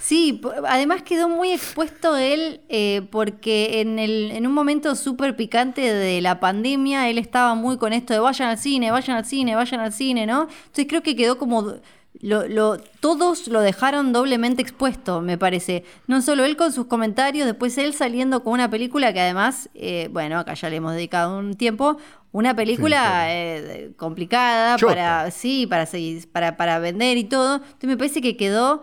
Sí, 0.00 0.40
además 0.66 1.02
quedó 1.02 1.28
muy 1.28 1.52
expuesto 1.52 2.16
él 2.16 2.62
eh, 2.68 3.02
porque 3.10 3.80
en, 3.80 3.98
el, 3.98 4.30
en 4.32 4.46
un 4.46 4.52
momento 4.52 4.94
súper 4.96 5.36
picante 5.36 5.82
de 5.92 6.20
la 6.20 6.40
pandemia 6.40 7.08
él 7.10 7.18
estaba 7.18 7.54
muy 7.54 7.76
con 7.76 7.92
esto 7.92 8.12
de 8.14 8.20
vayan 8.20 8.48
al 8.48 8.58
cine, 8.58 8.90
vayan 8.90 9.16
al 9.18 9.24
cine, 9.26 9.54
vayan 9.54 9.80
al 9.80 9.92
cine, 9.92 10.26
¿no? 10.26 10.42
Entonces 10.42 10.86
creo 10.88 11.02
que 11.02 11.14
quedó 11.16 11.38
como... 11.38 11.74
Lo, 12.22 12.46
lo- 12.48 12.76
todos 12.98 13.46
lo 13.46 13.60
dejaron 13.60 14.12
doblemente 14.12 14.60
expuesto, 14.60 15.20
me 15.20 15.38
parece. 15.38 15.84
No 16.08 16.20
solo 16.22 16.44
él 16.44 16.56
con 16.56 16.72
sus 16.72 16.86
comentarios, 16.86 17.46
después 17.46 17.78
él 17.78 17.94
saliendo 17.94 18.42
con 18.42 18.52
una 18.54 18.68
película 18.68 19.12
que 19.12 19.20
además, 19.20 19.70
eh, 19.74 20.08
bueno, 20.10 20.38
acá 20.40 20.54
ya 20.54 20.68
le 20.68 20.76
hemos 20.76 20.92
dedicado 20.94 21.38
un 21.38 21.54
tiempo, 21.54 21.98
una 22.32 22.54
película 22.56 23.26
eh, 23.32 23.92
complicada 23.96 24.76
Chota. 24.76 24.92
para, 24.92 25.30
sí, 25.30 25.66
para, 25.68 25.86
seguir- 25.86 26.26
para, 26.30 26.56
para 26.56 26.80
vender 26.80 27.16
y 27.16 27.24
todo. 27.24 27.54
Entonces 27.56 27.88
me 27.88 27.96
parece 27.96 28.20
que 28.20 28.36
quedó 28.36 28.82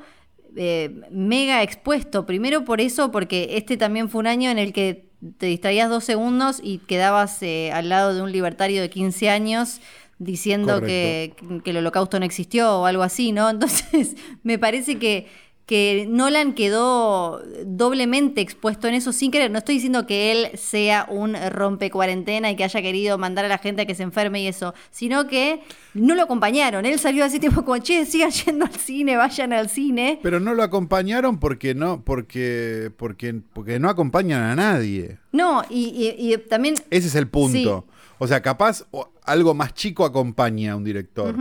eh, 0.56 1.02
mega 1.12 1.64
expuesto. 1.64 2.26
Primero 2.26 2.64
por 2.66 2.82
eso, 2.82 3.12
porque 3.12 3.58
este 3.58 3.78
también 3.78 4.10
fue 4.10 4.20
un 4.20 4.28
año 4.28 4.50
en 4.50 4.58
el 4.58 4.74
que 4.74 5.10
te 5.38 5.48
distraías 5.48 5.90
dos 5.90 6.04
segundos 6.04 6.60
y 6.64 6.80
quedabas 6.80 7.42
eh, 7.42 7.72
al 7.74 7.90
lado 7.90 8.14
de 8.14 8.22
un 8.22 8.32
libertario 8.32 8.82
de 8.82 8.90
15 8.90 9.30
años 9.30 9.82
diciendo 10.20 10.82
que, 10.82 11.36
que 11.64 11.70
el 11.70 11.78
holocausto 11.78 12.20
no 12.20 12.26
existió 12.26 12.80
o 12.80 12.86
algo 12.86 13.04
así, 13.04 13.32
¿no? 13.32 13.50
Entonces 13.52 14.16
me 14.44 14.58
parece 14.58 14.98
que, 14.98 15.28
que 15.68 16.08
Nolan 16.10 16.54
quedó 16.54 17.42
doblemente 17.66 18.40
expuesto 18.40 18.88
en 18.88 18.94
eso 18.96 19.12
sin 19.12 19.32
querer. 19.32 19.52
No 19.52 19.58
estoy 19.60 19.76
diciendo 19.76 20.08
que 20.08 20.32
él 20.32 20.58
sea 20.58 21.06
un 21.10 21.36
rompe 21.52 21.92
cuarentena 21.92 22.50
y 22.50 22.56
que 22.56 22.64
haya 22.64 22.82
querido 22.82 23.18
mandar 23.18 23.44
a 23.44 23.50
la 23.50 23.58
gente 23.58 23.82
a 23.82 23.86
que 23.86 23.94
se 23.94 24.04
enferme 24.04 24.42
y 24.42 24.48
eso, 24.48 24.74
sino 24.92 25.28
que 25.28 25.60
no 25.94 26.16
lo 26.16 26.22
acompañaron. 26.24 26.86
Él 26.86 26.98
salió 27.00 27.26
así 27.26 27.40
tipo 27.42 27.66
como, 27.66 27.78
che, 27.80 28.06
sigan 28.06 28.32
yendo 28.46 28.64
al 28.66 28.74
cine, 28.76 29.18
vayan 29.18 29.52
al 29.52 29.70
cine. 29.70 30.20
Pero 30.24 30.40
no 30.40 30.54
lo 30.54 30.64
acompañaron 30.64 31.38
porque 31.38 31.76
no, 31.76 32.02
porque, 32.02 32.90
porque, 32.96 33.36
porque 33.52 33.78
no 33.78 33.90
acompañan 33.90 34.44
a 34.44 34.56
nadie. 34.56 35.18
No, 35.34 35.64
y, 35.70 36.16
y- 36.18 36.34
y 36.34 36.38
también... 36.38 36.76
Ese 36.90 37.08
es 37.10 37.16
el 37.16 37.28
punto. 37.28 37.86
Sí. 37.88 37.94
O 38.20 38.26
sea, 38.26 38.42
capaz 38.42 38.86
algo 39.26 39.54
más 39.54 39.74
chico 39.74 40.06
acompaña 40.06 40.72
a 40.72 40.76
un 40.78 40.86
director. 40.86 41.36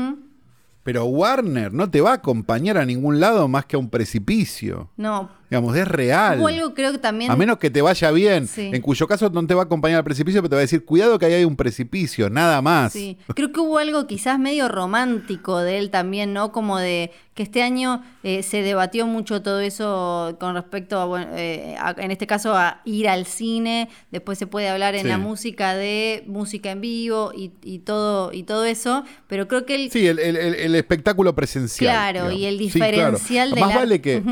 Pero 0.87 1.05
Warner 1.05 1.73
no 1.73 1.91
te 1.91 2.01
va 2.01 2.13
a 2.13 2.15
acompañar 2.15 2.79
a 2.79 2.87
ningún 2.87 3.19
lado 3.19 3.49
más 3.49 3.67
que 3.67 3.75
a 3.75 3.79
un 3.81 3.91
precipicio. 3.91 4.89
No, 4.97 5.29
Digamos, 5.51 5.77
es 5.77 5.87
real. 5.87 6.39
hubo 6.41 6.49
algo 6.49 6.75
creo 6.75 6.93
que 6.93 6.99
también... 6.99 7.31
A 7.31 7.37
menos 7.37 7.59
que 7.59 7.71
te 7.71 7.81
vaya 7.83 8.11
bien, 8.11 8.49
Sí. 8.49 8.71
en 8.73 8.83
cuyo 8.83 9.07
caso 9.07 9.31
no 9.31 9.47
te 9.47 9.55
va 9.55 9.63
a 9.63 9.65
acompañar 9.67 9.99
al 9.99 10.05
precipicio, 10.05 10.41
pero 10.43 10.51
te 10.51 10.57
va 10.57 10.61
a 10.61 10.63
decir, 10.63 10.85
cuidado 10.85 11.19
que 11.19 11.27
ahí 11.27 11.35
hay 11.35 11.45
un 11.45 11.57
precipicio, 11.57 12.29
nada 12.31 12.61
más. 12.63 12.93
Sí, 12.93 13.17
creo 13.35 13.53
que 13.53 13.61
hubo 13.61 13.79
algo 13.79 14.07
quizás 14.07 14.39
medio 14.39 14.69
romántico 14.69 15.59
de 15.61 15.79
él 15.79 15.91
también, 15.91 16.33
¿no? 16.33 16.51
Como 16.53 16.79
de 16.79 17.13
que 17.35 17.43
este 17.43 17.63
año 17.63 18.03
eh, 18.25 18.43
se 18.43 18.63
debatió 18.63 19.07
mucho 19.07 19.43
todo 19.43 19.61
eso 19.61 20.37
con 20.41 20.55
respecto 20.55 20.99
a, 20.99 21.05
bueno, 21.05 21.27
eh, 21.35 21.77
a- 21.79 21.95
en 21.99 22.11
este 22.11 22.27
caso, 22.27 22.55
a 22.57 22.81
ir 22.87 23.09
al 23.09 23.27
cine. 23.27 23.89
Después 24.11 24.39
se 24.39 24.47
puede 24.47 24.69
hablar 24.71 24.95
en 24.95 25.03
Sí. 25.03 25.09
la 25.09 25.19
música 25.19 25.75
de 25.77 26.25
música 26.27 26.71
en 26.71 26.81
vivo 26.81 27.33
y, 27.37 27.53
y 27.63 27.81
todo 27.81 28.33
y 28.33 28.45
todo 28.45 28.65
eso. 28.65 29.05
Pero 29.29 29.47
creo 29.49 29.67
que 29.67 29.75
él, 29.75 29.91
Sí, 29.93 30.07
el, 30.07 30.19
el- 30.19 30.37
el- 30.37 30.55
el 30.55 30.75
espectáculo 30.75 31.35
presencial. 31.35 31.93
claro, 31.93 32.33
y 32.33 32.47
el 32.47 32.59
Sí, 32.59 32.71
claro. 32.71 32.91
diferencial 32.97 33.51
de 33.53 33.61
Más 33.61 33.75
vale 33.75 34.01
que, 34.01 34.23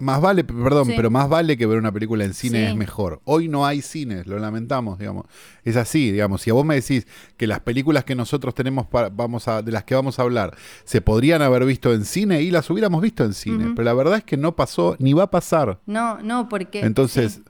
más 0.00 0.20
vale, 0.20 0.44
perdón, 0.44 0.86
Sí. 0.86 0.92
pero 0.96 1.10
más 1.10 1.28
vale 1.28 1.56
que 1.56 1.66
ver 1.66 1.78
una 1.78 1.92
película 1.92 2.24
en 2.24 2.34
cine 2.34 2.58
Sí. 2.60 2.64
es 2.70 2.76
mejor. 2.76 3.20
Hoy 3.24 3.48
no 3.48 3.66
hay 3.66 3.82
cines, 3.82 4.26
lo 4.26 4.38
lamentamos, 4.38 4.98
digamos. 4.98 5.26
Es 5.64 5.76
así, 5.76 6.10
digamos. 6.10 6.42
Si 6.42 6.50
a 6.50 6.54
vos 6.54 6.64
me 6.64 6.74
decís 6.74 7.06
que 7.36 7.46
las 7.46 7.60
películas 7.60 8.04
que 8.04 8.14
nosotros 8.14 8.54
tenemos 8.54 8.86
para, 8.86 9.08
vamos 9.08 9.48
a, 9.48 9.62
de 9.62 9.72
las 9.72 9.84
que 9.84 9.94
vamos 9.94 10.18
a 10.18 10.22
hablar 10.22 10.56
se 10.84 11.00
podrían 11.00 11.42
haber 11.42 11.64
visto 11.64 11.92
en 11.92 12.04
cine 12.04 12.42
y 12.42 12.50
las 12.50 12.68
hubiéramos 12.70 13.02
visto 13.02 13.24
en 13.24 13.34
cine, 13.34 13.72
pero 13.76 13.84
la 13.84 13.94
verdad 13.94 14.18
es 14.18 14.24
que 14.24 14.36
no 14.36 14.56
pasó 14.56 14.96
ni 14.98 15.12
va 15.12 15.24
a 15.24 15.30
pasar. 15.30 15.80
No, 15.86 16.18
no, 16.22 16.48
porque... 16.48 16.80
Entonces, 16.80 17.34
sí. 17.34 17.42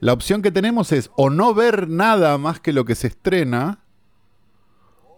la 0.00 0.12
opción 0.12 0.42
que 0.42 0.50
tenemos 0.50 0.92
es 0.92 1.10
o 1.16 1.30
no 1.30 1.54
ver 1.54 1.88
nada 1.88 2.38
más 2.38 2.60
que 2.60 2.72
lo 2.72 2.84
que 2.84 2.94
se 2.94 3.06
estrena, 3.08 3.80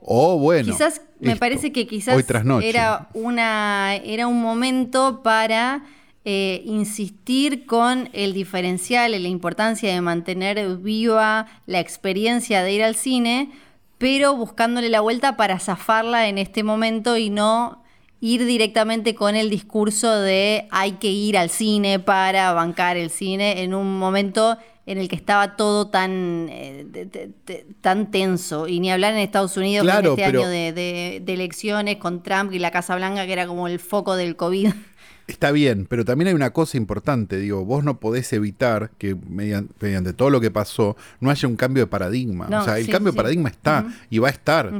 o 0.04 0.36
bueno. 0.38 0.72
quizás 0.72 1.00
me 1.20 1.36
parece 1.36 1.72
que 1.72 1.86
quizás 1.86 2.16
Hoy 2.16 2.24
tras 2.24 2.44
noche. 2.44 2.68
era 2.68 3.08
una 3.14 3.94
era 3.94 4.26
un 4.26 4.42
momento 4.42 5.22
para 5.22 5.84
eh, 6.24 6.62
insistir 6.64 7.66
con 7.66 8.08
el 8.12 8.32
diferencial 8.32 9.14
y 9.14 9.18
la 9.18 9.28
importancia 9.28 9.92
de 9.92 10.00
mantener 10.00 10.76
viva 10.76 11.46
la 11.66 11.80
experiencia 11.80 12.62
de 12.62 12.72
ir 12.72 12.82
al 12.84 12.94
cine, 12.94 13.50
pero 13.98 14.34
buscándole 14.36 14.88
la 14.88 15.00
vuelta 15.00 15.36
para 15.36 15.58
zafarla 15.58 16.28
en 16.28 16.38
este 16.38 16.62
momento 16.62 17.16
y 17.16 17.30
no 17.30 17.82
ir 18.20 18.44
directamente 18.46 19.14
con 19.16 19.34
el 19.34 19.50
discurso 19.50 20.20
de 20.20 20.68
hay 20.70 20.92
que 20.92 21.08
ir 21.10 21.36
al 21.36 21.50
cine 21.50 21.98
para 21.98 22.52
bancar 22.52 22.96
el 22.96 23.10
cine 23.10 23.62
en 23.62 23.74
un 23.74 23.98
momento 23.98 24.58
en 24.86 24.98
el 24.98 25.08
que 25.08 25.16
estaba 25.16 25.56
todo 25.56 25.88
tan, 25.88 26.46
eh, 26.50 27.30
tan 27.80 28.10
tenso. 28.10 28.66
Y 28.68 28.80
ni 28.80 28.90
hablar 28.90 29.12
en 29.14 29.20
Estados 29.20 29.56
Unidos 29.56 29.84
Claro, 29.84 30.10
con 30.10 30.18
este 30.20 30.30
pero- 30.30 30.40
año 30.42 30.48
de, 30.50 30.72
de- 30.72 31.20
de 31.24 31.32
elecciones, 31.34 31.96
con 31.98 32.22
Trump 32.22 32.52
y 32.52 32.58
la 32.58 32.70
Casa 32.70 32.96
Blanca, 32.96 33.26
que 33.26 33.32
era 33.32 33.46
como 33.46 33.68
el 33.68 33.78
foco 33.78 34.16
del 34.16 34.36
COVID. 34.36 34.72
Está 35.26 35.52
bien, 35.52 35.86
pero 35.88 36.04
también 36.04 36.28
hay 36.28 36.34
una 36.34 36.50
cosa 36.50 36.76
importante, 36.76 37.38
digo, 37.38 37.64
vos 37.64 37.84
no 37.84 38.00
podés 38.00 38.32
evitar 38.32 38.90
que 38.98 39.14
mediante, 39.14 39.72
mediante 39.80 40.12
todo 40.12 40.30
lo 40.30 40.40
que 40.40 40.50
pasó 40.50 40.96
no 41.20 41.30
haya 41.30 41.48
un 41.48 41.56
cambio 41.56 41.84
de 41.84 41.86
paradigma. 41.86 42.48
No, 42.48 42.60
o 42.60 42.64
sea, 42.64 42.78
el 42.78 42.86
sí, 42.86 42.92
cambio 42.92 43.12
sí. 43.12 43.16
de 43.16 43.22
paradigma 43.22 43.48
está 43.48 43.86
y 44.10 44.18
va 44.18 44.28
a 44.28 44.32
estar. 44.32 44.72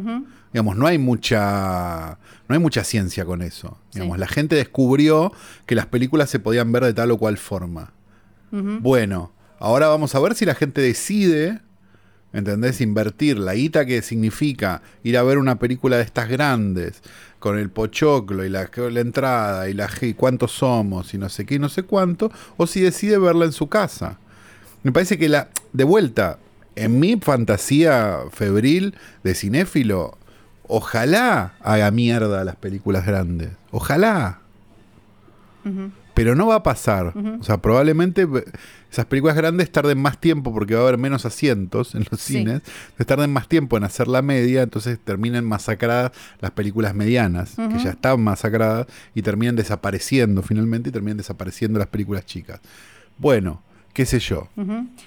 Digamos, 0.53 0.77
no 0.77 0.87
hay 0.87 0.99
mucha 0.99 2.19
no 2.49 2.55
hay 2.55 2.59
mucha 2.61 2.85
ciencia 2.85 3.25
con 3.25 3.41
eso. 3.41 3.79
Digamos, 3.95 4.17
Sí. 4.17 4.21
la 4.21 4.29
gente 4.29 4.57
descubrió 4.57 5.33
que 5.65 5.75
las 5.75 5.87
películas 5.87 6.29
se 6.29 6.39
podían 6.41 6.71
ver 6.73 6.85
de 6.85 6.93
tal 6.93 7.11
o 7.13 7.19
cual 7.19 7.39
forma. 7.39 7.93
Bueno, 8.51 9.33
ahora 9.59 9.89
vamos 9.89 10.15
a 10.15 10.21
ver 10.21 10.35
si 10.35 10.45
la 10.45 10.55
gente 10.55 10.81
decide 10.83 11.61
¿Entendés? 12.33 12.81
Invertir 12.81 13.39
la 13.39 13.55
guita 13.55 13.85
que 13.85 14.01
significa 14.01 14.81
ir 15.03 15.19
a 15.19 15.23
ver 15.23 15.37
una 15.37 15.59
película 15.59 15.99
de 15.99 16.03
estas 16.03 16.31
grandes, 16.31 17.03
con 17.43 17.59
el 17.59 17.71
pochoclo 17.71 18.45
y 18.45 18.49
la, 18.49 18.71
la 18.73 19.01
entrada 19.01 19.69
y 19.69 19.75
la 19.75 19.91
y 20.01 20.15
cuántos 20.15 20.53
somos 20.53 21.13
y 21.13 21.19
no 21.19 21.29
sé 21.29 21.45
qué 21.45 21.57
y 21.57 21.59
no 21.59 21.69
sé 21.69 21.83
cuánto, 21.83 22.31
o 22.57 22.69
si 22.69 22.81
decide 22.81 23.19
verla 23.19 23.47
en 23.47 23.53
su 23.53 23.69
casa. 23.69 24.19
Me 24.85 24.93
parece 24.93 25.19
que 25.19 25.29
la. 25.29 25.49
De 25.73 25.83
vuelta, 25.83 26.39
en 26.77 27.01
mi 27.01 27.17
fantasía 27.17 28.21
febril 28.31 28.95
de 29.25 29.35
cinéfilo, 29.35 30.17
ojalá 30.69 31.55
haga 31.63 31.91
mierda 31.91 32.45
las 32.45 32.55
películas 32.55 33.05
grandes. 33.05 33.51
Ojalá. 33.73 34.39
Pero 36.15 36.37
no 36.37 36.47
va 36.47 36.57
a 36.57 36.63
pasar. 36.63 37.13
O 37.41 37.43
sea, 37.43 37.57
probablemente 37.57 38.29
esas 38.93 39.07
películas 39.07 39.35
grandes 39.37 39.73
tarden 39.73 39.99
más 40.01 40.21
tiempo 40.21 40.53
porque 40.53 40.75
va 40.75 40.81
a 40.81 40.83
haber 40.85 40.99
menos 40.99 41.25
asientos 41.25 41.95
en 41.95 42.05
los 42.11 42.21
Sí. 42.21 42.35
cines. 42.35 42.61
Entonces 42.91 43.07
tarden 43.07 43.33
más 43.33 43.49
tiempo 43.49 43.77
en 43.79 43.85
hacer 43.85 44.07
la 44.07 44.21
media, 44.23 44.63
entonces 44.63 44.99
terminen 45.03 45.45
masacradas 45.45 46.13
las 46.41 46.51
películas 46.53 46.95
medianas, 46.95 47.55
que 47.57 47.83
ya 47.83 47.91
están 47.91 48.21
masacradas, 48.21 48.87
y 49.15 49.23
terminan 49.23 49.57
desapareciendo 49.57 50.43
finalmente 50.43 50.91
y 50.91 50.93
terminan 50.93 51.17
desapareciendo 51.17 51.79
las 51.79 51.89
películas 51.89 52.27
chicas. 52.27 52.61
Bueno, 53.19 53.63
qué 53.95 54.05
sé 54.07 54.19
yo. 54.19 54.49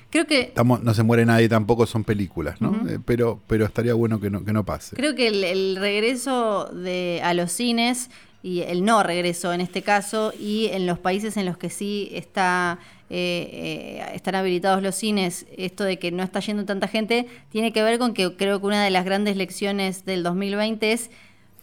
Creo 0.10 0.26
que 0.26 0.41
Estamos, 0.41 0.82
no 0.84 0.93
se 0.93 1.04
muere 1.04 1.26
nadie 1.26 1.48
tampoco, 1.50 1.86
son 1.86 2.04
películas, 2.04 2.60
¿no? 2.62 2.88
Eh, 2.89 3.00
pero, 3.06 3.39
pero 3.48 3.65
estaría 3.65 3.93
bueno 3.93 4.19
que 4.19 4.30
no, 4.30 4.43
que 4.43 4.54
no 4.54 4.63
pase. 4.65 4.95
Creo 4.95 5.15
que 5.15 5.28
el, 5.28 5.43
el 5.43 5.76
regreso 5.76 6.69
de, 6.74 7.21
a 7.24 7.34
los 7.34 7.52
cines 7.52 8.10
y 8.41 8.62
el 8.62 8.86
no 8.86 9.02
regreso 9.04 9.54
en 9.54 9.62
este 9.62 9.82
caso 9.82 10.32
y 10.39 10.67
en 10.67 10.86
los 10.86 11.00
países 11.00 11.36
en 11.38 11.45
los 11.48 11.58
que 11.58 11.69
sí 11.71 12.10
está 12.13 12.78
eh, 13.10 13.50
eh, 14.02 14.12
están 14.13 14.36
habilitados 14.36 14.82
los 14.82 14.96
cines, 14.96 15.46
esto 15.58 15.84
de 15.84 16.00
que 16.00 16.12
no 16.12 16.24
está 16.24 16.39
yendo 16.39 16.65
tanta 16.65 16.88
gente, 16.88 17.28
tiene 17.50 17.72
que 17.72 17.84
ver 17.84 18.00
con 18.00 18.13
que 18.13 18.36
creo 18.36 18.60
que 18.60 18.65
una 18.65 18.84
de 18.84 18.89
las 18.89 19.06
grandes 19.06 19.38
lecciones 19.38 20.06
del 20.06 20.24
2020 20.24 20.91
es 20.91 21.12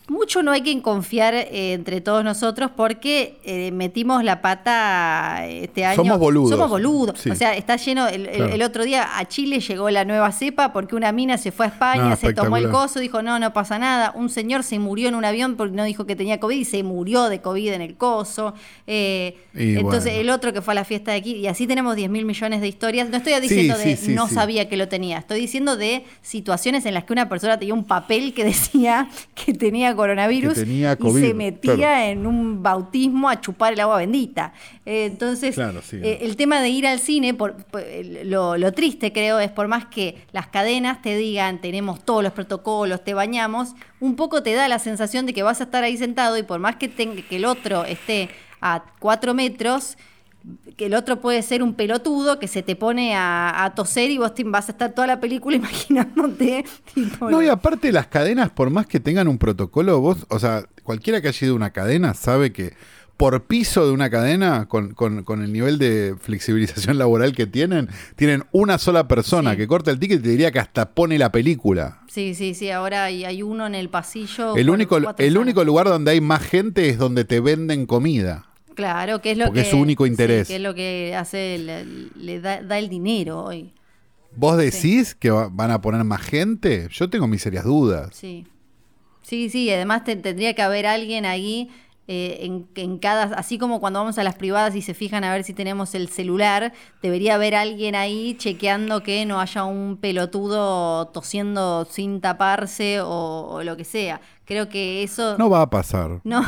mucho 0.09 0.43
no 0.43 0.51
hay 0.51 0.63
que 0.63 0.83
confiar 0.83 1.33
eh, 1.35 1.73
entre 1.73 2.01
todos 2.01 2.23
nosotros 2.25 2.71
porque 2.77 3.39
eh, 3.45 3.71
metimos 3.73 4.25
la 4.25 4.43
pata 4.43 5.47
este 5.47 5.85
año. 5.85 5.97
Somos 5.97 6.19
boludos. 6.19 6.51
Somos 6.51 6.69
boludos. 6.69 7.19
Sí. 7.21 7.31
O 7.31 7.35
sea, 7.35 7.57
está 7.57 7.77
lleno. 7.77 8.09
El, 8.09 8.27
el- 8.27 8.37
Claro. 8.37 8.55
el 8.55 8.63
otro 8.63 8.85
día 8.85 9.19
a 9.19 9.27
Chile 9.29 9.61
llegó 9.61 9.89
la 9.91 10.05
nueva 10.05 10.33
cepa 10.33 10.73
porque 10.73 10.97
una 10.97 11.13
mina 11.13 11.39
se 11.39 11.53
fue 11.53 11.67
a 11.67 11.69
España, 11.69 12.09
No, 12.11 12.17
se 12.17 12.33
tomó 12.35 12.57
el 12.57 12.69
coso, 12.71 12.99
dijo 13.01 13.23
no, 13.23 13.39
no 13.39 13.53
pasa 13.53 13.79
nada. 13.79 14.13
Un 14.15 14.29
señor 14.29 14.63
se 14.65 14.79
murió 14.79 15.09
en 15.09 15.15
un 15.15 15.25
avión 15.25 15.55
porque 15.57 15.75
no 15.77 15.85
dijo 15.85 16.05
que 16.07 16.17
tenía 16.17 16.41
COVID 16.41 16.57
y 16.59 16.65
se 16.65 16.83
murió 16.83 17.29
de 17.29 17.41
COVID 17.41 17.73
en 17.73 17.83
el 17.83 17.95
coso. 17.97 18.55
Eh, 18.87 19.37
entonces 19.55 20.05
bueno. 20.05 20.21
el 20.21 20.31
otro 20.31 20.53
que 20.53 20.61
fue 20.63 20.73
a 20.73 20.77
la 20.77 20.85
fiesta 20.85 21.13
de 21.13 21.19
aquí, 21.19 21.33
y 21.37 21.47
así 21.47 21.67
tenemos 21.67 21.95
10 21.97 22.11
mil 22.11 22.25
millones 22.25 22.61
de 22.61 22.69
historias. 22.69 23.09
No 23.09 23.19
estoy 23.19 23.39
diciendo 23.41 23.77
Sí, 23.77 23.89
de 23.91 23.97
sí, 23.97 24.13
no 24.13 24.29
sabía 24.29 24.69
que 24.69 24.77
lo 24.77 24.89
tenía, 24.89 25.19
estoy 25.19 25.41
diciendo 25.41 25.77
de 25.77 26.05
situaciones 26.23 26.85
en 26.87 26.95
las 26.95 27.05
que 27.05 27.13
una 27.13 27.29
persona 27.29 27.59
tenía 27.59 27.75
un 27.75 27.85
papel 27.85 28.35
que 28.35 28.45
decía 28.45 29.09
que 29.35 29.55
tenía 29.55 29.92
coronavirus 29.97 30.59
y 30.59 30.83
se 31.21 31.35
metía 31.35 31.75
claro. 31.75 32.05
en 32.11 32.27
un 32.27 32.63
bautismo 32.63 33.29
a 33.29 33.41
chupar 33.41 33.73
el 33.73 33.81
agua 33.81 33.99
bendita. 33.99 34.53
Eh, 34.87 35.07
entonces, 35.07 35.55
Claro, 35.55 35.81
sí. 35.83 35.99
eh, 36.03 36.19
el 36.23 36.37
tema 36.37 36.61
de 36.61 36.69
ir 36.69 36.87
al 36.87 36.99
cine, 36.99 37.35
por, 37.35 37.55
por- 37.65 37.85
lo, 38.25 38.57
lo 38.57 38.73
triste 38.73 39.13
creo 39.13 39.39
es 39.41 39.51
por 39.51 39.69
más 39.69 39.87
que 39.87 40.25
las 40.33 40.47
cadenas 40.49 41.03
te 41.03 41.17
digan 41.17 41.61
tenemos 41.61 42.05
todos 42.05 42.23
los 42.23 42.33
protocolos, 42.33 43.05
te 43.05 43.15
bañamos, 43.15 43.75
un 44.01 44.17
poco 44.17 44.43
te 44.43 44.53
da 44.55 44.69
la 44.69 44.79
sensación 44.79 45.27
de 45.27 45.33
que 45.35 45.43
vas 45.43 45.61
a 45.61 45.65
estar 45.65 45.85
ahí 45.85 45.97
sentado 45.97 46.37
y 46.39 46.43
por 46.43 46.59
más 46.61 46.77
que, 46.77 46.91
que 46.91 47.37
el 47.37 47.45
otro 47.45 47.85
esté 47.85 48.29
a 48.61 48.85
cuatro 48.99 49.35
metros, 49.35 49.97
que 50.77 50.87
el 50.87 50.95
otro 50.95 51.21
puede 51.21 51.43
ser 51.43 51.63
un 51.63 51.75
pelotudo 51.75 52.39
que 52.39 52.49
se 52.49 52.63
te 52.63 52.77
pone 52.77 53.15
a, 53.15 53.65
a 53.65 53.75
toser 53.75 54.11
y 54.11 54.19
vos 54.19 54.35
te 54.35 54.43
vas 54.45 54.69
a 54.69 54.73
estar 54.73 54.93
toda 54.93 55.07
la 55.07 55.21
película 55.21 55.57
imaginándote. 56.03 56.65
tipo, 56.95 57.31
No, 57.31 57.43
y 57.43 57.49
aparte 57.49 57.93
las 57.93 58.07
cadenas, 58.09 58.51
por 58.51 58.71
más 58.71 58.87
que 58.87 59.01
tengan 59.01 59.29
un 59.29 59.39
protocolo, 59.39 60.01
vos, 60.01 60.27
o 60.29 60.39
sea, 60.39 60.65
cualquiera 60.83 61.21
que 61.21 61.29
haya 61.29 61.45
ido 61.47 61.55
a 61.55 61.57
una 61.57 61.71
cadena 61.71 62.15
sabe 62.15 62.53
que 62.53 62.75
por 63.17 63.45
piso 63.45 63.87
de 63.87 63.93
una 63.93 64.11
cadena, 64.11 64.67
con, 64.67 64.95
con- 64.95 65.23
con 65.23 65.43
el 65.45 65.53
nivel 65.53 65.79
de 65.79 66.17
flexibilización 66.21 66.99
laboral 66.99 67.33
que 67.35 67.47
tienen, 67.47 67.89
tienen 68.17 68.43
una 68.51 68.79
sola 68.79 69.07
persona 69.07 69.53
Sí. 69.53 69.59
que 69.59 69.69
corta 69.69 69.93
el 69.93 70.01
ticket 70.01 70.19
y 70.21 70.23
te 70.23 70.29
diría 70.31 70.51
que 70.51 70.59
hasta 70.59 70.91
pone 70.91 71.19
la 71.19 71.31
película. 71.31 72.01
Sí, 72.09 72.35
sí, 72.35 72.55
sí, 72.55 72.71
ahora 72.71 73.05
hay, 73.05 73.25
hay 73.25 73.43
uno 73.45 73.67
en 73.67 73.77
el 73.77 73.91
pasillo. 73.91 74.57
El 74.57 74.71
único, 74.71 74.99
el 75.19 75.39
único 75.39 75.63
lugar 75.63 75.87
donde 75.87 76.11
hay 76.11 76.21
más 76.21 76.43
gente 76.43 76.89
es 76.89 76.99
donde 76.99 77.25
te 77.25 77.39
venden 77.39 77.87
comida. 77.87 78.47
Claro, 78.75 79.21
que 79.21 79.33
es 79.33 79.39
lo 79.39 79.47
Porque 79.47 79.61
que 79.61 79.67
es 79.67 79.71
su 79.71 79.79
único 79.79 80.05
sí, 80.05 80.11
interés. 80.11 80.49
que 80.49 80.57
es 80.57 80.61
lo 80.63 80.75
que 80.75 81.15
hace, 81.15 81.59
le, 81.59 81.85
le 82.17 82.41
da, 82.41 82.63
da 82.63 82.79
el 82.79 82.89
dinero 82.89 83.45
hoy. 83.45 83.73
¿Vos 84.35 84.57
decís 84.57 85.15
que 85.15 85.31
va- 85.31 85.49
van 85.53 85.71
a 85.71 85.81
poner 85.81 86.03
más 86.05 86.23
gente? 86.23 86.89
Yo 86.91 87.11
tengo 87.11 87.27
mis 87.27 87.43
serias 87.43 87.65
dudas. 87.65 88.11
Sí. 88.15 88.47
Sí, 89.23 89.51
sí, 89.51 89.71
además 89.71 90.05
te- 90.05 90.17
tendría 90.17 90.55
que 90.55 90.63
haber 90.63 90.87
alguien 90.87 91.27
ahí 91.27 91.71
eh, 92.09 92.39
en, 92.41 92.67
en 92.75 92.99
cada, 92.99 93.35
así 93.37 93.59
como 93.59 93.81
cuando 93.81 94.01
vamos 94.01 94.19
a 94.19 94.25
las 94.25 94.35
privadas 94.35 94.75
y 94.75 94.83
se 94.83 94.93
fijan 94.93 95.23
a 95.23 95.33
ver 95.33 95.45
si 95.45 95.55
tenemos 95.55 95.95
el 95.95 96.09
celular, 96.09 96.73
debería 97.01 97.37
haber 97.37 97.55
alguien 97.55 97.95
ahí 97.95 98.35
chequeando 98.37 99.03
que 99.03 99.25
no 99.25 99.41
haya 99.41 99.65
un 99.65 99.97
pelotudo 99.97 101.07
tosiendo 101.09 101.85
sin 101.85 102.21
taparse 102.21 103.01
o, 103.01 103.47
o 103.51 103.63
lo 103.63 103.77
que 103.77 103.85
sea. 103.85 104.21
Creo 104.45 104.69
que 104.69 105.05
eso... 105.05 105.39
No 105.39 105.49
va 105.49 105.63
a 105.63 105.71
pasar. 105.71 106.21
No, 106.25 106.43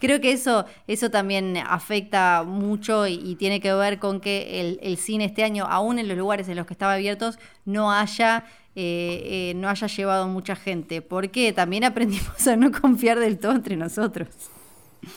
creo 0.00 0.20
que 0.20 0.32
eso, 0.32 0.64
eso 0.88 1.10
también 1.10 1.56
afecta 1.56 2.42
mucho 2.44 3.06
y, 3.06 3.14
y 3.14 3.36
tiene 3.36 3.60
que 3.60 3.72
ver 3.72 3.98
con 3.98 4.20
que 4.20 4.60
el, 4.60 4.80
el 4.82 4.96
cine 4.96 5.24
este 5.26 5.44
año, 5.44 5.66
aún 5.68 5.98
en 5.98 6.08
los 6.08 6.18
lugares 6.18 6.48
en 6.48 6.56
los 6.56 6.66
que 6.66 6.74
estaba 6.74 6.94
abiertos, 6.94 7.38
no 7.64 7.92
haya, 7.92 8.44
eh, 8.74 9.22
eh, 9.24 9.52
no 9.56 9.68
haya 9.68 9.86
llevado 9.86 10.26
mucha 10.26 10.56
gente. 10.56 11.00
Porque 11.00 11.52
también 11.52 11.84
aprendimos 11.84 12.46
a 12.46 12.56
no 12.56 12.72
confiar 12.72 13.20
del 13.20 13.38
todo 13.38 13.52
entre 13.52 13.76
nosotros. 13.76 14.28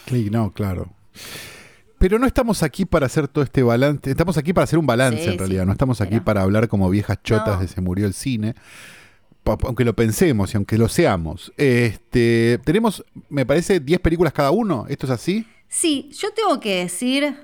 Sí, 0.07 0.29
no, 0.29 0.51
claro. 0.51 0.89
Pero 1.97 2.17
no 2.17 2.25
estamos 2.25 2.63
aquí 2.63 2.85
para 2.85 3.07
hacer 3.07 3.27
todo 3.27 3.43
este 3.43 3.61
balance. 3.61 4.09
Estamos 4.09 4.37
aquí 4.37 4.53
para 4.53 4.63
hacer 4.63 4.79
un 4.79 4.85
balance, 4.85 5.23
Sí, 5.23 5.29
en 5.31 5.37
realidad. 5.37 5.63
sí, 5.63 5.65
no 5.67 5.71
estamos 5.73 5.99
aquí 6.01 6.11
pero- 6.11 6.23
para 6.25 6.41
hablar 6.43 6.67
como 6.69 6.89
viejas 6.89 7.21
chotas 7.23 7.55
No. 7.55 7.61
de 7.61 7.67
se 7.67 7.81
murió 7.81 8.05
el 8.05 8.13
cine. 8.13 8.55
Aunque 9.63 9.83
lo 9.83 9.95
pensemos 9.95 10.53
y 10.53 10.57
aunque 10.57 10.77
lo 10.77 10.87
seamos. 10.89 11.51
Este, 11.57 12.59
tenemos, 12.63 13.03
me 13.29 13.45
parece, 13.45 13.79
10 13.79 13.99
películas 13.99 14.31
cada 14.31 14.51
uno. 14.51 14.85
¿Esto 14.89 15.07
es 15.07 15.11
así? 15.11 15.45
Sí, 15.67 16.09
yo 16.17 16.31
tengo 16.33 16.59
que 16.59 16.75
decir 16.83 17.35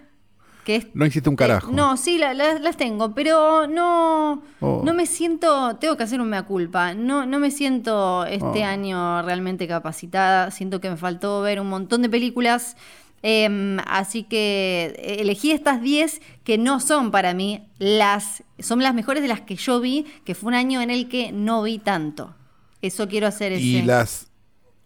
que 0.66 0.76
es- 0.78 0.88
No 0.94 1.06
hiciste 1.06 1.30
un 1.30 1.38
carajo. 1.38 1.72
Eh, 1.72 1.74
no, 1.74 1.96
sí, 1.96 2.18
la- 2.18 2.34
la- 2.34 2.60
las 2.60 2.76
tengo, 2.76 3.14
pero 3.14 3.68
no, 3.68 4.42
Oh. 4.60 4.82
no 4.84 4.94
me 4.94 5.06
siento, 5.06 5.78
tengo 5.78 5.96
que 5.96 6.04
hacer 6.04 6.20
un 6.20 6.28
mea 6.30 6.44
culpa, 6.44 6.94
no, 6.94 7.26
no 7.26 7.40
me 7.40 7.52
siento 7.52 8.26
este 8.26 8.64
Oh. 8.64 8.66
año 8.66 9.22
realmente 9.22 9.68
capacitada, 9.68 10.52
siento 10.52 10.82
que 10.82 10.90
me 10.90 10.98
faltó 10.98 11.42
ver 11.42 11.62
un 11.62 11.70
montón 11.70 12.02
de 12.02 12.10
películas, 12.10 12.76
em, 13.22 13.78
así 13.88 14.24
que 14.24 15.18
elegí 15.20 15.52
estas 15.52 15.82
10 15.82 16.22
que 16.44 16.58
no 16.58 16.80
son 16.80 17.12
para 17.12 17.34
mí 17.34 17.68
las, 17.80 18.44
son 18.60 18.84
las 18.84 18.94
mejores 18.94 19.22
de 19.24 19.30
las 19.30 19.42
que 19.42 19.56
yo 19.56 19.80
vi, 19.80 20.06
que 20.26 20.36
fue 20.36 20.50
un 20.50 20.56
año 20.56 20.82
en 20.82 20.90
el 20.90 21.08
que 21.08 21.32
no 21.32 21.64
vi 21.64 21.80
tanto. 21.80 22.36
Eso 22.82 23.08
quiero 23.08 23.26
hacer 23.28 23.54
Y 23.54 23.78
ese. 23.78 23.86
las. 23.86 24.28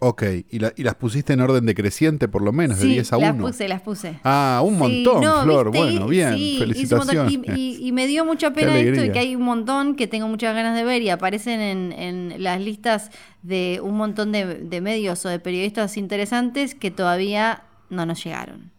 Ok, 0.02 0.24
y, 0.50 0.60
la- 0.60 0.72
y 0.78 0.84
las 0.84 0.96
pusiste 0.96 1.34
en 1.34 1.42
orden 1.42 1.66
decreciente, 1.66 2.30
por 2.30 2.42
lo 2.42 2.54
menos, 2.54 2.78
de 2.78 2.84
Sí, 2.84 2.90
10 2.94 3.12
a 3.12 3.18
las 3.18 3.34
1. 3.34 3.46
puse, 3.48 3.68
las 3.68 3.82
puse. 3.82 4.18
Ah, 4.24 4.62
un 4.64 4.76
Sí, 4.76 4.80
montón, 5.04 5.22
no, 5.22 5.44
Flor. 5.44 5.72
¿viste? 5.72 5.88
Bueno, 5.92 6.06
Y- 6.08 6.10
bien. 6.10 6.36
sí, 6.38 6.56
felicitaciones. 6.58 7.34
montón. 7.38 7.58
Y, 7.58 7.62
y- 7.82 7.88
y 7.88 7.92
me 7.92 8.08
dio 8.08 8.24
mucha 8.24 8.52
pena 8.54 8.70
esto 8.78 8.82
de 8.84 8.90
alegría. 8.92 9.12
que 9.12 9.20
hay 9.20 9.36
un 9.36 9.42
montón 9.44 9.96
que 9.96 10.08
tengo 10.08 10.30
muchas 10.30 10.56
ganas 10.56 10.74
de 10.78 10.86
ver 10.86 11.02
y 11.02 11.10
aparecen 11.10 11.60
en, 11.60 11.92
en 11.92 12.42
las 12.42 12.62
listas 12.62 13.12
de 13.44 13.82
un 13.84 13.98
montón 13.98 14.32
de, 14.32 14.46
de 14.46 14.80
medios 14.80 15.26
o 15.26 15.30
de 15.30 15.40
periodistas 15.40 15.98
interesantes 15.98 16.76
que 16.76 16.92
todavía 16.92 17.64
no 17.90 18.06
nos 18.06 18.24
llegaron. 18.24 18.72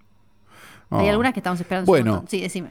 Hay 0.89 1.07
Oh. 1.07 1.11
algunas 1.11 1.35
que 1.35 1.41
estamos 1.41 1.61
esperando. 1.61 1.87
Bueno. 1.87 2.25
Sí, 2.29 2.41
decime. 2.41 2.71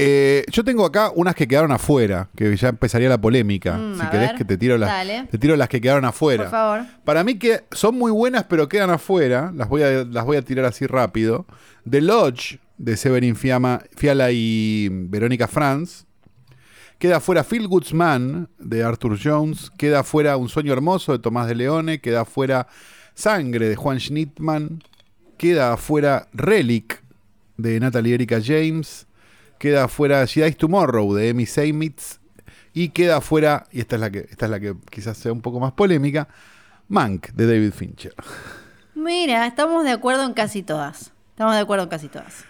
Eh, 0.00 0.44
yo 0.52 0.62
tengo 0.62 0.84
acá 0.86 1.10
unas 1.14 1.34
que 1.34 1.48
quedaron 1.48 1.72
afuera, 1.72 2.28
que 2.36 2.56
ya 2.56 2.68
empezaría 2.68 3.08
la 3.08 3.20
polémica. 3.20 3.76
Mm, 3.76 3.94
si 4.00 4.06
querés 4.06 4.28
ver, 4.28 4.36
que 4.36 4.44
te 4.44 4.56
tiro, 4.56 4.78
las, 4.78 4.88
dale. 4.88 5.26
te 5.28 5.38
tiro 5.38 5.56
las 5.56 5.68
que 5.68 5.80
quedaron 5.80 6.04
afuera. 6.04 6.44
Por 6.44 6.50
favor. 6.52 6.86
Para 7.04 7.24
mí 7.24 7.36
que 7.36 7.64
son 7.72 7.96
muy 7.96 8.12
buenas, 8.12 8.44
pero 8.44 8.68
quedan 8.68 8.90
afuera. 8.90 9.52
Las 9.54 9.68
voy 9.68 9.82
a, 9.82 10.04
las 10.04 10.24
voy 10.24 10.36
a 10.36 10.42
tirar 10.42 10.64
así 10.66 10.86
rápido. 10.86 11.46
The 11.88 12.00
Lodge, 12.00 12.58
de 12.76 12.96
Severin 12.96 13.34
Fiamma- 13.34 13.82
Fiala 13.96 14.30
y 14.30 14.88
Verónica 14.90 15.48
Franz. 15.48 16.04
Queda 17.00 17.16
afuera 17.16 17.42
Phil 17.42 17.66
Goodsman, 17.66 18.48
de 18.58 18.84
Arthur 18.84 19.18
Jones. 19.20 19.70
Queda 19.76 20.00
afuera 20.00 20.36
Un 20.36 20.48
sueño 20.48 20.72
hermoso, 20.72 21.10
de 21.10 21.18
Tomás 21.18 21.48
de 21.48 21.56
Leone. 21.56 22.00
Queda 22.00 22.20
afuera 22.20 22.68
Sangre, 23.14 23.68
de 23.68 23.74
Juan 23.74 23.98
Schnittman. 23.98 24.80
Queda 25.38 25.72
afuera 25.72 26.28
Relic, 26.32 27.02
de 27.56 27.80
Natalie 27.80 28.14
Erika 28.14 28.40
James. 28.40 29.07
Queda 29.58 29.84
afuera 29.84 30.24
She 30.24 30.42
Dies 30.42 30.56
Tomorrow, 30.56 31.14
de 31.14 31.30
Amy 31.30 31.46
Seymitz. 31.46 32.20
Y 32.72 32.90
queda 32.90 33.16
afuera, 33.16 33.66
y 33.72 33.80
esta 33.80 33.96
es 33.96 34.00
la 34.00 34.10
que, 34.10 34.20
esta 34.30 34.46
es 34.46 34.50
la 34.50 34.60
que 34.60 34.76
quizás 34.90 35.16
sea 35.18 35.32
un 35.32 35.40
poco 35.40 35.58
más 35.58 35.72
polémica, 35.72 36.28
Mank, 36.88 37.30
de 37.30 37.46
David 37.46 37.72
Fincher. 37.72 38.14
Mira, 38.94 39.46
estamos 39.46 39.84
de 39.84 39.90
acuerdo 39.90 40.24
en 40.24 40.32
casi 40.32 40.62
todas. 40.62 41.12
Estamos 41.30 41.54
de 41.54 41.60
acuerdo 41.60 41.84
en 41.84 41.90
casi 41.90 42.08
todas. 42.08 42.44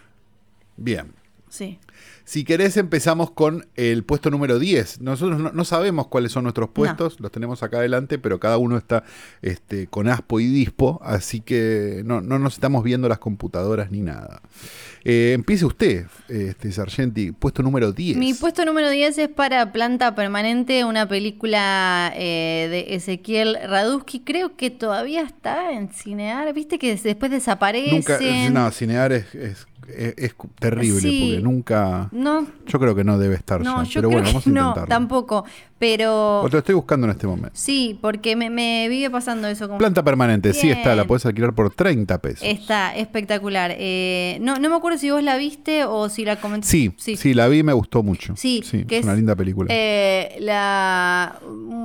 Bien. 0.76 1.12
Sí. 1.48 1.78
Si 2.28 2.44
querés 2.44 2.76
empezamos 2.76 3.30
con 3.30 3.66
el 3.74 4.04
puesto 4.04 4.28
número 4.28 4.58
10. 4.58 5.00
Nosotros 5.00 5.38
no, 5.40 5.50
no 5.50 5.64
sabemos 5.64 6.08
cuáles 6.08 6.30
son 6.30 6.42
nuestros 6.42 6.68
puestos, 6.68 7.18
los 7.20 7.32
tenemos 7.32 7.62
acá 7.62 7.78
adelante, 7.78 8.18
pero 8.18 8.38
cada 8.38 8.58
uno 8.58 8.76
está 8.76 9.02
este, 9.40 9.86
con 9.86 10.08
aspo 10.08 10.38
y 10.38 10.46
dispo, 10.46 11.00
así 11.02 11.40
que 11.40 12.02
no, 12.04 12.20
no 12.20 12.38
nos 12.38 12.52
estamos 12.52 12.84
viendo 12.84 13.08
las 13.08 13.16
computadoras 13.18 13.90
ni 13.90 14.02
nada. 14.02 14.42
Eh, 15.04 15.32
empiece 15.32 15.64
usted, 15.64 16.04
este, 16.28 16.70
Sargenti, 16.70 17.32
puesto 17.32 17.62
número 17.62 17.92
10. 17.92 18.18
Mi 18.18 18.34
puesto 18.34 18.66
número 18.66 18.90
10 18.90 19.16
es 19.16 19.28
para 19.30 19.72
Planta 19.72 20.14
Permanente, 20.14 20.84
una 20.84 21.08
película 21.08 22.12
eh, 22.14 22.66
de 22.70 22.94
Ezequiel 22.94 23.56
Radusky. 23.66 24.20
Creo 24.20 24.54
que 24.56 24.70
todavía 24.70 25.22
está 25.22 25.72
en 25.72 25.88
Cinear. 25.88 26.52
Viste 26.52 26.78
que 26.78 26.94
después 26.94 27.30
desaparece. 27.30 27.94
Nunca, 27.94 28.18
no, 28.50 28.70
Cinear 28.70 29.12
es, 29.12 29.34
es- 29.34 29.67
es, 29.88 30.14
es 30.16 30.34
terrible 30.58 31.00
Sí. 31.00 31.28
porque 31.32 31.42
nunca. 31.42 32.08
No, 32.12 32.46
Yo 32.66 32.78
creo 32.78 32.94
que 32.94 33.04
no 33.04 33.18
debe 33.18 33.34
estar 33.36 33.60
no, 33.62 33.82
ya. 33.82 33.88
yo 33.88 33.94
pero 34.00 34.08
creo 34.08 34.10
bueno, 34.20 34.26
vamos 34.28 34.42
a 34.42 34.44
que 34.44 34.50
no, 34.50 34.60
intentarlo. 34.60 34.88
tampoco. 34.88 35.44
Pero 35.78 36.40
O 36.40 36.46
te 36.48 36.54
lo 36.54 36.58
estoy 36.58 36.74
buscando 36.74 37.06
en 37.06 37.12
este 37.12 37.28
momento. 37.28 37.50
sí, 37.52 37.96
porque 38.02 38.34
me, 38.34 38.50
me 38.50 38.88
vive 38.88 39.10
pasando 39.10 39.46
eso 39.46 39.68
con 39.68 39.78
Planta 39.78 40.02
permanente, 40.02 40.52
sí 40.52 40.68
está, 40.70 40.96
la 40.96 41.04
puedes 41.04 41.24
alquilar 41.24 41.54
por 41.54 41.72
30 41.72 42.18
pesos. 42.20 42.42
Está 42.42 42.96
espectacular. 42.96 43.72
Eh, 43.78 44.38
no, 44.40 44.56
no 44.58 44.68
me 44.70 44.74
acuerdo 44.74 44.98
si 44.98 45.10
vos 45.12 45.22
la 45.22 45.36
viste 45.36 45.84
o 45.84 46.08
si 46.08 46.24
la 46.24 46.40
comentaste. 46.40 46.90
Sí, 46.98 47.16
sí, 47.16 47.32
la 47.32 47.46
vi 47.46 47.58
y 47.58 47.62
me 47.62 47.72
gustó 47.74 48.02
mucho. 48.02 48.34
Sí, 48.36 48.60
que 48.88 48.96
es 48.96 49.00
es 49.00 49.04
una 49.04 49.14
linda 49.14 49.36
película. 49.36 49.68
eh, 49.72 50.36
la, 50.40 51.38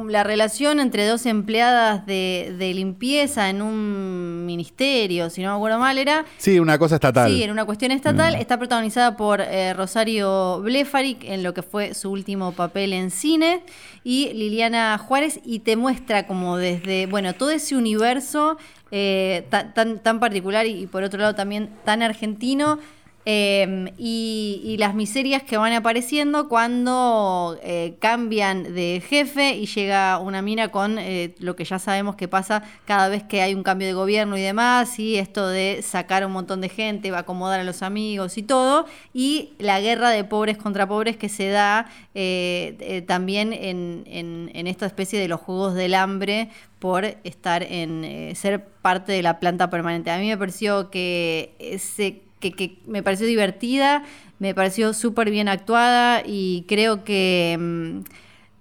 la 0.09 0.23
relación 0.23 0.79
entre 0.79 1.05
dos 1.05 1.27
empleadas 1.27 2.05
de, 2.07 2.55
de 2.57 2.73
limpieza 2.73 3.51
en 3.51 3.61
un 3.61 4.43
ministerio, 4.47 5.29
si 5.29 5.43
no 5.43 5.51
me 5.51 5.55
acuerdo 5.57 5.77
mal, 5.77 5.99
era. 5.99 6.25
sí, 6.37 6.59
una 6.59 6.79
cosa 6.79 6.95
estatal. 6.95 7.29
Sí, 7.31 7.43
en 7.43 7.51
una 7.51 7.65
cuestión 7.65 7.91
estatal. 7.93 8.33
Mm. 8.35 8.39
Está 8.41 8.57
protagonizada 8.57 9.15
por 9.17 9.41
eh, 9.41 9.73
Rosario 9.73 10.59
Blefaric 10.61 11.23
en 11.23 11.43
lo 11.43 11.53
que 11.53 11.61
fue 11.61 11.93
su 11.93 12.11
último 12.11 12.51
papel 12.51 12.93
en 12.93 13.11
cine 13.11 13.61
y 14.03 14.33
Liliana 14.33 14.97
Juárez 14.97 15.39
y 15.43 15.59
te 15.59 15.75
muestra 15.75 16.27
como 16.27 16.57
desde, 16.57 17.05
bueno, 17.05 17.33
todo 17.33 17.51
ese 17.51 17.75
universo 17.75 18.57
eh, 18.91 19.45
ta- 19.49 19.73
tan, 19.73 19.99
tan 19.99 20.19
particular 20.19 20.65
y, 20.65 20.83
y 20.83 20.87
por 20.87 21.03
otro 21.03 21.19
lado 21.19 21.35
también 21.35 21.69
tan 21.85 22.01
argentino. 22.01 22.79
Eh, 23.25 23.93
y, 23.97 24.75
las 24.79 24.95
miserias 24.95 25.43
que 25.43 25.55
van 25.55 25.71
apareciendo 25.71 26.49
cuando 26.49 27.57
eh, 27.63 27.95
cambian 27.99 28.73
de 28.75 29.01
jefe 29.07 29.55
y 29.55 29.65
llega 29.67 30.19
una 30.19 30.41
mina 30.41 30.69
con 30.69 30.97
eh, 30.99 31.33
lo 31.39 31.55
que 31.55 31.63
ya 31.63 31.79
sabemos 31.79 32.15
que 32.15 32.27
pasa 32.27 32.63
cada 32.85 33.07
vez 33.07 33.23
que 33.23 33.41
hay 33.41 33.53
un 33.53 33.63
cambio 33.63 33.87
de 33.87 33.93
gobierno 33.93 34.35
y 34.37 34.41
demás, 34.41 34.99
y 34.99 35.15
esto 35.17 35.47
de 35.47 35.81
sacar 35.83 36.23
a 36.23 36.27
un 36.27 36.33
montón 36.33 36.59
de 36.59 36.67
gente, 36.67 37.11
va 37.11 37.17
a 37.19 37.21
acomodar 37.21 37.61
a 37.61 37.63
los 37.63 37.81
amigos 37.81 38.37
y 38.37 38.43
todo, 38.43 38.87
y 39.13 39.53
la 39.57 39.79
guerra 39.79 40.09
de 40.09 40.25
pobres 40.25 40.57
contra 40.57 40.85
pobres 40.87 41.15
que 41.15 41.29
se 41.29 41.47
da 41.47 41.87
eh, 42.15 43.03
también 43.07 43.53
en, 43.53 44.03
en- 44.07 44.51
en 44.53 44.67
esta 44.67 44.85
especie 44.85 45.19
de 45.19 45.27
los 45.29 45.39
juegos 45.39 45.75
del 45.75 45.93
hambre 45.95 46.49
por 46.79 47.05
estar 47.23 47.63
en 47.63 48.35
ser 48.35 48.65
parte 48.81 49.13
de 49.13 49.21
la 49.23 49.39
planta 49.39 49.69
permanente. 49.69 50.11
A 50.11 50.17
mí 50.17 50.27
me 50.27 50.37
pareció 50.37 50.89
que 50.91 51.55
ese 51.59 52.22
que, 52.51 52.79
me 52.85 53.01
pareció 53.03 53.25
divertida, 53.27 54.03
me 54.39 54.53
pareció 54.53 54.93
súper 54.93 55.29
bien 55.31 55.47
actuada 55.47 56.21
y 56.25 56.65
creo 56.67 57.03
que 57.03 57.57
mm, 57.59 57.99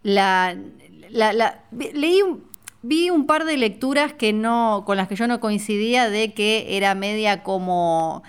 la, 0.02 0.56
leí 1.94 2.20
vi 2.82 3.10
un 3.10 3.26
par 3.26 3.44
de 3.44 3.56
lecturas 3.56 4.12
que 4.12 4.32
no 4.32 4.82
con 4.86 4.96
las 4.96 5.06
que 5.08 5.16
yo 5.16 5.26
no 5.28 5.38
coincidía 5.40 6.10
de 6.10 6.32
que 6.32 6.76
era 6.76 6.94
media 6.94 7.42
como 7.42 8.22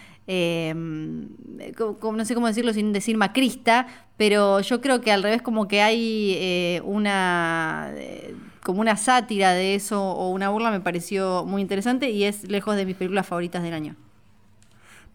co- 1.78 1.98
como- 2.00 2.18
no 2.18 2.26
sé 2.26 2.34
cómo 2.36 2.48
decirlo 2.48 2.74
sin 2.74 2.94
decir 2.94 3.18
macrista 3.18 3.88
pero 4.18 4.60
yo 4.62 4.80
creo 4.82 5.02
que 5.02 5.12
al 5.12 5.24
revés 5.24 5.42
como 5.42 5.68
que 5.68 5.82
hay 5.82 6.36
eh, 6.38 6.82
una 6.86 7.92
eh, 7.96 8.36
como 8.64 8.80
una 8.82 8.96
sátira 8.96 9.54
de 9.54 9.76
eso 9.76 10.02
o 10.12 10.30
una 10.30 10.50
burla 10.50 10.72
me 10.72 10.80
pareció 10.80 11.44
muy 11.46 11.62
interesante 11.62 12.10
y 12.12 12.24
es 12.24 12.48
lejos 12.50 12.76
de 12.76 12.86
mis 12.86 12.96
películas 12.96 13.28
favoritas 13.28 13.64
del 13.64 13.74
año 13.74 13.96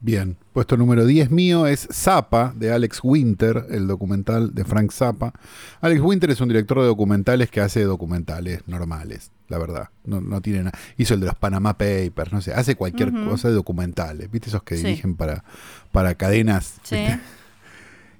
Bien, 0.00 0.36
puesto 0.52 0.76
número 0.76 1.04
10 1.06 1.32
mío 1.32 1.66
es 1.66 1.88
Zappa, 1.92 2.52
de 2.56 2.72
Alex 2.72 3.00
Winter, 3.02 3.66
el 3.70 3.88
documental 3.88 4.54
de 4.54 4.64
Frank 4.64 4.92
Zappa. 4.92 5.32
Alex 5.80 6.00
Winter 6.00 6.30
es 6.30 6.40
un 6.40 6.46
director 6.48 6.78
de 6.80 6.86
documentales 6.86 7.50
que 7.50 7.60
hace 7.60 7.82
documentales 7.82 8.62
normales, 8.68 9.32
la 9.48 9.58
verdad. 9.58 9.88
No, 10.04 10.20
no 10.20 10.40
tiene 10.40 10.62
nada. 10.62 10.78
Hizo 10.98 11.14
el 11.14 11.20
de 11.20 11.26
los 11.26 11.34
Panama 11.34 11.76
Papers, 11.76 12.32
no 12.32 12.40
sé, 12.40 12.54
hace 12.54 12.76
cualquier 12.76 13.12
cosa 13.12 13.48
de 13.48 13.54
documentales. 13.54 14.30
¿Viste 14.30 14.50
esos 14.50 14.62
que 14.62 14.76
Sí. 14.76 14.84
dirigen 14.84 15.16
para, 15.16 15.42
para 15.90 16.14
cadenas? 16.14 16.76
sí 16.84 16.94
¿viste? 16.94 17.18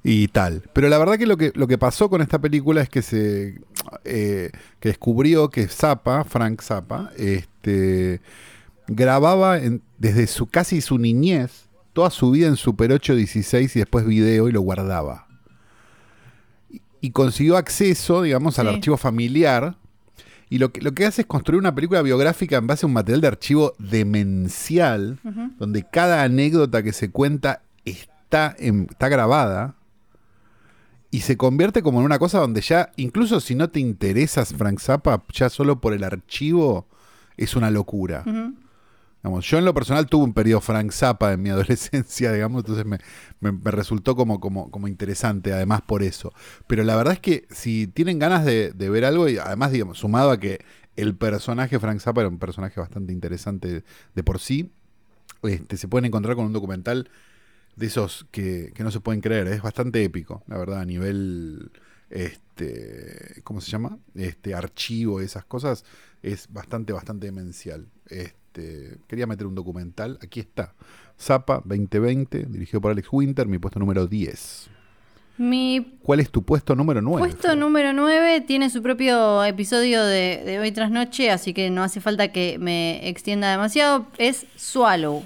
y 0.02 0.26
tal. 0.28 0.62
Pero 0.72 0.88
la 0.88 0.98
verdad 0.98 1.16
que 1.16 1.26
lo 1.26 1.36
que, 1.36 1.52
lo 1.54 1.68
que 1.68 1.78
pasó 1.78 2.10
con 2.10 2.22
esta 2.22 2.40
película 2.40 2.80
es 2.82 2.88
que 2.88 3.02
se 3.02 3.60
eh, 4.04 4.50
que 4.80 4.88
descubrió 4.88 5.48
que 5.50 5.68
Zappa, 5.68 6.24
Frank 6.24 6.60
Zappa, 6.60 7.10
este, 7.16 8.20
grababa 8.88 9.58
en- 9.58 9.82
desde 9.98 10.26
su 10.26 10.46
casi 10.46 10.80
su 10.80 10.98
niñez 10.98 11.67
toda 11.98 12.10
su 12.10 12.30
vida 12.30 12.46
en 12.46 12.54
Super 12.54 12.92
8, 12.92 13.16
16 13.16 13.74
y 13.74 13.78
después 13.80 14.06
video 14.06 14.48
y 14.48 14.52
lo 14.52 14.60
guardaba. 14.60 15.26
Y, 17.00 17.10
consiguió 17.10 17.56
acceso, 17.56 18.22
digamos, 18.22 18.56
al 18.60 18.66
archivo 18.76 18.96
familiar. 18.96 19.74
Y 20.48 20.58
lo 20.58 20.70
que, 20.72 20.80
lo 20.80 20.92
que 20.94 21.06
hace 21.06 21.22
es 21.22 21.26
construir 21.26 21.58
una 21.58 21.74
película 21.74 22.00
biográfica 22.02 22.56
en 22.56 22.68
base 22.68 22.84
a 22.84 22.88
un 22.88 22.92
material 22.92 23.20
de 23.20 23.26
archivo 23.26 23.72
demencial, 23.80 25.18
donde 25.58 25.82
cada 25.90 26.22
anécdota 26.22 26.84
que 26.84 26.92
se 26.92 27.10
cuenta 27.10 27.62
está, 27.84 28.54
en- 28.60 28.86
está 28.88 29.08
grabada 29.08 29.74
y 31.10 31.20
se 31.22 31.36
convierte 31.36 31.82
como 31.82 31.98
en 31.98 32.04
una 32.06 32.20
cosa 32.20 32.38
donde 32.38 32.60
ya, 32.60 32.92
incluso 32.96 33.40
si 33.40 33.56
no 33.56 33.70
te 33.70 33.80
interesas 33.80 34.54
Frank 34.54 34.78
Zappa, 34.78 35.24
ya 35.32 35.48
solo 35.48 35.80
por 35.80 35.94
el 35.94 36.04
archivo 36.04 36.86
es 37.36 37.56
una 37.56 37.72
locura. 37.72 38.22
Ujú. 38.24 38.54
Yo 39.42 39.58
en 39.58 39.64
lo 39.64 39.74
personal 39.74 40.06
tuve 40.06 40.24
un 40.24 40.32
periodo 40.32 40.60
Frank 40.60 40.92
Zappa 40.92 41.32
en 41.32 41.42
mi 41.42 41.50
adolescencia, 41.50 42.32
digamos, 42.32 42.64
entonces 42.64 42.86
me, 42.86 43.00
resultó 43.70 44.14
como, 44.16 44.40
como, 44.40 44.70
como 44.70 44.88
interesante, 44.88 45.52
además 45.52 45.82
por 45.82 46.02
eso. 46.02 46.32
Pero 46.66 46.84
la 46.84 46.96
verdad 46.96 47.14
es 47.14 47.20
que 47.20 47.46
si 47.50 47.86
tienen 47.88 48.18
ganas 48.18 48.44
de, 48.44 48.72
de 48.72 48.90
ver 48.90 49.04
algo, 49.04 49.28
y 49.28 49.38
además, 49.38 49.72
digamos, 49.72 49.98
sumado 49.98 50.30
a 50.30 50.38
que 50.38 50.64
el 50.96 51.16
personaje 51.16 51.78
Frank 51.78 52.00
Zappa 52.00 52.22
era 52.22 52.28
un 52.28 52.38
personaje 52.38 52.80
bastante 52.80 53.12
interesante 53.12 53.84
de 54.14 54.22
por 54.22 54.38
sí, 54.38 54.72
este, 55.42 55.76
se 55.76 55.88
pueden 55.88 56.06
encontrar 56.06 56.36
con 56.36 56.46
un 56.46 56.52
documental 56.52 57.10
de 57.76 57.86
esos 57.86 58.26
que, 58.30 58.72
que 58.74 58.82
no 58.82 58.90
se 58.90 59.00
pueden 59.00 59.20
creer, 59.20 59.46
es 59.48 59.62
bastante 59.62 60.02
épico, 60.02 60.42
la 60.48 60.58
verdad, 60.58 60.80
a 60.80 60.84
nivel, 60.84 61.70
este, 62.10 63.40
¿cómo 63.44 63.60
se 63.60 63.70
llama? 63.70 63.98
Este, 64.14 64.54
archivo, 64.54 65.20
esas 65.20 65.44
cosas, 65.44 65.84
es 66.22 66.52
bastante, 66.52 66.92
bastante 66.92 67.26
demencial. 67.26 67.86
Este, 68.06 68.47
quería 69.06 69.26
meter 69.26 69.46
un 69.46 69.54
documental, 69.54 70.18
aquí 70.22 70.40
está, 70.40 70.74
Zapa 71.20 71.62
2020, 71.64 72.46
dirigido 72.48 72.80
por 72.80 72.92
Alex 72.92 73.08
Winter, 73.10 73.46
mi 73.46 73.58
puesto 73.58 73.78
número 73.78 74.06
10. 74.06 74.70
Mi 75.38 75.98
¿Cuál 76.02 76.18
es 76.20 76.30
tu 76.30 76.42
puesto 76.42 76.74
número 76.74 77.00
9? 77.00 77.18
puesto 77.18 77.54
número 77.54 77.92
9 77.92 78.40
tiene 78.40 78.70
su 78.70 78.82
propio 78.82 79.44
episodio 79.44 80.04
de, 80.04 80.42
de 80.44 80.58
hoy 80.58 80.72
tras 80.72 80.90
noche, 80.90 81.30
así 81.30 81.54
que 81.54 81.70
no 81.70 81.84
hace 81.84 82.00
falta 82.00 82.32
que 82.32 82.58
me 82.58 83.08
extienda 83.08 83.50
demasiado. 83.50 84.06
Es 84.18 84.46
Swallow. 84.56 85.22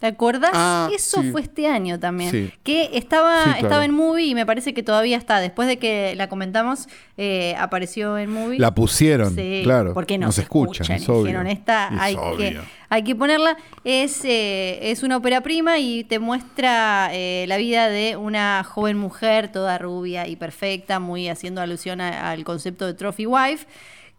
¿Te 0.00 0.06
acordás? 0.06 0.52
Ah, 0.54 0.88
Eso 0.94 1.22
sí. 1.22 1.32
fue 1.32 1.40
este 1.40 1.66
año 1.66 1.98
también. 1.98 2.30
Sí. 2.30 2.52
Que 2.62 2.90
estaba, 2.92 3.38
Sí, 3.42 3.50
claro. 3.50 3.66
estaba 3.66 3.84
en 3.84 3.92
movie 3.94 4.26
y 4.26 4.34
me 4.36 4.46
parece 4.46 4.72
que 4.72 4.84
todavía 4.84 5.16
está. 5.16 5.40
Después 5.40 5.66
de 5.66 5.78
que 5.78 6.14
la 6.14 6.28
comentamos, 6.28 6.86
eh, 7.16 7.56
apareció 7.58 8.16
en 8.16 8.30
movie. 8.32 8.60
La 8.60 8.72
pusieron, 8.72 9.34
Sí, 9.34 9.62
claro. 9.64 9.94
porque 9.94 10.16
no, 10.16 10.26
no 10.26 10.32
se 10.32 10.42
escucha, 10.42 10.82
escuchan. 10.84 10.96
es 11.02 11.08
obvio. 11.08 11.24
Dijeron, 11.24 11.46
esta 11.48 11.88
Es 11.92 12.00
hay 12.00 12.14
obvio. 12.14 12.36
que, 12.36 12.60
hay 12.90 13.02
que 13.02 13.16
ponerla. 13.16 13.56
Es, 13.82 14.24
eh, 14.24 14.78
es 14.90 15.02
una 15.02 15.16
ópera 15.16 15.40
prima 15.40 15.78
y 15.78 16.04
te 16.04 16.20
muestra 16.20 17.08
eh, 17.12 17.46
la 17.48 17.56
vida 17.56 17.88
de 17.88 18.16
una 18.16 18.62
joven 18.62 18.96
mujer, 18.98 19.50
toda 19.50 19.78
rubia 19.78 20.28
y 20.28 20.36
perfecta, 20.36 21.00
muy 21.00 21.28
haciendo 21.28 21.60
alusión 21.60 22.00
a- 22.00 22.30
al 22.30 22.44
concepto 22.44 22.86
de 22.86 22.94
trophy 22.94 23.26
wife, 23.26 23.66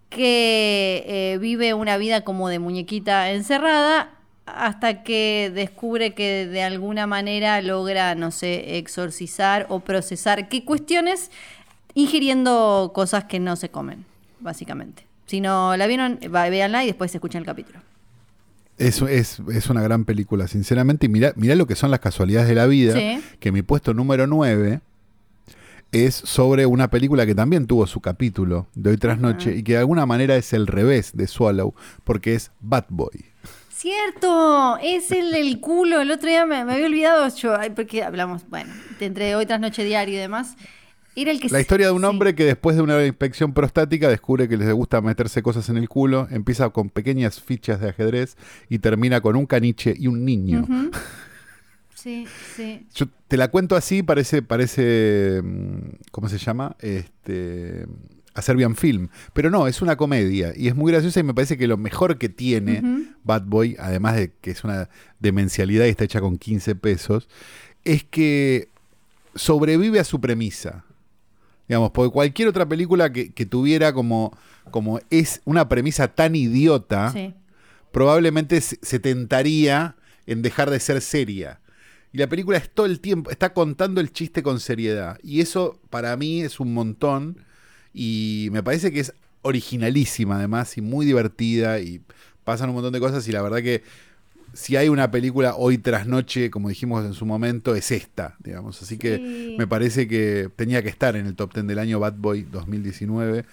que 0.10 1.04
eh, 1.08 1.38
vive 1.40 1.74
una 1.74 1.98
vida 1.98 2.22
como 2.26 2.50
de 2.50 2.60
muñequita 2.60 3.32
encerrada 3.32 4.10
hasta 4.56 5.04
que 5.04 5.52
descubre 5.54 6.14
que 6.14 6.46
de 6.48 6.64
alguna 6.64 7.08
manera 7.08 7.62
logra, 7.62 8.16
no 8.16 8.32
sé, 8.32 8.78
exorcizar 8.78 9.66
o 9.70 9.80
procesar 9.80 10.50
qué 10.50 10.66
cuestiones 10.66 11.32
ingiriendo 11.94 12.92
cosas 12.94 13.26
que 13.26 13.40
no 13.40 13.56
se 13.56 13.70
comen, 13.70 14.06
básicamente. 14.40 15.06
Si 15.26 15.42
no 15.42 15.76
la 15.78 15.88
vieron, 15.88 16.20
véanla 16.22 16.84
y 16.84 16.88
después 16.88 17.14
escuchan 17.14 17.42
el 17.42 17.46
capítulo. 17.46 17.80
Es, 18.78 19.02
es, 19.02 19.42
es 19.52 19.70
una 19.70 19.82
gran 19.82 20.06
película, 20.06 20.48
sinceramente. 20.48 21.06
Y 21.06 21.10
mirá, 21.10 21.34
mirá 21.36 21.56
lo 21.56 21.68
que 21.68 21.76
son 21.76 21.92
las 21.92 22.00
casualidades 22.00 22.48
de 22.48 22.56
la 22.56 22.66
vida. 22.66 22.94
Sí. 22.94 23.22
Que 23.40 23.52
mi 23.52 23.62
puesto 23.62 23.94
número 23.94 24.26
9 24.26 24.80
es 25.92 26.16
sobre 26.16 26.66
una 26.66 26.90
película 26.90 27.26
que 27.26 27.36
también 27.36 27.68
tuvo 27.68 27.88
su 27.88 28.00
capítulo 28.00 28.68
de 28.76 28.92
hoy 28.92 28.98
tras 28.98 29.20
noche 29.20 29.56
y 29.56 29.64
que 29.64 29.74
de 29.74 29.80
alguna 29.80 30.06
manera 30.06 30.36
es 30.36 30.54
el 30.54 30.68
revés 30.68 31.12
de 31.14 31.28
Swallow, 31.28 31.74
porque 32.04 32.36
es 32.36 32.52
Bad 32.60 32.86
Boy. 32.90 33.29
Cierto, 33.80 34.78
es 34.84 35.10
el 35.12 35.32
del 35.32 35.62
culo. 35.62 36.02
El 36.02 36.12
otro 36.12 36.28
día 36.28 36.46
me, 36.46 36.66
me 36.66 36.74
había 36.74 36.88
olvidado 36.88 37.34
yo, 37.34 37.56
ay, 37.58 37.70
porque 37.70 38.04
hablamos, 38.04 38.48
bueno, 38.50 38.74
entre 39.00 39.36
hoy 39.38 39.46
tras 39.46 39.62
noche 39.62 39.86
diario 39.86 40.16
y 40.16 40.18
demás. 40.18 40.58
Era 41.16 41.32
el 41.32 41.40
que 41.40 41.48
La 41.48 41.62
historia 41.62 41.88
de 41.88 41.94
un 41.94 42.02
sí. 42.02 42.06
hombre 42.06 42.36
que 42.36 42.44
después 42.44 42.76
de 42.76 42.82
una 42.82 43.06
inspección 43.06 43.54
prostática 43.54 44.10
descubre 44.10 44.50
que 44.50 44.58
les 44.58 44.72
gusta 44.74 45.00
meterse 45.00 45.42
cosas 45.42 45.70
en 45.70 45.78
el 45.78 45.88
culo, 45.88 46.28
empieza 46.30 46.70
con 46.72 46.90
pequeñas 46.90 47.40
fichas 47.42 47.80
de 47.80 47.88
ajedrez 47.90 48.36
y 48.68 48.80
termina 48.80 49.22
con 49.22 49.38
un 49.38 49.46
caniche 49.46 49.94
y 49.98 50.08
un 50.08 50.26
niño. 50.26 50.68
Sí, 51.96 52.26
sí. 52.56 52.88
Yo 52.96 53.08
te 53.28 53.36
la 53.36 53.50
cuento 53.50 53.76
así, 53.76 54.04
parece, 54.04 54.42
parece, 54.42 55.42
mm, 55.44 55.78
¿cómo 56.12 56.30
se 56.30 56.38
llama? 56.38 56.78
Este, 56.80 57.86
a 58.40 58.42
Serbian 58.42 58.76
Film. 58.76 59.10
Pero 59.34 59.50
no, 59.50 59.68
es 59.68 59.82
una 59.82 59.96
comedia 59.96 60.54
y 60.56 60.68
es 60.68 60.76
muy 60.76 60.92
graciosa 60.92 61.20
y 61.20 61.24
me 61.24 61.34
parece 61.34 61.58
que 61.58 61.68
lo 61.68 61.78
mejor 61.78 62.18
que 62.18 62.30
tiene 62.30 62.82
Bad 63.24 63.44
Boy, 63.46 63.76
además 63.80 64.16
de 64.16 64.32
que 64.42 64.52
es 64.52 64.64
una 64.64 64.90
demencialidad 65.20 65.86
y 65.86 65.90
está 65.90 66.04
hecha 66.06 66.22
con 66.22 66.38
15 66.38 66.76
pesos, 66.76 67.30
es 67.84 68.04
que 68.04 68.70
sobrevive 69.36 70.00
a 70.00 70.04
su 70.04 70.20
premisa. 70.20 70.84
Digamos, 71.68 71.92
porque 71.92 72.12
cualquier 72.12 72.48
otra 72.48 72.68
película 72.68 73.12
que, 73.14 73.32
que 73.32 73.46
tuviera 73.46 73.94
como, 73.94 74.36
como 74.72 75.00
es 75.12 75.42
una 75.46 75.70
premisa 75.70 76.08
tan 76.08 76.36
idiota, 76.36 77.12
Sí. 77.12 77.34
probablemente 77.92 78.60
se 78.62 78.80
se 78.82 79.00
tentaría 79.00 79.96
en 80.26 80.42
dejar 80.42 80.70
de 80.72 80.80
ser 80.80 81.02
seria. 81.02 81.60
Y 82.12 82.18
la 82.18 82.28
película 82.28 82.58
es 82.58 82.70
todo 82.72 82.88
el 82.88 83.00
tiempo, 83.00 83.30
está 83.30 83.54
contando 83.54 84.02
el 84.02 84.12
chiste 84.12 84.42
con 84.42 84.60
seriedad. 84.60 85.20
Y 85.22 85.42
eso 85.42 85.80
para 85.92 86.16
mí 86.18 86.42
es 86.42 86.60
un 86.60 86.74
montón. 86.74 87.38
Y 87.94 88.50
me 88.52 88.62
parece 88.64 88.92
que 88.92 89.00
es 89.02 89.14
originalísima 89.42 90.36
además 90.38 90.78
y 90.78 90.82
muy 90.82 91.06
divertida. 91.06 91.80
Y 91.80 92.02
pasan 92.44 92.70
un 92.70 92.76
montón 92.76 92.94
de 92.94 93.00
cosas. 93.00 93.28
Y 93.28 93.32
la 93.32 93.42
verdad 93.42 93.60
que 93.60 93.84
si 94.54 94.76
hay 94.76 94.90
una 94.90 95.12
película 95.12 95.56
hoy 95.56 95.78
tras 95.78 96.08
noche, 96.08 96.50
como 96.50 96.70
dijimos 96.70 97.06
en 97.06 97.14
su 97.14 97.26
momento, 97.26 97.76
es 97.76 97.92
esta, 97.92 98.36
digamos. 98.40 98.82
Así 98.82 98.98
que 98.98 99.18
Sí. 99.18 99.56
me 99.58 99.68
parece 99.68 100.08
que 100.08 100.50
tenía 100.56 100.82
que 100.84 100.90
estar 100.90 101.16
en 101.16 101.26
el 101.28 101.36
top 101.36 101.54
10 101.54 101.68
del 101.68 101.80
año 101.80 102.00
Bad 102.00 102.16
Boy 102.18 102.44
2019. 102.44 103.46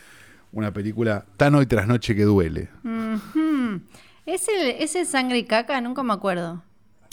Una 0.53 0.73
película 0.73 1.25
tan 1.37 1.55
hoy 1.55 1.67
tras 1.67 1.87
noche 1.87 2.15
que 2.15 2.23
duele. 2.25 2.69
¿Es 4.25 4.49
el, 4.49 4.69
¿Es 4.81 4.95
el 4.97 5.07
sangre 5.07 5.39
y 5.39 5.45
caca? 5.45 5.81
Nunca 5.81 6.03
me 6.03 6.13
acuerdo. 6.13 6.63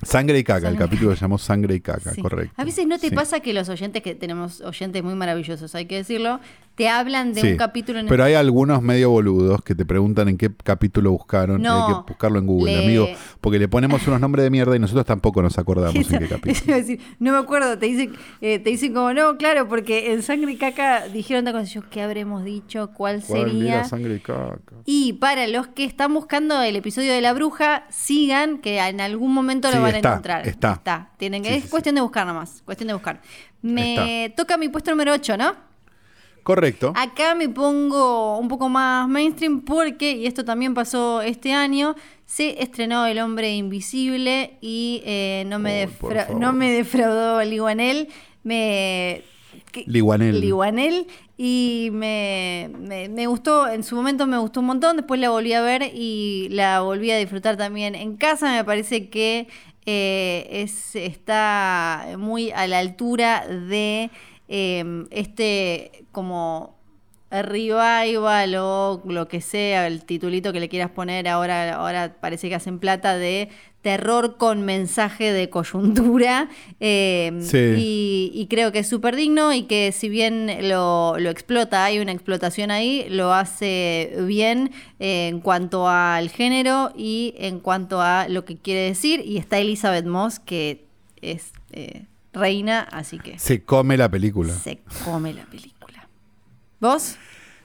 Sangre 0.01 0.37
y 0.39 0.43
caca, 0.43 0.67
el 0.67 0.75
capítulo 0.77 1.15
se 1.15 1.21
llamó 1.21 1.37
Sangre 1.37 1.75
y 1.75 1.79
caca, 1.79 2.11
Sí. 2.13 2.21
correcto. 2.21 2.53
A 2.57 2.65
veces 2.65 2.85
no 2.87 2.99
te 2.99 3.07
Sí. 3.09 3.15
pasa 3.15 3.39
que 3.39 3.53
los 3.53 3.69
oyentes, 3.69 4.01
que 4.01 4.15
tenemos 4.15 4.59
oyentes 4.59 5.01
muy 5.01 5.15
maravillosos, 5.15 5.73
hay 5.75 5.85
que 5.85 5.95
decirlo, 5.95 6.41
te 6.75 6.89
hablan 6.89 7.33
de 7.33 7.41
Sí, 7.41 7.51
un 7.51 7.57
capítulo 7.57 7.99
en 7.99 8.07
Pero 8.07 8.23
hay 8.23 8.33
algunos 8.33 8.81
medio 8.81 9.11
boludos 9.11 9.61
que 9.63 9.75
te 9.75 9.85
preguntan 9.85 10.27
en 10.29 10.37
qué 10.37 10.51
capítulo 10.63 11.11
buscaron. 11.11 11.61
No, 11.61 11.85
hay 11.87 11.93
que 11.93 11.99
buscarlo 12.07 12.39
en 12.39 12.47
Google, 12.47 12.73
le- 12.73 12.79
amigo. 12.79 13.07
Porque 13.41 13.59
le 13.59 13.67
ponemos 13.67 14.07
unos 14.07 14.19
nombres 14.19 14.43
de 14.43 14.49
mierda 14.49 14.75
y 14.75 14.79
nosotros 14.79 15.05
tampoco 15.05 15.41
nos 15.43 15.57
acordamos 15.59 15.95
en 16.11 16.19
qué 16.19 16.27
capítulo. 16.27 16.75
decir, 16.75 16.99
no 17.19 17.31
me 17.31 17.37
acuerdo, 17.37 17.77
te 17.77 17.85
dicen, 17.85 18.13
eh, 18.41 18.57
te 18.59 18.71
dicen 18.71 18.93
como, 18.93 19.13
no, 19.13 19.37
claro, 19.37 19.67
porque 19.67 20.13
en 20.13 20.23
Sangre 20.23 20.51
y 20.53 20.57
Caca 20.57 21.07
dijeron 21.09 21.45
tal 21.45 21.53
cosa, 21.53 21.65
yo, 21.65 21.81
¿qué 21.89 22.01
habremos 22.01 22.43
dicho? 22.43 22.89
¿Cuál, 22.93 23.21
¿Cuál 23.25 23.49
sería? 23.51 23.83
Sangre 23.83 24.15
y 24.15 24.19
caca? 24.19 24.73
Y 24.85 25.13
para 25.13 25.45
los 25.47 25.67
que 25.67 25.83
están 25.85 26.13
buscando 26.13 26.61
el 26.61 26.75
episodio 26.75 27.13
de 27.13 27.21
la 27.21 27.33
bruja, 27.33 27.85
sigan, 27.89 28.57
que 28.59 28.79
en 28.79 28.99
algún 28.99 29.33
momento 29.33 29.67
Sí, 29.69 29.75
lo 29.75 29.81
van 29.81 29.95
está, 29.95 30.09
a 30.09 30.11
encontrar. 30.13 30.47
está. 30.47 31.11
Tienen 31.17 31.43
que, 31.43 31.49
Sí, 31.49 31.55
es 31.65 31.69
cuestión 31.69 31.95
de 31.95 32.01
buscar 32.01 32.25
nomás, 32.25 32.61
cuestión 32.65 32.87
de 32.87 32.93
buscar. 32.93 33.21
Me 33.61 34.33
toca 34.35 34.57
mi 34.57 34.69
puesto 34.69 34.91
número 34.91 35.13
8, 35.13 35.37
¿no? 35.37 35.72
Correcto. 36.43 36.91
Acá 36.95 37.35
me 37.35 37.47
pongo 37.49 38.37
un 38.37 38.47
poco 38.49 38.67
más 38.69 39.07
mainstream 39.07 39.61
porque, 39.61 40.11
y 40.11 40.25
esto 40.27 40.43
también 40.43 40.73
pasó 40.73 41.21
este 41.21 41.53
año, 41.53 41.95
se 42.25 42.61
estrenó 42.61 43.05
El 43.05 43.19
Hombre 43.19 43.55
Invisible 43.55 44.57
y 44.61 45.01
eh, 45.05 45.45
no, 45.47 45.57
me 45.59 45.87
no 46.37 46.51
me 46.53 46.71
defraudó 46.71 47.41
Liguanel. 47.43 48.09
Me... 48.43 49.23
que- 49.71 49.85
Liguanel. 49.87 50.39
Liguanel. 50.41 51.07
Y 51.37 51.89
me, 51.93 52.69
me- 52.77 53.09
me 53.09 53.25
gustó, 53.27 53.67
en 53.67 53.83
su 53.83 53.95
momento 53.95 54.27
me 54.27 54.37
gustó 54.37 54.59
un 54.59 54.67
montón, 54.67 54.97
después 54.97 55.19
la 55.19 55.29
volví 55.29 55.53
a 55.53 55.61
ver 55.61 55.91
y 55.95 56.47
la 56.51 56.81
volví 56.81 57.09
a 57.11 57.17
disfrutar 57.17 57.57
también 57.57 57.95
en 57.95 58.17
casa. 58.17 58.51
Me 58.51 58.63
parece 58.63 59.09
que 59.09 59.47
eh, 59.85 60.47
es, 60.51 60.95
está 60.95 62.05
muy 62.17 62.51
a 62.51 62.67
la 62.67 62.79
altura 62.79 63.47
de 63.47 64.11
eh, 64.55 65.05
este 65.09 66.05
como 66.11 66.77
revival 67.31 68.55
o 68.59 69.01
lo 69.05 69.27
que 69.27 69.41
sea, 69.41 69.87
el 69.87 70.03
titulito 70.05 70.53
que 70.53 70.59
le 70.59 70.69
quieras 70.69 70.91
poner, 70.91 71.27
ahora, 71.27 71.73
ahora 71.73 72.15
parece 72.21 72.47
que 72.47 72.53
hacen 72.55 72.77
plata 72.77 73.17
de 73.17 73.49
terror 73.81 74.37
con 74.37 74.61
mensaje 74.61 75.33
de 75.33 75.49
coyuntura. 75.49 76.49
eh, 76.79 77.31
Sí. 77.41 77.73
y, 77.77 78.31
y 78.35 78.47
creo 78.47 78.71
que 78.71 78.79
es 78.79 78.87
súper 78.87 79.15
digno 79.15 79.51
y 79.51 79.63
que 79.63 79.91
si 79.91 80.09
bien 80.09 80.69
lo, 80.69 81.15
lo 81.17 81.29
explota, 81.31 81.83
hay 81.83 81.97
una 81.99 82.11
explotación 82.11 82.69
ahí, 82.69 83.05
lo 83.09 83.33
hace 83.33 84.13
bien 84.27 84.71
eh, 84.99 85.27
en 85.29 85.39
cuanto 85.39 85.89
al 85.89 86.29
género 86.29 86.93
y 86.95 87.33
en 87.37 87.59
cuanto 87.59 87.99
a 87.99 88.27
lo 88.29 88.45
que 88.45 88.57
quiere 88.57 88.81
decir. 88.81 89.23
Y 89.25 89.37
está 89.37 89.57
Elizabeth 89.57 90.05
Moss, 90.05 90.39
que 90.39 90.85
es 91.21 91.51
eh, 91.71 92.05
reina, 92.33 92.81
así 92.81 93.19
que 93.19 93.37
Se 93.39 93.63
come 93.63 93.97
la 93.97 94.09
película. 94.09 94.53
se 94.53 94.79
come 95.05 95.33
la 95.33 95.45
película. 95.45 96.07
¿Vos? 96.79 97.15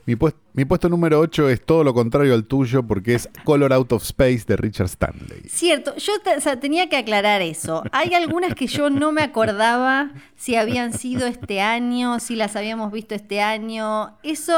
Mi, 0.07 0.17
pues- 0.17 0.35
mi 0.55 0.65
puesto 0.65 0.89
número 0.89 1.21
8 1.21 1.51
es 1.51 1.65
todo 1.65 1.85
lo 1.85 1.93
contrario 1.93 2.33
al 2.33 2.45
tuyo 2.45 2.83
porque 2.83 3.15
es 3.15 3.29
Color 3.45 3.75
Out 3.75 3.93
of 3.93 4.03
Space 4.05 4.45
de 4.47 4.57
Richard 4.57 4.87
Stanley. 4.87 5.43
Cierto, 5.49 5.95
yo 5.97 6.13
te- 6.25 6.35
o 6.37 6.41
sea, 6.41 6.59
tenía 6.59 6.89
que 6.89 6.97
aclarar 6.97 7.43
eso. 7.43 7.83
Hay 7.93 8.15
algunas 8.15 8.55
que 8.55 8.67
yo 8.69 8.89
no 8.89 9.13
me 9.13 9.21
acordaba 9.23 10.11
si 10.35 10.57
habían 10.57 10.95
sido 10.95 11.27
este 11.27 11.61
año, 11.61 12.21
si 12.21 12.37
las 12.37 12.57
habíamos 12.57 12.91
visto 12.91 13.15
este 13.15 13.43
año. 13.43 14.17
Eso, 14.23 14.55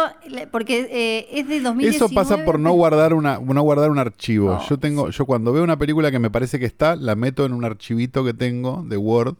porque 0.52 0.86
eh, 0.90 1.26
es 1.32 1.48
de 1.48 1.60
2019. 1.60 1.96
Eso 1.96 2.08
pasa 2.14 2.44
por 2.44 2.60
no 2.60 2.72
guardar 2.72 3.12
una 3.12 3.40
no 3.40 3.62
guardar 3.62 3.90
un 3.90 3.98
archivo. 3.98 4.52
Oh, 4.60 4.68
yo 4.68 4.78
tengo 4.78 5.10
yo 5.10 5.26
cuando 5.26 5.52
veo 5.52 5.64
una 5.64 5.76
película 5.78 6.12
que 6.12 6.20
me 6.20 6.30
parece 6.30 6.60
que 6.60 6.66
está, 6.66 6.94
la 6.94 7.16
meto 7.16 7.44
en 7.44 7.54
un 7.54 7.64
archivito 7.64 8.24
que 8.24 8.34
tengo 8.34 8.84
de 8.86 8.96
Word 8.96 9.34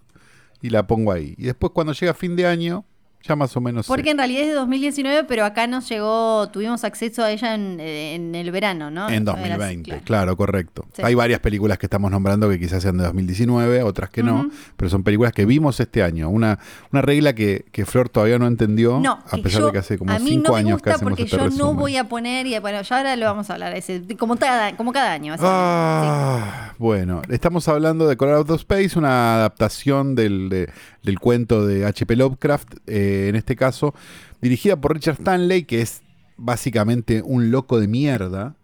y 0.62 0.70
la 0.70 0.86
pongo 0.86 1.12
ahí. 1.12 1.34
Y 1.38 1.44
después 1.44 1.72
cuando 1.72 1.92
llega 1.92 2.14
fin 2.14 2.36
de 2.36 2.46
año, 2.46 2.84
ya 3.22 3.36
más 3.36 3.56
o 3.56 3.60
menos 3.60 3.86
sé. 3.86 3.90
Porque 3.92 4.10
en 4.10 4.18
realidad 4.18 4.42
es 4.42 4.48
de 4.48 4.54
2019, 4.54 5.24
pero 5.24 5.44
acá 5.44 5.66
nos 5.66 5.88
llegó, 5.88 6.48
tuvimos 6.50 6.84
acceso 6.84 7.22
a 7.22 7.30
ella 7.30 7.54
en, 7.54 7.78
en 7.80 8.34
el 8.34 8.50
verano, 8.50 8.90
¿no? 8.90 9.08
En 9.08 9.22
Era 9.22 9.32
2020, 9.32 9.92
así, 9.92 10.04
claro. 10.04 10.36
correcto. 10.36 10.86
Sí. 10.94 11.02
Hay 11.04 11.14
varias 11.14 11.40
películas 11.40 11.78
que 11.78 11.86
estamos 11.86 12.10
nombrando 12.10 12.48
que 12.48 12.58
quizás 12.58 12.82
sean 12.82 12.96
de 12.96 13.04
2019, 13.04 13.82
otras 13.82 14.10
que 14.10 14.22
no, 14.22 14.48
pero 14.76 14.88
son 14.90 15.02
películas 15.02 15.32
que 15.32 15.44
vimos 15.44 15.78
este 15.80 16.02
año. 16.02 16.28
Una, 16.30 16.58
una 16.92 17.02
regla 17.02 17.34
que, 17.34 17.66
que 17.72 17.84
Flor 17.84 18.08
todavía 18.08 18.38
no 18.38 18.46
entendió, 18.46 18.98
No, 19.00 19.18
a 19.30 19.36
pesar 19.38 19.60
yo- 19.60 19.66
de 19.66 19.72
que 19.72 19.78
hace 19.78 19.98
como 19.98 20.12
a 20.12 20.18
mí 20.18 20.30
cinco 20.30 20.48
no 20.48 20.54
me 20.54 20.60
años 20.60 20.82
que 20.82 20.90
hacemos 20.90 21.10
porque 21.10 21.22
este 21.24 21.36
yo 21.36 21.42
no 21.44 21.50
resumen. 21.50 21.76
voy 21.76 21.96
a 21.96 22.04
poner, 22.08 22.46
y 22.46 22.58
bueno, 22.58 22.80
ya 22.82 22.96
ahora 22.98 23.16
lo 23.16 23.26
vamos 23.26 23.50
a 23.50 23.52
hablar, 23.54 23.74
ese, 23.76 24.02
como, 24.18 24.36
cada, 24.36 24.76
como 24.76 24.92
cada 24.92 25.12
año. 25.12 25.34
así. 25.34 25.42
Ah, 25.46 26.72
Bueno, 26.78 27.22
estamos 27.28 27.68
hablando 27.68 28.08
de 28.08 28.16
Color 28.16 28.36
Out 28.36 28.50
of 28.50 28.60
Space, 28.60 28.98
una 28.98 29.34
adaptación 29.36 30.14
del, 30.14 30.48
de- 30.48 30.70
del 31.02 31.18
cuento 31.18 31.66
de 31.66 31.84
H.P. 31.86 32.16
Lovecraft, 32.16 32.74
eh, 32.86 33.26
en 33.28 33.36
este 33.36 33.56
caso, 33.56 33.94
dirigida 34.40 34.80
por 34.80 34.94
Richard 34.94 35.16
Stanley, 35.18 35.64
que 35.64 35.80
es 35.80 36.02
básicamente 36.36 37.22
un 37.24 37.50
loco 37.50 37.80
de 37.80 37.88
mierda, 37.88 38.56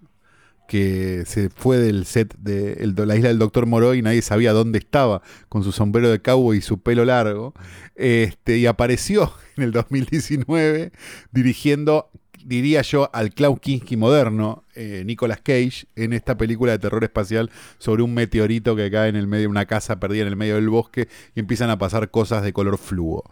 que 0.67 1.25
se 1.27 1.49
fue 1.49 1.79
del 1.79 2.07
set 2.07 2.35
de 2.39 3.07
la 3.07 3.17
isla 3.17 3.29
del 3.29 3.39
Doctor 3.39 3.67
Moreau 3.67 3.95
y 3.95 4.03
nadie 4.03 4.23
sabía 4.23 4.53
dónde 4.53 4.79
estaba, 4.79 5.23
con 5.49 5.63
su 5.63 5.73
sombrero 5.73 6.11
de 6.11 6.21
cowboy 6.21 6.59
y 6.59 6.61
su 6.61 6.81
pelo 6.81 7.05
largo, 7.05 7.55
este, 7.95 8.59
y 8.59 8.67
apareció 8.67 9.33
en 9.57 9.65
el 9.65 9.73
2019 9.73 10.93
dirigiendo 11.33 12.11
diría 12.47 12.83
yo, 12.83 13.11
al 13.13 13.35
Klaus 13.35 13.59
Kinski 13.61 13.97
moderno, 13.97 14.65
eh, 14.75 15.03
Nicolas 15.05 15.41
Cage, 15.43 15.87
en 15.97 16.13
esta 16.13 16.39
película 16.39 16.73
de 16.73 16.79
terror 16.79 17.03
espacial 17.03 17.51
sobre 17.79 18.03
un 18.03 18.15
meteorito 18.15 18.77
que 18.77 18.91
cae 18.91 19.09
en 19.09 19.17
el 19.17 19.27
medio 19.27 19.43
de 19.43 19.49
una 19.49 19.67
casa 19.67 19.99
perdida 19.99 20.23
en 20.23 20.29
el 20.29 20.37
medio 20.37 20.55
del 20.55 20.69
bosque 20.69 21.09
y 21.35 21.41
empiezan 21.41 21.71
a 21.71 21.79
pasar 21.79 22.11
cosas 22.11 22.45
de 22.45 22.53
color 22.53 22.79
fluo. 22.79 23.25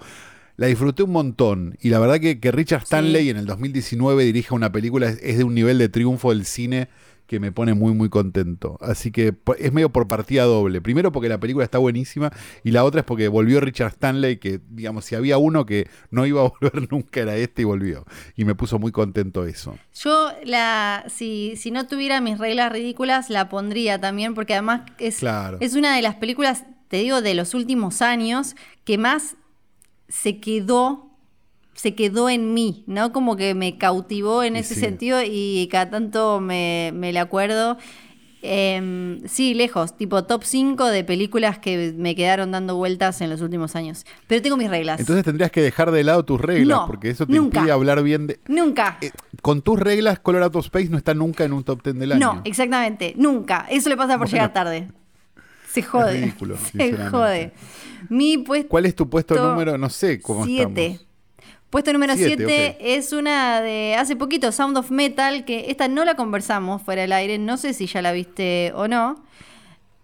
La 0.56 0.66
disfruté 0.66 1.02
un 1.02 1.12
montón 1.12 1.76
y 1.80 1.90
la 1.90 1.98
verdad 1.98 2.20
que, 2.20 2.40
que 2.40 2.52
Richard 2.52 2.82
Stanley 2.82 3.28
en 3.30 3.36
el 3.36 3.46
2019 3.46 4.24
dirija 4.24 4.54
una 4.54 4.72
película 4.72 5.08
es, 5.08 5.18
es 5.22 5.38
de 5.38 5.44
un 5.44 5.54
nivel 5.54 5.78
de 5.78 5.88
triunfo 5.88 6.30
del 6.30 6.44
cine 6.44 6.88
que 7.26 7.40
me 7.40 7.52
pone 7.52 7.72
muy 7.74 7.94
muy 7.94 8.08
contento. 8.10 8.76
Así 8.80 9.10
que 9.10 9.34
es 9.58 9.72
medio 9.72 9.90
por 9.90 10.06
partida 10.08 10.44
doble. 10.44 10.80
Primero 10.82 11.10
porque 11.10 11.28
la 11.28 11.38
película 11.40 11.64
está 11.64 11.78
buenísima 11.78 12.30
y 12.62 12.70
la 12.70 12.84
otra 12.84 13.00
es 13.00 13.06
porque 13.06 13.28
volvió 13.28 13.60
Richard 13.60 13.92
Stanley 13.92 14.36
que 14.36 14.60
digamos 14.70 15.06
si 15.06 15.14
había 15.14 15.38
uno 15.38 15.64
que 15.64 15.88
no 16.10 16.26
iba 16.26 16.42
a 16.44 16.48
volver 16.60 16.90
nunca 16.92 17.20
era 17.20 17.34
este 17.36 17.62
y 17.62 17.64
volvió. 17.64 18.04
Y 18.36 18.44
me 18.44 18.54
puso 18.54 18.78
muy 18.78 18.92
contento 18.92 19.46
eso. 19.46 19.78
Yo, 19.94 20.30
la, 20.44 21.04
si, 21.08 21.54
si 21.56 21.70
no 21.70 21.86
tuviera 21.86 22.20
mis 22.20 22.38
reglas 22.38 22.70
ridículas, 22.70 23.30
la 23.30 23.48
pondría 23.48 23.98
también, 24.00 24.34
porque 24.34 24.52
además 24.54 24.82
es, 24.98 25.18
Claro. 25.20 25.56
es 25.60 25.74
una 25.74 25.96
de 25.96 26.02
las 26.02 26.16
películas, 26.16 26.64
te 26.88 26.98
digo, 26.98 27.22
de 27.22 27.34
los 27.34 27.54
últimos 27.54 28.02
años 28.02 28.54
que 28.84 28.98
más 28.98 29.36
se 30.08 30.40
quedó 30.40 31.13
se 31.74 31.94
quedó 31.94 32.28
en 32.30 32.54
mí, 32.54 32.84
¿no? 32.86 33.12
Como 33.12 33.36
que 33.36 33.54
me 33.54 33.76
cautivó 33.78 34.42
en 34.42 34.56
Y 34.56 34.60
ese 34.60 34.74
sí. 34.74 34.80
sentido 34.80 35.20
y 35.24 35.68
cada 35.70 35.90
tanto 35.90 36.40
me, 36.40 36.92
me 36.94 37.12
la 37.12 37.22
acuerdo. 37.22 37.76
Em, 38.46 39.26
sí, 39.26 39.54
lejos, 39.54 39.96
tipo 39.96 40.24
top 40.24 40.44
5 40.44 40.88
de 40.88 41.02
películas 41.02 41.58
que 41.58 41.94
me 41.96 42.14
quedaron 42.14 42.50
dando 42.50 42.76
vueltas 42.76 43.22
en 43.22 43.30
los 43.30 43.40
últimos 43.40 43.74
años. 43.74 44.04
Pero 44.26 44.42
tengo 44.42 44.58
mis 44.58 44.68
reglas. 44.68 45.00
Entonces 45.00 45.24
tendrías 45.24 45.50
que 45.50 45.62
dejar 45.62 45.90
de 45.90 46.04
lado 46.04 46.26
tus 46.26 46.38
reglas 46.38 46.80
No, 46.80 46.86
porque 46.86 47.08
eso 47.08 47.26
te 47.26 47.32
nunca. 47.32 47.60
impide 47.60 47.72
hablar 47.72 48.02
bien 48.02 48.26
de... 48.26 48.38
Nunca. 48.46 48.98
Eh, 49.00 49.12
con 49.40 49.62
tus 49.62 49.80
reglas, 49.80 50.18
Color 50.18 50.42
Out 50.42 50.56
of 50.56 50.66
Space 50.66 50.90
no 50.90 50.98
está 50.98 51.14
nunca 51.14 51.44
en 51.44 51.54
un 51.54 51.64
top 51.64 51.82
10 51.84 51.98
del 51.98 52.12
año. 52.12 52.34
No, 52.34 52.42
exactamente, 52.44 53.14
nunca. 53.16 53.66
Eso 53.70 53.88
le 53.88 53.96
pasa 53.96 54.18
por 54.18 54.26
Bueno. 54.26 54.32
llegar 54.32 54.52
tarde. 54.52 54.88
Se 55.72 55.80
jode. 55.82 56.12
ridículo, 56.20 56.58
Se 56.76 56.92
jode. 57.08 57.52
Mi 58.10 58.36
puesto 58.36 58.68
¿Cuál 58.68 58.84
es 58.84 58.94
tu 58.94 59.08
puesto 59.08 59.34
número? 59.42 59.78
No 59.78 59.88
sé 59.88 60.20
cómo 60.20 60.44
siete. 60.44 60.86
estamos. 60.86 61.13
Puesto 61.74 61.92
número 61.92 62.14
Siete, 62.14 62.44
7 62.46 62.76
ok. 62.78 62.86
es 62.86 63.12
una 63.12 63.60
de 63.60 63.96
hace 63.98 64.14
poquito, 64.14 64.52
Sound 64.52 64.76
of 64.76 64.90
Metal, 64.92 65.44
que 65.44 65.70
esta 65.72 65.88
no 65.88 66.04
la 66.04 66.14
conversamos 66.14 66.80
fuera 66.82 67.02
del 67.02 67.12
aire, 67.12 67.36
no 67.38 67.56
sé 67.56 67.74
si 67.74 67.86
ya 67.86 68.00
la 68.00 68.12
viste 68.12 68.70
o 68.76 68.86
no. 68.86 69.16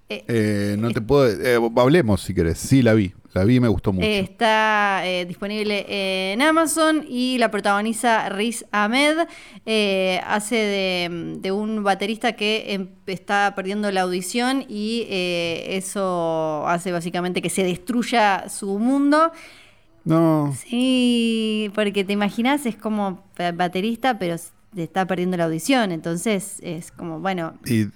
Eh, 0.08 0.74
no 0.76 0.90
te 0.90 1.00
puedo. 1.00 1.28
eh, 1.28 1.56
hablemos 1.76 2.22
si 2.22 2.34
querés. 2.34 2.58
Sí, 2.58 2.82
la 2.82 2.94
vi. 2.94 3.12
La 3.32 3.44
vi 3.44 3.54
y 3.56 3.60
me 3.60 3.68
gustó 3.68 3.92
mucho. 3.92 4.04
Eh, 4.04 4.18
está 4.18 5.02
eh, 5.06 5.24
disponible 5.24 5.86
en 6.32 6.42
Amazon 6.42 7.04
y 7.08 7.38
la 7.38 7.48
protagoniza 7.52 8.28
Riz 8.30 8.64
Ahmed. 8.72 9.18
Eh, 9.66 10.20
hace 10.26 10.56
de, 10.56 11.36
de 11.38 11.52
un 11.52 11.84
baterista 11.84 12.32
que 12.32 12.72
em- 12.74 12.88
está 13.06 13.52
perdiendo 13.54 13.88
la 13.92 14.00
audición 14.00 14.64
y 14.68 15.06
eh, 15.08 15.76
eso 15.76 16.66
hace 16.66 16.90
básicamente 16.90 17.40
que 17.40 17.50
se 17.50 17.62
destruya 17.62 18.48
su 18.48 18.76
mundo. 18.80 19.30
No. 20.05 20.55
Sí, 20.59 21.70
porque 21.74 22.05
te 22.05 22.12
imaginas, 22.12 22.66
es 22.66 22.76
como 22.76 23.22
ba- 23.38 23.53
baterista, 23.53 24.18
pero 24.18 24.34
s- 24.34 24.51
está 24.76 25.07
perdiendo 25.07 25.36
la 25.36 25.44
audición. 25.44 25.92
Entonces 25.92 26.57
es 26.62 26.90
como, 26.92 27.20
bueno, 27.20 27.55
Y 27.66 27.86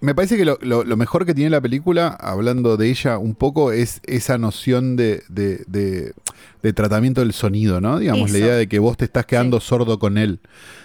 me 0.00 0.14
parece 0.14 0.36
que 0.36 0.44
lo, 0.44 0.58
lo- 0.62 0.84
lo 0.84 0.96
mejor 0.96 1.26
que 1.26 1.34
tiene 1.34 1.50
la 1.50 1.60
película, 1.60 2.08
hablando 2.08 2.76
de 2.76 2.88
ella 2.90 3.18
un 3.18 3.34
poco, 3.34 3.72
es 3.72 4.00
esa 4.04 4.38
noción 4.38 4.96
de, 4.96 5.22
de- 5.28 5.64
de- 5.66 6.14
de 6.62 6.72
tratamiento 6.72 7.20
del 7.20 7.32
sonido, 7.32 7.80
¿no? 7.80 7.98
Digamos, 7.98 8.30
la 8.30 8.38
idea 8.38 8.54
de 8.56 8.66
que 8.68 8.78
vos 8.78 8.96
te 8.96 9.04
estás 9.06 9.26
quedando 9.26 9.60
sordo 9.60 9.98
con 9.98 10.18
él. 10.18 10.40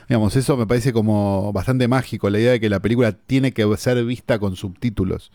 Digamos, 0.10 0.36
eso 0.36 0.56
me 0.58 0.68
parece 0.68 0.94
como 0.94 1.52
bastante 1.54 1.88
mágico, 1.88 2.30
la 2.30 2.40
idea 2.40 2.52
de 2.52 2.60
que 2.60 2.70
la 2.70 2.80
película 2.82 3.12
tiene 3.14 3.52
que 3.54 3.66
ser 3.78 4.04
vista 4.06 4.38
con 4.40 4.56
subtítulos. 4.56 5.32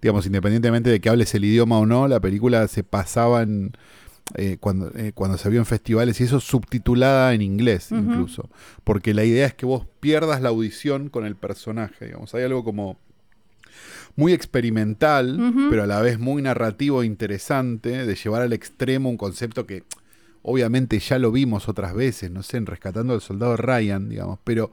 Digamos, 0.00 0.26
independientemente 0.26 0.90
de 0.90 1.00
que 1.00 1.08
hables 1.08 1.34
el 1.34 1.44
idioma 1.44 1.78
o 1.78 1.86
no, 1.86 2.08
la 2.08 2.20
película 2.20 2.66
se 2.68 2.82
pasaba 2.84 3.42
en... 3.42 3.72
eh, 4.36 4.56
cuando, 4.58 4.90
eh, 4.96 5.12
cuando 5.14 5.36
se 5.38 5.50
vio 5.50 5.60
en 5.60 5.66
festivales 5.66 6.20
y 6.20 6.24
eso 6.24 6.40
subtitulada 6.40 7.34
en 7.34 7.42
inglés 7.42 7.90
incluso. 7.92 8.48
Porque 8.82 9.12
la 9.14 9.24
idea 9.24 9.46
es 9.46 9.54
que 9.54 9.66
vos 9.66 9.86
pierdas 10.00 10.40
la 10.40 10.48
audición 10.48 11.08
con 11.10 11.26
el 11.26 11.36
personaje. 11.36 12.06
Digamos. 12.06 12.34
Hay 12.34 12.42
algo 12.44 12.64
como 12.64 12.98
muy 14.16 14.32
experimental, 14.32 15.52
pero 15.70 15.82
a 15.82 15.86
la 15.86 16.00
vez 16.00 16.18
muy 16.18 16.40
narrativo 16.42 17.02
e 17.02 17.06
interesante, 17.06 18.06
de 18.06 18.14
llevar 18.14 18.42
al 18.42 18.52
extremo 18.52 19.10
un 19.10 19.16
concepto 19.16 19.66
que 19.66 19.82
obviamente 20.42 20.98
ya 20.98 21.18
lo 21.18 21.32
vimos 21.32 21.68
otras 21.68 21.94
veces, 21.94 22.30
no 22.30 22.42
sé, 22.42 22.58
en 22.58 22.66
Rescatando 22.66 23.14
al 23.14 23.20
Soldado 23.20 23.56
Ryan, 23.56 24.08
digamos, 24.08 24.38
pero, 24.44 24.70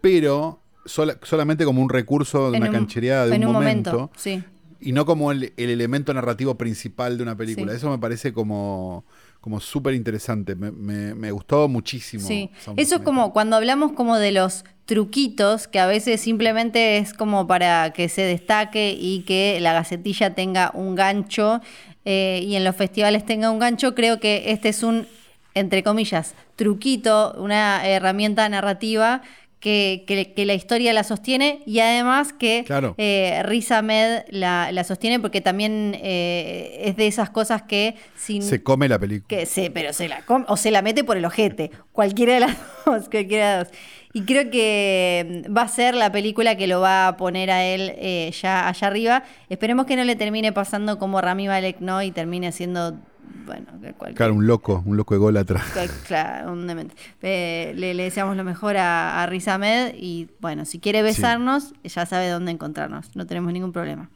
pero 0.00 0.60
sola- 0.84 1.18
solamente 1.22 1.64
como 1.64 1.80
un 1.82 1.88
recurso 1.88 2.50
de 2.50 2.56
en 2.58 2.62
una 2.64 2.70
un- 2.70 2.76
canchereada 2.76 3.26
de 3.26 3.36
en 3.36 3.46
un, 3.46 3.52
momento, 3.52 4.10
Sí. 4.16 4.42
Y 4.84 4.92
no 4.92 5.04
como 5.06 5.32
el, 5.32 5.52
el 5.56 5.70
elemento 5.70 6.12
narrativo 6.14 6.56
principal 6.56 7.16
de 7.16 7.22
una 7.22 7.36
película. 7.36 7.72
Sí. 7.72 7.76
Eso 7.78 7.90
me 7.90 7.98
parece 7.98 8.32
como, 8.32 9.04
como 9.40 9.60
súper 9.60 9.94
interesante, 9.94 10.54
me, 10.54 10.70
me- 10.70 11.14
me 11.14 11.30
gustó 11.32 11.68
muchísimo. 11.68 12.26
Sí, 12.26 12.50
Sound 12.64 12.78
of 12.78 12.82
eso 12.86 12.96
es 12.96 13.02
como 13.02 13.32
cuando 13.32 13.56
hablamos 13.56 13.92
como 13.92 14.16
de 14.18 14.32
los 14.32 14.64
truquitos, 14.86 15.66
que 15.66 15.80
a 15.80 15.86
veces 15.86 16.20
simplemente 16.20 16.98
es 16.98 17.14
como 17.14 17.46
para 17.46 17.92
que 17.92 18.08
se 18.08 18.22
destaque 18.22 18.94
y 18.98 19.20
que 19.22 19.58
la 19.60 19.72
gacetilla 19.72 20.34
tenga 20.34 20.70
un 20.74 20.94
gancho 20.94 21.60
eh, 22.04 22.42
y 22.46 22.54
en 22.56 22.64
los 22.64 22.76
festivales 22.76 23.24
tenga 23.24 23.50
un 23.50 23.58
gancho, 23.58 23.94
creo 23.94 24.20
que 24.20 24.50
este 24.52 24.68
es 24.68 24.82
un, 24.82 25.06
entre 25.54 25.82
comillas, 25.82 26.34
truquito, 26.56 27.34
una 27.38 27.86
herramienta 27.88 28.48
narrativa 28.48 29.22
que, 29.64 30.04
que- 30.06 30.34
que 30.34 30.44
la 30.44 30.52
historia 30.52 30.92
la 30.92 31.04
sostiene 31.04 31.60
y 31.64 31.80
además 31.80 32.34
que 32.34 32.64
Claro. 32.66 32.94
eh, 32.98 33.40
Riz 33.46 33.70
Ahmed 33.72 34.24
la, 34.28 34.70
la 34.72 34.84
sostiene 34.84 35.20
porque 35.20 35.40
también 35.40 35.96
eh, 36.02 36.82
es 36.84 36.96
de 36.96 37.06
esas 37.06 37.30
cosas 37.30 37.62
que 37.62 37.94
sin 38.14 38.42
Se 38.42 38.62
come 38.62 38.88
la 38.90 38.98
película. 38.98 39.26
que 39.26 39.46
se, 39.46 39.70
pero 39.70 39.94
se 39.94 40.06
la 40.08 40.20
come, 40.26 40.44
o 40.48 40.58
se 40.58 40.70
la 40.70 40.82
mete 40.82 41.02
por 41.02 41.16
el 41.16 41.24
ojete. 41.24 41.70
Cualquiera 41.92 42.34
de 42.34 42.40
las 42.40 42.56
dos, 42.84 43.08
cualquiera 43.08 43.50
de 43.52 43.56
las 43.60 43.68
dos. 43.70 43.78
Y 44.12 44.22
creo 44.26 44.50
que 44.50 45.44
mm, 45.48 45.56
va 45.56 45.62
a 45.62 45.68
ser 45.68 45.94
la 45.94 46.12
película 46.12 46.56
que 46.56 46.66
lo 46.66 46.80
va 46.82 47.08
a 47.08 47.16
poner 47.16 47.50
a 47.50 47.64
él 47.64 47.94
eh, 47.96 48.30
ya 48.42 48.68
allá 48.68 48.86
arriba. 48.86 49.24
Esperemos 49.48 49.86
que 49.86 49.96
no 49.96 50.04
le 50.04 50.14
termine 50.14 50.52
pasando 50.52 50.98
como 50.98 51.20
Rami 51.22 51.48
Malek, 51.48 51.80
¿no? 51.80 52.02
Y 52.02 52.10
termine 52.10 52.52
siendo, 52.52 52.98
bueno, 53.46 53.66
cualquier, 53.96 54.14
Claro, 54.16 54.34
un 54.34 54.46
loco, 54.46 54.82
un 54.86 54.96
loco 54.96 55.14
ególatra. 55.14 55.62
claro, 56.06 56.52
un 56.52 56.66
demente. 56.66 56.94
Eh, 57.22 57.72
le, 57.76 57.94
le 57.94 58.04
deseamos 58.04 58.36
lo 58.36 58.44
mejor 58.44 58.76
a, 58.76 59.22
a 59.22 59.26
Riz 59.26 59.48
Ahmed 59.48 59.94
y, 59.98 60.28
bueno, 60.40 60.64
si 60.64 60.78
quiere 60.78 61.02
besarnos, 61.02 61.74
ya 61.84 62.06
sabe 62.06 62.28
dónde 62.28 62.52
encontrarnos. 62.52 63.14
No 63.14 63.26
tenemos 63.26 63.52
ningún 63.52 63.72
problema. 63.72 64.08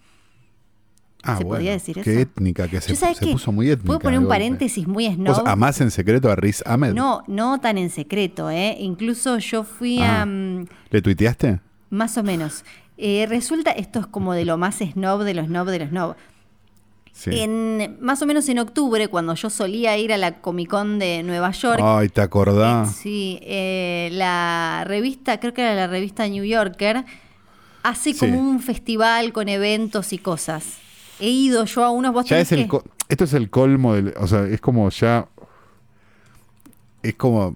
Ah, 1.24 1.36
¿Se 1.36 1.42
bueno, 1.44 1.58
podía 1.58 1.72
decir 1.72 1.96
qué 2.02 2.12
eso? 2.12 2.20
étnica, 2.20 2.68
que 2.68 2.80
se, 2.80 2.90
¿Yo 2.90 2.96
sabes 2.96 3.18
se 3.18 3.26
puso 3.26 3.50
muy 3.50 3.68
étnica. 3.68 3.86
¿Puedo 3.86 3.98
poner 3.98 4.20
un 4.20 4.28
paréntesis 4.28 4.86
muy 4.86 5.08
¿Vos 5.08 5.36
snob? 5.38 5.48
amás 5.48 5.80
en 5.80 5.90
secreto 5.90 6.30
a 6.30 6.36
Riz 6.36 6.62
Ahmed? 6.64 6.94
No, 6.94 7.24
no 7.26 7.58
tan 7.60 7.76
en 7.76 7.90
secreto, 7.90 8.50
¿eh? 8.50 8.76
Incluso 8.78 9.36
yo 9.38 9.64
fui 9.64 9.98
Ah. 10.00 10.22
a... 10.22 10.26
mm, 10.26 10.66
¿Le 10.90 11.02
tuiteaste? 11.02 11.60
más 11.90 12.16
o 12.18 12.22
menos. 12.22 12.64
Eh, 12.98 13.26
resulta, 13.28 13.70
esto 13.72 13.98
es 14.00 14.06
como 14.06 14.32
de 14.34 14.44
lo 14.44 14.58
más 14.58 14.76
snob 14.78 15.24
de 15.24 15.34
los 15.34 15.46
snob 15.46 15.68
de 15.70 15.78
los 15.80 15.88
snob. 15.88 16.16
Sí. 17.18 17.30
En, 17.32 17.96
más 18.00 18.22
o 18.22 18.26
menos 18.26 18.48
en 18.48 18.60
octubre, 18.60 19.08
cuando 19.08 19.34
yo 19.34 19.50
solía 19.50 19.98
ir 19.98 20.12
a 20.12 20.16
la 20.18 20.40
Comic 20.40 20.68
Con 20.70 21.00
de 21.00 21.24
Nueva 21.24 21.50
York, 21.50 21.80
Ay, 21.82 22.08
¿te 22.10 22.20
acordás? 22.20 22.94
sí, 22.94 23.40
eh, 23.42 24.08
la 24.12 24.84
revista, 24.86 25.40
creo 25.40 25.52
que 25.52 25.62
era 25.62 25.74
la 25.74 25.88
revista 25.88 26.28
New 26.28 26.44
Yorker, 26.44 27.04
hace 27.82 28.12
Sí. 28.12 28.20
como 28.20 28.38
un 28.38 28.60
festival 28.60 29.32
con 29.32 29.48
eventos 29.48 30.12
y 30.12 30.18
cosas. 30.18 30.64
He 31.18 31.28
ido 31.28 31.64
yo 31.64 31.82
a 31.82 31.90
unos... 31.90 32.12
vos 32.12 32.24
Ya 32.26 32.38
es 32.38 32.52
el 32.52 32.62
que- 32.62 32.68
co- 32.68 32.84
esto 33.08 33.24
es 33.24 33.32
el 33.34 33.50
colmo 33.50 33.94
del, 33.94 34.14
o 34.20 34.28
sea, 34.28 34.44
es 34.46 34.60
como 34.60 34.88
ya 34.90 35.26
es 37.02 37.14
como 37.16 37.48
eh, 37.48 37.54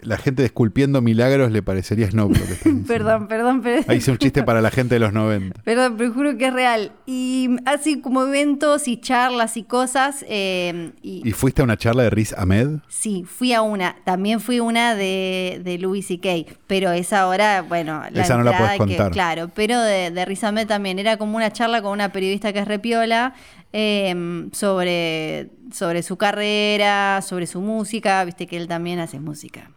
la 0.00 0.16
gente 0.18 0.44
esculpiendo 0.44 1.00
milagros 1.00 1.50
le 1.52 1.62
parecería 1.62 2.10
snob. 2.10 2.32
Perdón, 2.86 3.28
perdón, 3.28 3.60
pero... 3.62 3.82
Ahí 3.88 3.98
hice 3.98 4.10
un 4.12 4.18
chiste 4.18 4.42
para 4.42 4.60
la 4.60 4.70
gente 4.70 4.94
de 4.96 5.00
los 5.00 5.12
90. 5.12 5.62
Perdón, 5.62 5.94
pero 5.98 6.12
juro 6.12 6.36
que 6.38 6.46
es 6.48 6.52
real. 6.52 6.92
Y 7.06 7.50
así 7.66 8.00
como 8.00 8.22
eventos 8.26 8.88
y 8.88 8.98
charlas 9.00 9.56
y 9.56 9.62
cosas. 9.64 10.24
eh, 10.28 10.92
y, 11.02 11.28
¿Y 11.28 11.32
fuiste 11.32 11.62
a 11.62 11.64
una 11.64 11.76
charla 11.76 12.02
de 12.04 12.10
Riz 12.10 12.32
Ahmed? 12.36 12.78
sí, 12.88 13.24
fui 13.26 13.52
a 13.52 13.62
una. 13.62 13.96
También 14.04 14.40
fui 14.40 14.58
a 14.58 14.62
una 14.62 14.94
de, 14.94 15.60
de 15.64 15.78
Louis 15.78 16.06
C.K. 16.06 16.54
Pero 16.66 16.92
esa 16.92 17.20
ahora, 17.20 17.62
bueno, 17.62 18.02
la 18.12 18.22
Esa 18.22 18.36
no 18.36 18.44
la 18.44 18.56
podés 18.56 18.72
que- 18.72 18.78
contar. 18.78 19.12
claro, 19.12 19.50
pero 19.54 19.80
de, 19.80 20.10
de 20.10 20.24
Riz 20.24 20.44
Ahmed 20.44 20.66
también. 20.66 20.98
Era 20.98 21.16
como 21.16 21.36
una 21.36 21.52
charla 21.52 21.82
con 21.82 21.92
una 21.92 22.10
periodista 22.10 22.52
que 22.52 22.60
es 22.60 22.68
repiola. 22.68 23.34
Eh, 23.78 24.48
sobre, 24.52 25.50
sobre 25.70 26.02
su 26.02 26.16
carrera, 26.16 27.20
sobre 27.20 27.46
su 27.46 27.60
música. 27.60 28.24
Viste 28.24 28.46
que 28.46 28.56
él 28.56 28.68
también 28.68 29.00
hace 29.00 29.20
música. 29.20 29.70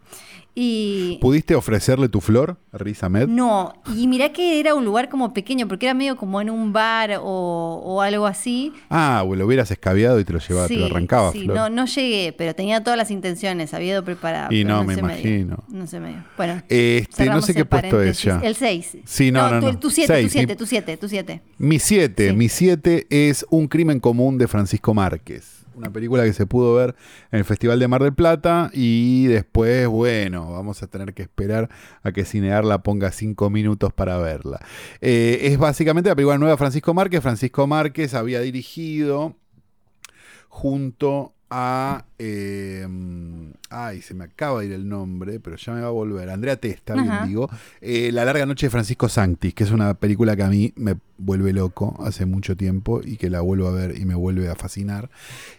Y. 0.54 1.18
¿Pudiste 1.20 1.54
ofrecerle 1.54 2.08
tu 2.08 2.20
flor 2.20 2.56
a 2.72 2.78
Riz 2.78 3.02
Ahmed? 3.02 3.28
No, 3.28 3.72
y 3.96 4.06
mirá 4.08 4.32
que 4.32 4.58
era 4.60 4.74
un 4.74 4.84
lugar 4.84 5.08
como 5.08 5.32
pequeño, 5.32 5.68
porque 5.68 5.86
era 5.86 5.94
medio 5.94 6.16
como 6.16 6.40
en 6.40 6.50
un 6.50 6.72
bar 6.72 7.18
o, 7.22 7.80
o 7.84 8.00
algo 8.02 8.26
así. 8.26 8.72
Ah, 8.88 9.22
o 9.26 9.34
lo 9.36 9.46
hubieras 9.46 9.70
escabeado 9.70 10.18
y 10.20 10.24
te 10.24 10.32
lo 10.32 10.38
llevaba, 10.40 10.66
te 10.68 10.74
lo 10.76 10.86
Sí, 10.86 10.90
arrancaba, 10.92 11.32
sí, 11.32 11.44
flor. 11.44 11.56
no, 11.56 11.70
no 11.70 11.86
llegué, 11.86 12.34
pero 12.36 12.54
tenía 12.54 12.82
todas 12.82 12.96
las 12.96 13.10
intenciones, 13.10 13.72
había 13.74 13.92
ido 13.92 14.04
preparado. 14.04 14.52
Y 14.52 14.64
pero 14.64 14.76
no, 14.76 14.84
me 14.84 14.94
imagino. 14.94 15.64
no 15.68 15.86
se 15.86 16.00
me 16.00 16.08
dio. 16.10 16.24
Bueno, 16.36 16.62
Este, 16.68 17.26
no 17.26 17.40
sé 17.42 17.54
qué 17.54 17.64
puesto 17.64 18.02
es 18.02 18.22
ya. 18.22 18.40
El 18.42 18.54
6. 18.56 18.98
Sí, 19.04 19.30
no, 19.30 19.48
no, 19.50 19.60
no. 19.60 19.78
Tu 19.78 19.90
7, 19.90 20.06
tu 20.12 20.14
Seis, 20.20 20.32
7, 20.32 20.46
mi- 20.54 20.56
tu 20.58 20.66
7, 20.66 20.96
tu 20.96 21.08
7. 21.08 21.42
Mi 21.58 21.78
7, 21.78 22.30
Sí. 22.30 22.36
mi 22.36 22.48
7 22.48 23.06
es 23.08 23.46
Un 23.50 23.68
crimen 23.68 24.00
común 24.00 24.36
de 24.38 24.48
Francisco 24.48 24.92
Márquez. 24.94 25.59
Una 25.80 25.90
película 25.90 26.24
que 26.24 26.34
se 26.34 26.44
pudo 26.44 26.74
ver 26.74 26.94
en 27.32 27.38
el 27.38 27.44
Festival 27.46 27.78
de 27.78 27.88
Mar 27.88 28.02
del 28.02 28.12
Plata 28.12 28.70
y 28.74 29.28
después, 29.28 29.88
bueno, 29.88 30.52
vamos 30.52 30.82
a 30.82 30.88
tener 30.88 31.14
que 31.14 31.22
esperar 31.22 31.70
a 32.02 32.12
que 32.12 32.26
Cinear 32.26 32.66
la 32.66 32.82
ponga 32.82 33.10
cinco 33.12 33.48
minutos 33.48 33.90
para 33.90 34.18
verla. 34.18 34.60
Eh, 35.00 35.38
es 35.44 35.56
básicamente 35.56 36.10
la 36.10 36.16
película 36.16 36.36
nueva 36.36 36.52
de 36.52 36.58
Francisco 36.58 36.92
Márquez. 36.92 37.22
Francisco 37.22 37.66
Márquez 37.66 38.12
había 38.12 38.40
dirigido 38.40 39.36
junto 40.50 41.32
a... 41.50 42.04
eh, 42.18 42.86
ay, 43.70 44.02
se 44.02 44.14
me 44.14 44.24
acaba 44.24 44.60
de 44.60 44.66
ir 44.66 44.72
el 44.72 44.88
nombre, 44.88 45.40
pero 45.40 45.56
ya 45.56 45.72
me 45.72 45.80
va 45.80 45.88
a 45.88 45.90
volver. 45.90 46.28
Andrea 46.30 46.56
Testa, 46.56 46.94
bien 46.94 47.12
digo. 47.26 47.48
Eh, 47.80 48.10
la 48.12 48.24
larga 48.24 48.46
noche 48.46 48.66
de 48.66 48.70
Francisco 48.70 49.08
Sanctis, 49.08 49.54
que 49.54 49.64
es 49.64 49.70
una 49.70 49.94
película 49.94 50.36
que 50.36 50.42
a 50.42 50.48
mí 50.48 50.72
me 50.76 50.96
vuelve 51.18 51.52
loco 51.52 51.96
hace 52.04 52.26
mucho 52.26 52.56
tiempo 52.56 53.00
y 53.04 53.16
que 53.16 53.30
la 53.30 53.40
vuelvo 53.40 53.68
a 53.68 53.72
ver 53.72 53.98
y 53.98 54.04
me 54.04 54.14
vuelve 54.14 54.48
a 54.48 54.54
fascinar. 54.54 55.10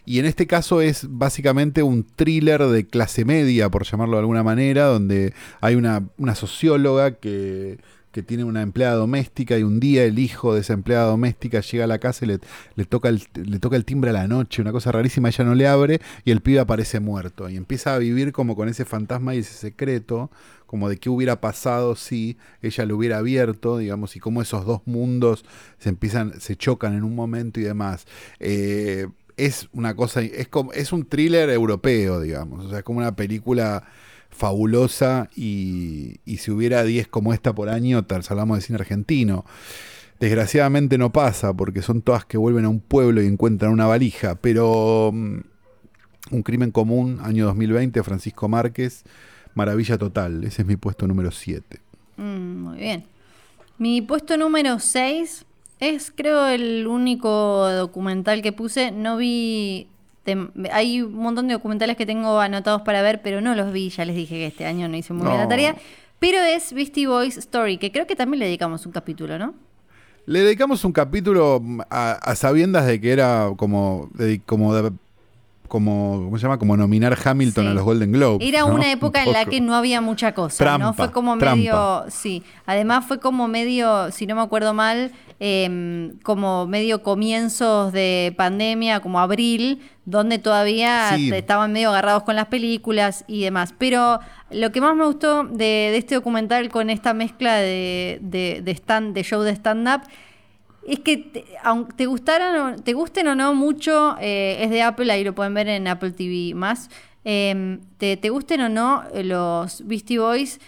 Y 0.05 0.19
en 0.19 0.25
este 0.25 0.47
caso 0.47 0.81
es 0.81 1.07
básicamente 1.09 1.83
un 1.83 2.03
thriller 2.03 2.65
de 2.65 2.85
clase 2.85 3.25
media, 3.25 3.69
por 3.69 3.85
llamarlo 3.85 4.17
de 4.17 4.21
alguna 4.21 4.43
manera, 4.43 4.85
donde 4.85 5.33
hay 5.61 5.75
una, 5.75 6.03
una 6.17 6.35
socióloga 6.35 7.15
que 7.15 7.79
que 8.11 8.23
tiene 8.23 8.43
una 8.43 8.61
empleada 8.61 8.95
doméstica 8.95 9.57
y 9.57 9.63
un 9.63 9.79
día 9.79 10.03
el 10.03 10.19
hijo 10.19 10.53
de 10.53 10.61
esa 10.61 10.73
empleada 10.73 11.05
doméstica 11.05 11.61
llega 11.61 11.85
a 11.85 11.87
la 11.87 11.99
casa 11.99 12.25
y 12.25 12.29
le, 12.29 12.39
le 12.75 12.85
toca, 12.85 13.09
el, 13.09 13.23
le 13.33 13.59
toca 13.59 13.75
el 13.75 13.85
timbre 13.85 14.09
a 14.09 14.13
la 14.13 14.27
noche, 14.27 14.61
una 14.61 14.71
cosa 14.71 14.91
rarísima, 14.91 15.29
ella 15.29 15.45
no 15.45 15.55
le 15.55 15.67
abre 15.67 16.01
y 16.25 16.31
el 16.31 16.41
pibe 16.41 16.59
aparece 16.59 16.99
muerto 16.99 17.49
y 17.49 17.57
empieza 17.57 17.95
a 17.95 17.97
vivir 17.97 18.31
como 18.31 18.55
con 18.55 18.69
ese 18.69 18.85
fantasma 18.85 19.35
y 19.35 19.39
ese 19.39 19.53
secreto, 19.53 20.29
como 20.65 20.87
de 20.87 20.97
qué 20.97 21.09
hubiera 21.09 21.41
pasado 21.41 21.95
si 21.95 22.37
ella 22.61 22.85
lo 22.85 22.95
hubiera 22.95 23.17
abierto, 23.17 23.77
digamos, 23.77 24.15
y 24.15 24.19
cómo 24.19 24.41
esos 24.41 24.65
dos 24.65 24.81
mundos 24.85 25.43
se 25.79 25.89
empiezan, 25.89 26.39
se 26.39 26.55
chocan 26.55 26.93
en 26.93 27.03
un 27.03 27.15
momento 27.15 27.59
y 27.59 27.63
demás. 27.63 28.05
Eh, 28.39 29.07
es 29.37 29.69
una 29.73 29.95
cosa, 29.95 30.21
es 30.21 30.47
como, 30.47 30.71
es 30.73 30.93
un 30.93 31.05
thriller 31.05 31.49
europeo, 31.49 32.21
digamos. 32.21 32.65
O 32.65 32.69
sea, 32.69 32.79
es 32.79 32.83
como 32.83 32.99
una 32.99 33.15
película 33.15 33.83
fabulosa 34.31 35.29
y, 35.35 36.19
y 36.25 36.37
si 36.37 36.51
hubiera 36.51 36.83
10 36.83 37.07
como 37.07 37.33
esta 37.33 37.53
por 37.53 37.69
año, 37.69 38.03
tal 38.05 38.23
hablamos 38.29 38.57
de 38.57 38.61
cine 38.61 38.79
argentino. 38.79 39.45
Desgraciadamente 40.19 40.97
no 40.97 41.11
pasa 41.11 41.53
porque 41.53 41.81
son 41.81 42.01
todas 42.01 42.25
que 42.25 42.37
vuelven 42.37 42.65
a 42.65 42.69
un 42.69 42.79
pueblo 42.79 43.21
y 43.21 43.27
encuentran 43.27 43.71
una 43.71 43.87
valija, 43.87 44.35
pero 44.35 45.11
mm, 45.13 45.39
un 46.31 46.43
crimen 46.43 46.71
común, 46.71 47.19
año 47.23 47.45
2020, 47.45 48.03
Francisco 48.03 48.47
Márquez, 48.47 49.03
maravilla 49.55 49.97
total, 49.97 50.43
ese 50.43 50.61
es 50.61 50.67
mi 50.67 50.75
puesto 50.75 51.07
número 51.07 51.31
7. 51.31 51.79
Mm, 52.17 52.61
muy 52.61 52.77
bien. 52.77 53.05
Mi 53.77 54.01
puesto 54.01 54.37
número 54.37 54.79
6 54.79 55.45
es 55.79 56.11
creo 56.15 56.47
el 56.47 56.85
único 56.85 57.67
documental 57.71 58.43
que 58.43 58.51
puse, 58.51 58.91
no 58.91 59.17
vi 59.17 59.87
hay 60.71 61.01
un 61.01 61.13
montón 61.13 61.47
de 61.47 61.53
documentales 61.53 61.97
que 61.97 62.05
tengo 62.05 62.39
anotados 62.39 62.81
para 62.83 63.01
ver, 63.01 63.21
pero 63.21 63.41
no 63.41 63.55
los 63.55 63.71
vi. 63.71 63.89
Ya 63.89 64.05
les 64.05 64.15
dije 64.15 64.35
que 64.35 64.47
este 64.47 64.65
año 64.65 64.87
no 64.87 64.95
hice 64.97 65.13
muy 65.13 65.27
bien 65.27 65.37
la 65.37 65.47
tarea. 65.47 65.75
Pero 66.19 66.37
es 66.37 66.73
Beastie 66.73 67.07
Boys 67.07 67.37
Story, 67.37 67.77
que 67.77 67.91
creo 67.91 68.05
que 68.05 68.15
también 68.15 68.39
le 68.39 68.45
dedicamos 68.45 68.85
un 68.85 68.91
capítulo, 68.91 69.39
¿no? 69.39 69.55
Le 70.27 70.43
dedicamos 70.43 70.85
un 70.85 70.91
capítulo 70.91 71.61
a, 71.89 72.35
sabiendas 72.35 72.85
de 72.85 73.01
que 73.01 73.11
era 73.11 73.51
como, 73.57 74.11
como 74.45 74.73
como, 75.71 76.23
¿cómo 76.25 76.37
se 76.37 76.41
llama? 76.41 76.59
Como 76.59 76.75
nominar 76.75 77.17
Hamilton 77.23 77.67
a 77.67 77.73
los 77.73 77.85
Golden 77.85 78.11
Globes. 78.11 78.45
Era 78.45 78.65
una 78.65 78.91
época 78.91 79.23
en 79.23 79.31
la 79.31 79.45
que 79.45 79.61
no 79.61 79.73
había 79.73 80.01
mucha 80.01 80.33
cosa, 80.33 80.77
¿no? 80.77 80.93
Fue 80.93 81.13
como 81.13 81.37
medio, 81.37 82.03
sí, 82.09 82.43
además 82.65 83.05
fue 83.07 83.21
como 83.21 83.47
medio, 83.47 84.11
si 84.11 84.27
no 84.27 84.35
me 84.35 84.41
acuerdo 84.41 84.73
mal, 84.73 85.13
em, 85.39 86.11
como 86.23 86.67
medio 86.67 87.03
comienzos 87.03 87.93
de 87.93 88.33
pandemia, 88.35 88.99
como 88.99 89.21
abril, 89.21 89.79
donde 90.03 90.39
todavía 90.39 91.15
estaban 91.15 91.71
medio 91.71 91.87
agarrados 91.87 92.23
con 92.23 92.35
las 92.35 92.47
películas 92.47 93.23
y 93.27 93.43
demás. 93.43 93.73
Pero 93.77 94.19
lo 94.49 94.73
que 94.73 94.81
más 94.81 94.93
me 94.97 95.05
gustó 95.05 95.45
de, 95.45 95.95
este 95.95 96.15
documental 96.15 96.67
con 96.67 96.89
esta 96.89 97.13
mezcla 97.13 97.55
de, 97.55 98.19
de, 98.21 98.71
stand, 98.71 99.13
de 99.13 99.23
show 99.23 99.41
de 99.41 99.51
stand-up 99.51 100.01
es 100.87 100.99
que 100.99 101.17
te, 101.17 101.45
aunque 101.63 101.93
te 101.93 102.05
gustaran, 102.05 102.81
te 102.83 102.93
gusten 102.93 103.27
o 103.27 103.35
no 103.35 103.53
mucho, 103.53 104.17
eh, 104.19 104.57
es 104.61 104.69
de 104.69 104.81
Apple, 104.81 105.11
ahí 105.11 105.23
lo 105.23 105.35
pueden 105.35 105.53
ver 105.53 105.67
en 105.67 105.87
Apple 105.87 106.11
TV 106.11 106.53
más. 106.55 106.89
Em, 107.23 107.81
te, 107.97 108.17
gusten 108.29 108.61
o 108.61 108.69
no 108.69 109.03
eh, 109.13 109.23
los 109.23 109.85
Beastie 109.87 110.17
Boys, 110.17 110.59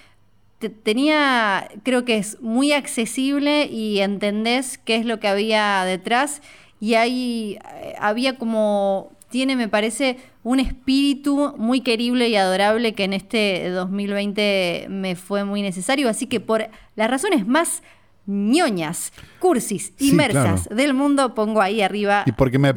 tenía, 0.70 1.68
creo 1.84 2.06
que 2.06 2.18
es 2.18 2.40
muy 2.42 2.72
accesible 2.72 3.66
y 3.66 4.00
entendés 4.00 4.78
qué 4.78 4.96
es 4.96 5.06
lo 5.06 5.20
que 5.20 5.28
había 5.28 5.84
detrás. 5.84 6.42
Y 6.80 6.94
ahí 6.96 7.58
eh, 7.82 7.96
había 8.00 8.38
como, 8.38 9.12
tiene 9.30 9.56
me 9.56 9.68
parece 9.68 10.18
un 10.44 10.60
espíritu 10.60 11.56
muy 11.58 11.82
querible 11.82 12.28
y 12.30 12.36
adorable 12.36 12.94
que 12.94 13.06
en 13.06 13.14
este 13.14 13.70
2020 13.70 14.88
me 14.90 15.16
fue 15.16 15.44
muy 15.44 15.62
necesario. 15.62 16.10
Así 16.10 16.28
que 16.28 16.40
por 16.40 16.70
las 16.96 17.10
razones 17.10 17.48
más 17.48 17.82
ñoñas, 18.26 19.12
cursis, 19.40 19.94
inmersas 20.00 20.70
del 20.70 20.94
mundo, 20.94 21.34
pongo 21.36 21.62
ahí 21.62 21.82
arriba. 21.82 22.24
Y 22.26 22.32
porque 22.32 22.60
me, 22.60 22.74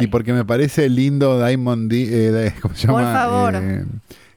y 0.00 0.06
porque 0.06 0.32
me 0.32 0.44
parece 0.44 0.88
lindo 0.88 1.44
Diamond 1.44 1.90
D, 1.90 2.46
eh, 2.46 2.54
¿cómo 2.60 2.74
se 2.74 2.86
llama? 2.86 2.98
Por 2.98 3.12
favor. 3.12 3.54
Eh, 3.56 3.84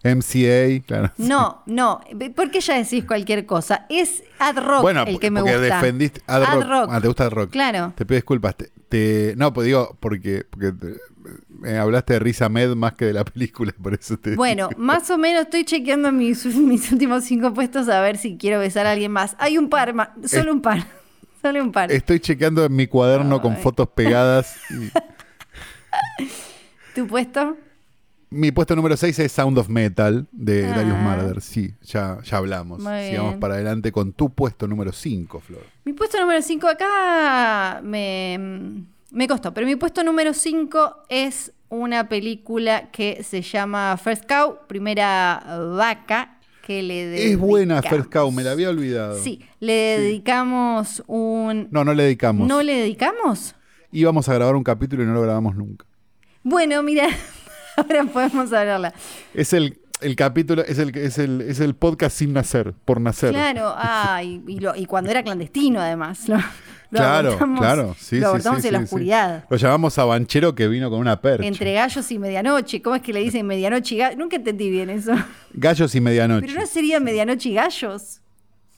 MCA, 0.03 0.85
claro. 0.85 1.11
No, 1.17 1.63
no, 1.65 2.01
porque 2.35 2.59
ya 2.59 2.77
decís 2.77 3.05
cualquier 3.05 3.45
cosa. 3.45 3.85
Es 3.89 4.23
ad 4.39 4.57
rock 4.57 4.89
el 5.07 5.19
que 5.19 5.31
me 5.31 5.41
gusta. 5.41 5.59
defendiste 5.59 6.21
ad, 6.27 6.61
rock. 6.61 6.89
Ah, 6.91 7.01
te 7.01 7.07
gusta 7.07 7.25
ad 7.25 7.31
rock. 7.31 7.51
Claro. 7.51 7.93
Te 7.95 8.05
pido 8.05 8.15
disculpas. 8.15 8.55
Te, 8.89 9.33
no, 9.37 9.53
pues 9.53 9.67
digo, 9.67 9.97
porque, 9.99 10.45
porque 10.49 10.73
me 11.49 11.77
hablaste 11.77 12.13
de 12.13 12.19
Risa 12.19 12.49
Med 12.49 12.75
más 12.75 12.93
que 12.93 13.05
de 13.05 13.13
la 13.13 13.23
película, 13.23 13.73
por 13.81 13.93
eso 13.93 14.17
te 14.17 14.35
Bueno, 14.35 14.69
más 14.77 15.09
o 15.11 15.17
menos 15.17 15.43
estoy 15.43 15.63
chequeando 15.63 16.11
mis, 16.11 16.45
mis, 16.55 16.91
últimos 16.91 17.23
cinco 17.23 17.53
puestos 17.53 17.87
a 17.89 18.01
ver 18.01 18.17
si 18.17 18.37
quiero 18.37 18.59
besar 18.59 18.87
a 18.87 18.91
alguien 18.91 19.11
más. 19.11 19.35
Hay 19.39 19.57
un 19.57 19.69
par, 19.69 19.93
solo 20.25 20.51
un 20.51 20.61
par. 20.61 20.85
Solo 21.41 21.63
un 21.63 21.71
par. 21.71 21.91
Estoy 21.91 22.19
chequeando 22.19 22.63
en 22.63 22.75
mi 22.75 22.85
cuaderno 22.85 23.41
con 23.41 23.57
fotos 23.57 23.89
pegadas. 23.89 24.57
¿Tu 26.95 27.07
puesto? 27.07 27.57
Mi 28.31 28.51
puesto 28.51 28.75
número 28.75 28.97
6 28.97 29.19
es 29.19 29.31
Sound 29.31 29.57
of 29.57 29.69
Metal 29.69 30.27
de 30.31 30.65
ah. 30.65 30.75
Darius 30.77 30.97
Marder. 30.97 31.41
Sí, 31.41 31.75
ya, 31.83 32.17
ya 32.23 32.37
hablamos. 32.37 32.81
Sigamos 32.81 33.35
para 33.35 33.55
adelante 33.55 33.91
con 33.91 34.13
tu 34.13 34.33
puesto 34.33 34.67
número 34.67 34.91
5, 34.91 35.39
Flor. 35.39 35.63
Mi 35.83 35.93
puesto 35.93 36.19
número 36.19 36.41
5 36.41 36.67
acá 36.67 37.81
me 37.83 38.87
me 39.11 39.27
costó, 39.27 39.53
pero 39.53 39.67
mi 39.67 39.75
puesto 39.75 40.03
número 40.03 40.33
5 40.33 41.03
es 41.09 41.51
una 41.67 42.07
película 42.07 42.89
que 42.91 43.23
se 43.23 43.41
llama 43.41 43.97
First 43.97 44.25
Cow, 44.25 44.59
primera 44.67 45.43
vaca, 45.75 46.39
que 46.65 46.81
le 46.81 47.07
dedicamos. 47.07 47.31
Es 47.33 47.37
buena 47.37 47.81
First 47.81 48.11
Cow, 48.11 48.31
me 48.31 48.43
la 48.43 48.51
había 48.51 48.69
olvidado. 48.69 49.21
Sí, 49.21 49.41
le 49.59 49.99
dedicamos 49.99 51.03
un... 51.07 51.67
No, 51.71 51.83
no 51.83 51.93
le 51.93 52.03
dedicamos. 52.03 52.47
¿No 52.47 52.63
le 52.63 52.73
dedicamos? 52.73 53.55
Íbamos 53.91 54.29
a 54.29 54.33
grabar 54.33 54.55
un 54.55 54.63
capítulo 54.63 55.03
y 55.03 55.05
no 55.05 55.13
lo 55.13 55.21
grabamos 55.21 55.55
nunca. 55.57 55.85
Bueno, 56.43 56.81
mira, 56.81 57.09
ahora 57.77 58.03
podemos 58.05 58.51
hablarla. 58.53 58.93
Es 59.33 59.53
el, 59.53 59.77
capítulo, 60.15 60.63
es 60.63 60.79
el, 60.79 60.95
es, 60.97 61.17
el, 61.17 61.41
es 61.41 61.59
el 61.59 61.75
podcast 61.75 62.17
sin 62.17 62.33
nacer, 62.33 62.73
por 62.85 62.99
nacer. 62.99 63.31
Claro, 63.31 63.73
ah, 63.77 64.21
y, 64.23 64.41
y, 64.47 64.85
cuando 64.85 65.11
era 65.11 65.23
clandestino 65.23 65.79
además. 65.79 66.25
claro, 66.89 67.37
claro. 67.57 67.95
Sí, 67.99 68.19
lo 68.19 68.29
abortamos 68.29 68.63
en 68.65 68.73
la 68.73 68.79
oscuridad. 68.79 69.45
Lo 69.49 69.57
llamamos 69.57 69.97
a 69.97 70.05
Banchero 70.05 70.55
que 70.55 70.67
vino 70.67 70.89
con 70.89 70.99
una 70.99 71.21
percha. 71.21 71.45
Entre 71.45 71.73
gallos 71.73 72.11
y 72.11 72.19
medianoche. 72.19 72.81
¿Cómo 72.81 72.95
es 72.95 73.01
que 73.01 73.13
le 73.13 73.19
dicen 73.21 73.45
medianoche 73.45 73.95
y 73.95 73.97
gallos? 73.99 74.17
Nunca 74.17 74.35
entendí 74.35 74.69
bien 74.69 74.89
eso. 74.89 75.13
Gallos 75.53 75.93
y 75.95 76.01
medianoche. 76.01 76.47
Pero 76.47 76.61
no 76.61 76.67
sería 76.67 76.99
medianoche 76.99 77.49
y 77.49 77.53
gallos. 77.53 78.21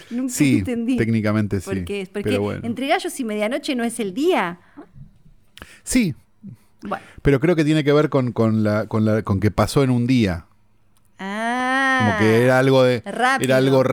Nunca 0.09 0.33
sí, 0.33 0.57
entendí. 0.57 0.97
técnicamente 0.97 1.59
sí. 1.61 1.65
Porque, 1.65 2.09
porque 2.11 2.35
entre 2.63 2.87
gallos 2.87 3.17
y 3.19 3.23
medianoche 3.23 3.75
no 3.75 3.83
es 3.83 3.99
el 3.99 4.13
día. 4.13 4.59
Sí. 5.83 6.15
Bueno. 6.83 7.03
Pero 7.21 7.39
creo 7.39 7.55
que 7.55 7.63
tiene 7.65 7.83
que 7.83 7.93
ver 7.93 8.09
con, 8.09 8.31
con, 8.31 8.63
la, 8.63 8.87
con, 8.87 9.05
la, 9.05 9.21
con 9.23 9.39
que 9.39 9.51
pasó 9.51 9.83
en 9.83 9.89
un 9.89 10.07
día. 10.07 10.45
Ah. 11.19 11.99
Como 11.99 12.17
que 12.19 12.43
era 12.43 12.59
algo 12.59 12.83
de. 12.83 13.03
Era 13.39 13.57
algo 13.57 13.83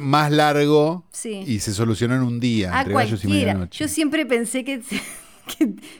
más 0.00 0.30
largo 0.32 1.04
y 1.24 1.60
se 1.60 1.72
solucionó 1.72 2.14
en 2.14 2.22
un 2.22 2.40
día, 2.40 2.78
entre 2.78 2.94
gallos 2.94 3.24
y 3.24 3.28
medianoche. 3.28 3.84
Yo 3.84 3.88
siempre 3.88 4.26
pensé 4.26 4.64
que, 4.64 4.82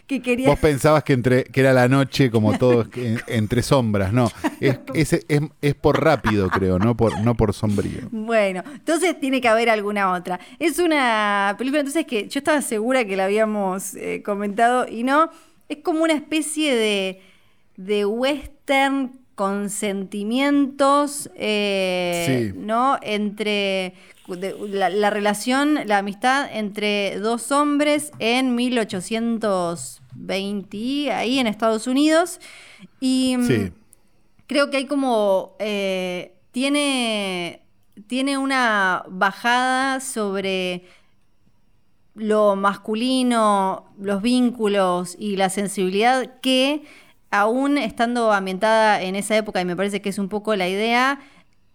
que, 0.07 0.21
quería. 0.21 0.49
Vos 0.49 0.59
pensabas 0.59 1.05
que 1.05 1.13
entre 1.13 1.45
que 1.45 1.61
era 1.61 1.73
la 1.73 1.89
noche 1.89 2.31
como 2.31 2.59
todo 2.59 2.87
entre 3.27 3.63
sombras, 3.63 4.13
no. 4.13 4.31
Es, 4.61 4.79
es, 4.95 5.27
es, 5.61 5.75
por 5.75 6.03
rápido, 6.03 6.51
creo, 6.51 6.79
no 6.79 6.97
por, 6.97 7.19
no 7.21 7.35
por 7.35 7.55
sombrío. 7.55 8.09
Bueno, 8.11 8.63
entonces 8.73 9.19
tiene 9.19 9.41
que 9.41 9.49
haber 9.49 9.71
alguna 9.71 10.13
otra. 10.13 10.39
Es 10.59 10.79
una 10.79 11.55
película 11.57 11.81
entonces 11.81 12.07
que 12.07 12.29
yo 12.29 12.39
estaba 12.39 12.61
segura 12.63 13.05
que 13.05 13.17
la 13.17 13.25
habíamos 13.25 13.95
eh, 13.95 14.23
comentado 14.25 14.87
y 14.89 15.03
no. 15.03 15.31
Es 15.69 15.79
como 15.83 16.05
una 16.05 16.15
especie 16.15 16.75
de, 16.75 17.21
de 17.77 18.07
western 18.07 19.13
con 19.39 19.71
sentimientos, 19.71 21.31
eh, 21.37 22.53
¿no? 22.57 22.99
Entre 23.03 23.95
la, 24.27 25.11
relación, 25.11 25.79
la 25.87 25.99
amistad 25.99 26.51
entre 26.53 27.21
dos 27.21 27.53
hombres 27.53 28.11
en 28.19 28.57
1820, 28.57 31.13
ahí 31.13 31.39
en 31.39 31.47
Estados 31.47 31.87
Unidos. 31.87 32.41
Y 32.99 33.37
mm, 33.37 33.71
creo 34.49 34.71
que 34.71 34.79
hay 34.79 34.87
como. 34.87 35.55
Eh, 35.61 36.35
tiene, 36.51 37.63
tiene 38.09 38.39
una 38.39 39.05
bajada 39.09 40.01
sobre 40.01 40.83
lo 42.19 42.57
masculino, 42.57 43.87
los 43.99 44.23
vínculos 44.23 45.17
y 45.19 45.37
la 45.37 45.49
sensibilidad 45.51 46.41
que 46.41 46.83
aún 47.31 47.79
estando 47.79 48.33
ambientada 48.33 49.03
en 49.03 49.17
esa 49.17 49.37
época, 49.37 49.61
y 49.61 49.65
me 49.65 49.77
parece 49.77 50.01
que 50.01 50.09
es 50.09 50.19
un 50.19 50.29
poco 50.29 50.57
la 50.57 50.69
idea, 50.69 51.21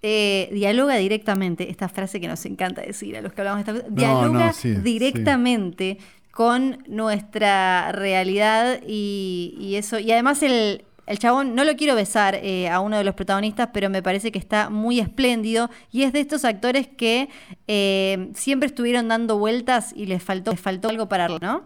eh, 0.01 0.49
dialoga 0.51 0.95
directamente, 0.95 1.69
esta 1.69 1.87
frase 1.87 2.19
que 2.19 2.27
nos 2.27 2.45
encanta 2.45 2.81
decir 2.81 3.15
a 3.15 3.21
los 3.21 3.33
que 3.33 3.41
hablamos 3.41 3.65
de 3.65 3.71
esta 3.71 3.89
dialoga 3.89 4.53
directamente 4.81 5.97
con 6.31 6.83
nuestra 6.87 7.91
realidad 7.91 8.81
y, 8.85 9.75
eso, 9.77 9.99
y 9.99 10.11
además 10.11 10.41
el, 10.43 10.83
el 11.05 11.19
chabón, 11.19 11.55
no 11.55 11.63
lo 11.63 11.75
quiero 11.75 11.95
besar 11.95 12.35
eh, 12.35 12.69
a 12.69 12.79
uno 12.79 12.97
de 12.97 13.03
los 13.03 13.15
protagonistas, 13.15 13.69
pero 13.73 13.89
me 13.89 14.01
parece 14.01 14.31
que 14.31 14.39
está 14.39 14.69
muy 14.69 14.99
espléndido 14.99 15.69
y 15.91 16.03
es 16.03 16.13
de 16.13 16.19
estos 16.21 16.45
actores 16.45 16.87
que 16.87 17.29
eh, 17.67 18.31
siempre 18.35 18.67
estuvieron 18.67 19.07
dando 19.07 19.37
vueltas 19.37 19.93
y 19.95 20.05
les 20.05 20.23
faltó, 20.23 20.51
les 20.51 20.59
faltó 20.59 20.89
algo 20.89 21.09
para, 21.09 21.27
¿no? 21.27 21.63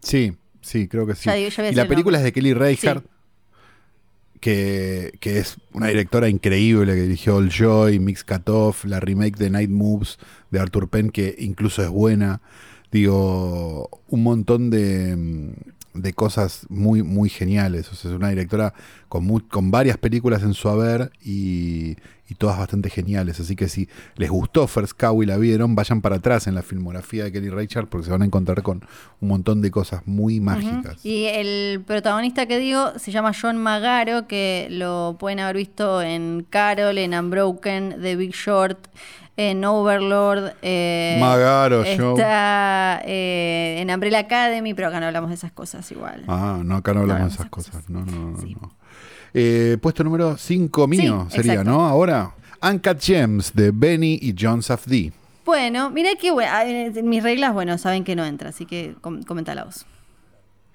Sí, 0.00 0.34
Sí, 0.62 0.86
creo 0.86 1.06
que 1.06 1.14
sí. 1.14 1.28
y 1.28 1.74
la 1.74 1.88
película 1.88 2.18
es 2.18 2.24
de 2.24 2.32
Kelly 2.32 2.54
Reichardt, 2.54 3.04
que, 4.40 5.12
es 5.20 5.56
una 5.72 5.88
directora 5.88 6.28
increíble 6.28 6.94
que 6.94 7.02
dirigió 7.02 7.36
All 7.36 7.50
Joy, 7.50 7.98
Mix 7.98 8.24
Cut 8.24 8.48
Off, 8.48 8.84
la 8.84 9.00
remake 9.00 9.36
de 9.36 9.50
Night 9.50 9.70
Moves 9.70 10.18
de 10.50 10.60
Arthur 10.60 10.88
Penn, 10.88 11.10
que 11.10 11.34
incluso 11.38 11.82
es 11.82 11.88
buena. 11.88 12.40
Digo, 12.92 14.02
un 14.08 14.22
montón 14.22 14.70
de, 14.70 15.52
de 15.94 16.12
cosas 16.12 16.66
muy, 16.68 17.02
muy 17.02 17.28
geniales. 17.28 17.90
O 17.92 17.94
sea, 17.94 18.10
es 18.10 18.16
una 18.16 18.28
directora 18.28 18.74
con, 19.08 19.40
con 19.40 19.70
varias 19.70 19.98
películas 19.98 20.42
en 20.42 20.54
su 20.54 20.68
haber 20.68 21.10
y, 21.22 21.96
y 22.32 22.34
todas 22.34 22.58
bastante 22.58 22.90
geniales. 22.90 23.38
Así 23.40 23.56
que 23.56 23.68
si 23.68 23.88
les 24.16 24.30
gustó 24.30 24.66
First 24.66 24.98
Cow 24.98 25.22
y 25.22 25.26
la 25.26 25.36
vieron, 25.36 25.74
vayan 25.74 26.00
para 26.00 26.16
atrás 26.16 26.46
en 26.46 26.54
la 26.54 26.62
filmografía 26.62 27.24
de 27.24 27.32
Kelly 27.32 27.50
Reichardt 27.50 27.88
porque 27.88 28.06
se 28.06 28.10
van 28.10 28.22
a 28.22 28.24
encontrar 28.24 28.62
con 28.62 28.82
un 29.20 29.28
montón 29.28 29.60
de 29.60 29.70
cosas 29.70 30.02
muy 30.06 30.40
mágicas. 30.40 31.04
Y 31.04 31.24
el 31.26 31.82
protagonista 31.86 32.46
que 32.46 32.58
digo 32.58 32.98
se 32.98 33.12
llama 33.12 33.32
John 33.38 33.58
Magaro, 33.58 34.26
que 34.26 34.68
lo 34.70 35.16
pueden 35.18 35.40
haber 35.40 35.56
visto 35.56 36.00
en 36.00 36.46
Carol, 36.48 36.98
en 36.98 37.14
Unbroken, 37.14 37.96
The 38.00 38.16
Big 38.16 38.32
Short, 38.32 38.88
en 39.36 39.64
Overlord. 39.64 40.52
eh, 40.62 41.16
Magaro. 41.20 41.84
Está 41.84 43.00
eh, 43.04 43.76
en 43.80 43.90
Umbrella 43.90 44.20
Academy, 44.20 44.74
pero 44.74 44.88
acá 44.88 45.00
no 45.00 45.06
hablamos 45.06 45.30
de 45.30 45.34
esas 45.36 45.52
cosas 45.52 45.90
igual. 45.90 46.22
Ah, 46.28 46.60
no, 46.64 46.76
acá 46.76 46.92
no 46.94 47.00
hablamos 47.00 47.22
No 47.22 47.28
de 47.28 47.34
esas 47.34 47.48
cosas. 47.48 47.74
esas 47.74 47.90
No, 47.90 48.04
no, 48.04 48.30
no. 48.32 48.40
Sí. 48.40 48.56
no. 48.60 48.70
Eh, 49.34 49.78
puesto 49.80 50.04
número 50.04 50.36
5 50.36 50.86
mío 50.86 51.26
Sí, 51.30 51.36
sería, 51.36 51.52
exacto. 51.54 51.70
¿no? 51.70 51.86
Ahora, 51.86 52.34
Uncut 52.62 53.00
Gems 53.00 53.54
de 53.54 53.70
Benny 53.72 54.18
y 54.20 54.34
John 54.38 54.62
Safdie. 54.62 55.12
Bueno, 55.44 55.90
mira 55.90 56.10
que 56.20 56.30
bueno, 56.30 56.50
mis 57.02 57.22
reglas, 57.22 57.52
bueno, 57.52 57.76
saben 57.78 58.04
que 58.04 58.14
no 58.14 58.24
entra, 58.24 58.50
así 58.50 58.64
que 58.66 58.94
com 59.00 59.22
comentala 59.24 59.64
vos. 59.64 59.86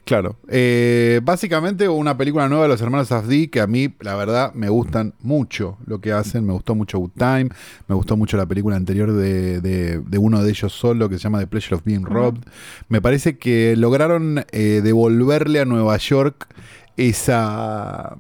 Claro. 0.08 0.38
Eh, 0.47 1.20
básicamente 1.22 1.89
una 1.89 2.18
película 2.18 2.47
nueva 2.47 2.64
de 2.64 2.70
los 2.70 2.82
hermanos 2.82 3.10
Safdie 3.10 3.49
que 3.49 3.60
a 3.60 3.68
mí, 3.68 3.93
la 3.99 4.16
verdad, 4.16 4.53
me 4.53 4.70
gustan 4.70 5.14
mucho 5.22 5.78
lo 5.86 5.99
que 5.99 6.14
hacen. 6.14 6.45
Me 6.47 6.53
gustó 6.53 6.76
mucho 6.76 6.97
Good 6.97 7.12
Time. 7.18 7.49
Me 7.89 7.93
gustó 7.95 8.16
mucho 8.16 8.38
la 8.38 8.45
película 8.45 8.78
anterior 8.78 9.12
de, 9.12 9.60
de- 9.60 9.99
de 9.99 10.18
uno 10.18 10.41
de 10.41 10.49
ellos 10.49 10.72
solo 10.72 11.10
que 11.10 11.18
se 11.18 11.24
llama 11.24 11.39
The 11.41 11.47
Pleasure 11.47 11.76
of 11.76 11.84
Being 11.84 12.05
Robbed. 12.05 12.41
Me 12.88 13.01
parece 13.01 13.38
que 13.38 13.76
lograron 13.78 14.45
eh, 14.53 14.80
devolverle 14.82 15.60
a 15.60 15.66
Nueva 15.66 15.97
York 15.97 16.47
esa... 16.95 18.18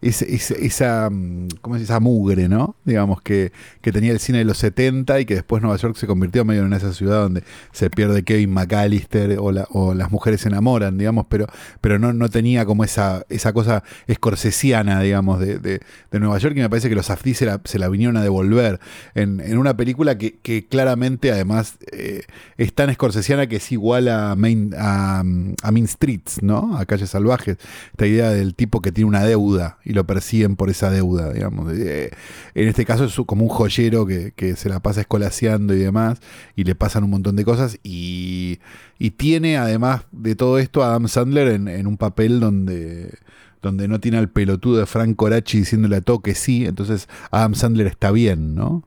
esa, 0.00 0.24
esa, 0.24 1.10
mm, 1.10 1.48
¿cómo 1.60 1.76
dice? 1.76 1.84
esa 1.84 2.00
mugre, 2.00 2.48
¿no? 2.48 2.76
Digamos 2.84 3.20
que, 3.22 3.52
que 3.80 3.90
tenía 3.92 4.12
el 4.12 4.20
cine 4.20 4.38
de 4.38 4.44
los 4.44 4.58
70 4.58 5.20
y 5.20 5.24
que 5.24 5.34
después 5.34 5.62
Nueva 5.62 5.76
York 5.76 5.96
se 5.96 6.06
convirtió 6.06 6.44
medio 6.44 6.64
en 6.64 6.72
esa 6.72 6.92
ciudad 6.92 7.22
donde 7.22 7.42
se 7.72 7.90
pierde 7.90 8.22
Kevin 8.22 8.50
McAllister 8.52 9.38
o, 9.40 9.50
la- 9.52 9.66
o 9.70 9.94
las 9.94 10.10
mujeres 10.10 10.40
se 10.42 10.48
enamoran, 10.48 10.98
digamos, 10.98 11.26
pero, 11.28 11.46
pero 11.80 11.98
no, 11.98 12.12
no 12.12 12.28
tenía 12.28 12.64
como 12.64 12.84
esa, 12.84 13.24
esa 13.28 13.52
cosa 13.52 13.82
escorsesiana, 14.06 15.00
digamos, 15.00 15.40
de, 15.40 15.58
de- 15.58 15.80
de 16.10 16.20
Nueva 16.20 16.38
York 16.38 16.54
y 16.56 16.60
me 16.60 16.68
parece 16.68 16.88
que 16.88 16.94
los 16.94 17.06
Safdie 17.06 17.34
se 17.34 17.46
la, 17.46 17.60
se 17.64 17.78
la 17.78 17.88
vinieron 17.88 18.16
a 18.16 18.22
devolver 18.22 18.80
en, 19.14 19.40
en 19.40 19.58
una 19.58 19.76
película 19.76 20.18
que, 20.18 20.38
que 20.42 20.66
claramente 20.66 21.30
además 21.32 21.78
eh, 21.92 22.22
es 22.56 22.74
tan 22.74 22.90
escorsesiana 22.90 23.46
que 23.46 23.56
es 23.56 23.72
igual 23.72 24.08
a 24.08 24.34
Main, 24.36 24.74
a, 24.76 25.20
a 25.62 25.72
Streets, 25.86 26.42
¿no? 26.42 26.76
A 26.76 26.84
Calles 26.84 27.10
Salvajes. 27.10 27.56
Esta 27.92 28.06
idea 28.06 28.30
del 28.30 28.54
tipo 28.54 28.80
que 28.82 28.92
tiene 28.92 29.08
una 29.08 29.24
deuda 29.24 29.78
y 29.88 29.94
lo 29.94 30.06
persiguen 30.06 30.54
por 30.54 30.68
esa 30.68 30.90
deuda, 30.90 31.32
digamos. 31.32 31.72
Eh, 31.72 32.10
en 32.54 32.68
este 32.68 32.84
caso 32.84 33.06
es 33.06 33.16
como 33.26 33.42
un 33.42 33.48
joyero 33.48 34.04
que, 34.04 34.32
que 34.36 34.54
se 34.54 34.68
la 34.68 34.80
pasa 34.80 35.00
escolaseando 35.00 35.74
y 35.74 35.78
demás, 35.78 36.20
y 36.54 36.64
le 36.64 36.74
pasan 36.74 37.04
un 37.04 37.10
montón 37.10 37.36
de 37.36 37.44
cosas, 37.44 37.78
y, 37.82 38.60
y 38.98 39.12
tiene 39.12 39.56
además 39.56 40.02
de 40.12 40.36
todo 40.36 40.58
esto 40.58 40.82
a 40.82 40.90
Adam 40.90 41.08
Sandler 41.08 41.48
en, 41.48 41.68
en 41.68 41.86
un 41.86 41.96
papel 41.96 42.38
donde 42.38 43.18
donde 43.60 43.88
no 43.88 43.98
tiene 43.98 44.18
al 44.18 44.30
pelotudo 44.30 44.78
de 44.78 44.86
Frank 44.86 45.16
Corachi 45.16 45.58
diciéndole 45.58 45.96
a 45.96 46.00
todo 46.00 46.20
que 46.20 46.36
sí, 46.36 46.64
entonces 46.64 47.08
Adam 47.32 47.54
Sandler 47.54 47.88
está 47.88 48.12
bien, 48.12 48.54
¿no? 48.54 48.86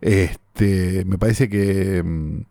Este, 0.00 0.41
me 0.58 1.18
parece 1.18 1.48
que 1.48 2.02
mm, 2.02 2.42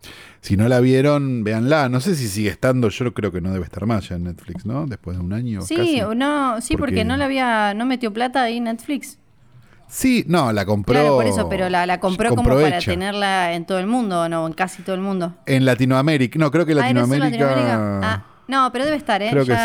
si 0.41 0.57
no 0.57 0.67
la 0.67 0.79
vieron, 0.79 1.43
véanla. 1.43 1.89
No 1.89 1.99
sé 1.99 2.15
si 2.15 2.27
sigue 2.27 2.49
estando, 2.49 2.89
yo 2.89 3.13
creo 3.13 3.31
que 3.31 3.41
no 3.41 3.51
debe 3.51 3.65
estar 3.65 3.85
más 3.85 4.09
ya 4.09 4.15
en 4.15 4.23
Netflix, 4.23 4.65
¿no? 4.65 4.85
Después 4.87 5.17
de 5.17 5.23
un 5.23 5.33
año. 5.33 5.61
Sí, 5.61 5.75
casi. 5.75 6.01
no, 6.15 6.59
sí, 6.61 6.75
porque, 6.77 6.93
Porque- 6.93 7.05
no 7.05 7.17
la 7.17 7.25
había, 7.25 7.73
no 7.73 7.85
metió 7.85 8.11
plata 8.11 8.41
ahí 8.43 8.59
Netflix. 8.59 9.17
Sí, 9.87 10.23
no, 10.27 10.53
la 10.53 10.65
compró. 10.65 10.93
Claro, 10.93 11.15
por 11.15 11.25
eso, 11.25 11.49
pero 11.49 11.67
la, 11.69 11.85
la 11.85 11.99
compró 11.99 12.29
como 12.33 12.43
para 12.57 12.79
tenerla 12.79 13.53
en 13.53 13.65
todo 13.65 13.77
el 13.77 13.87
mundo, 13.87 14.29
no, 14.29 14.47
en 14.47 14.53
casi 14.53 14.83
todo 14.83 14.95
el 14.95 15.01
mundo. 15.01 15.35
En 15.45 15.65
Latinoamérica, 15.65 16.39
no, 16.39 16.49
creo 16.49 16.65
que 16.65 16.71
Ah, 16.71 16.75
¿no 16.75 16.81
es 16.81 16.87
en 17.11 17.19
Latinoamérica. 17.19 17.45
Latinoamérica? 17.45 17.99
Ah, 18.01 18.25
no, 18.47 18.71
pero 18.71 18.85
debe 18.85 18.95
estar, 18.95 19.21
¿eh? 19.21 19.29
Creo 19.31 19.45
que 19.45 19.53
sí. 19.53 19.61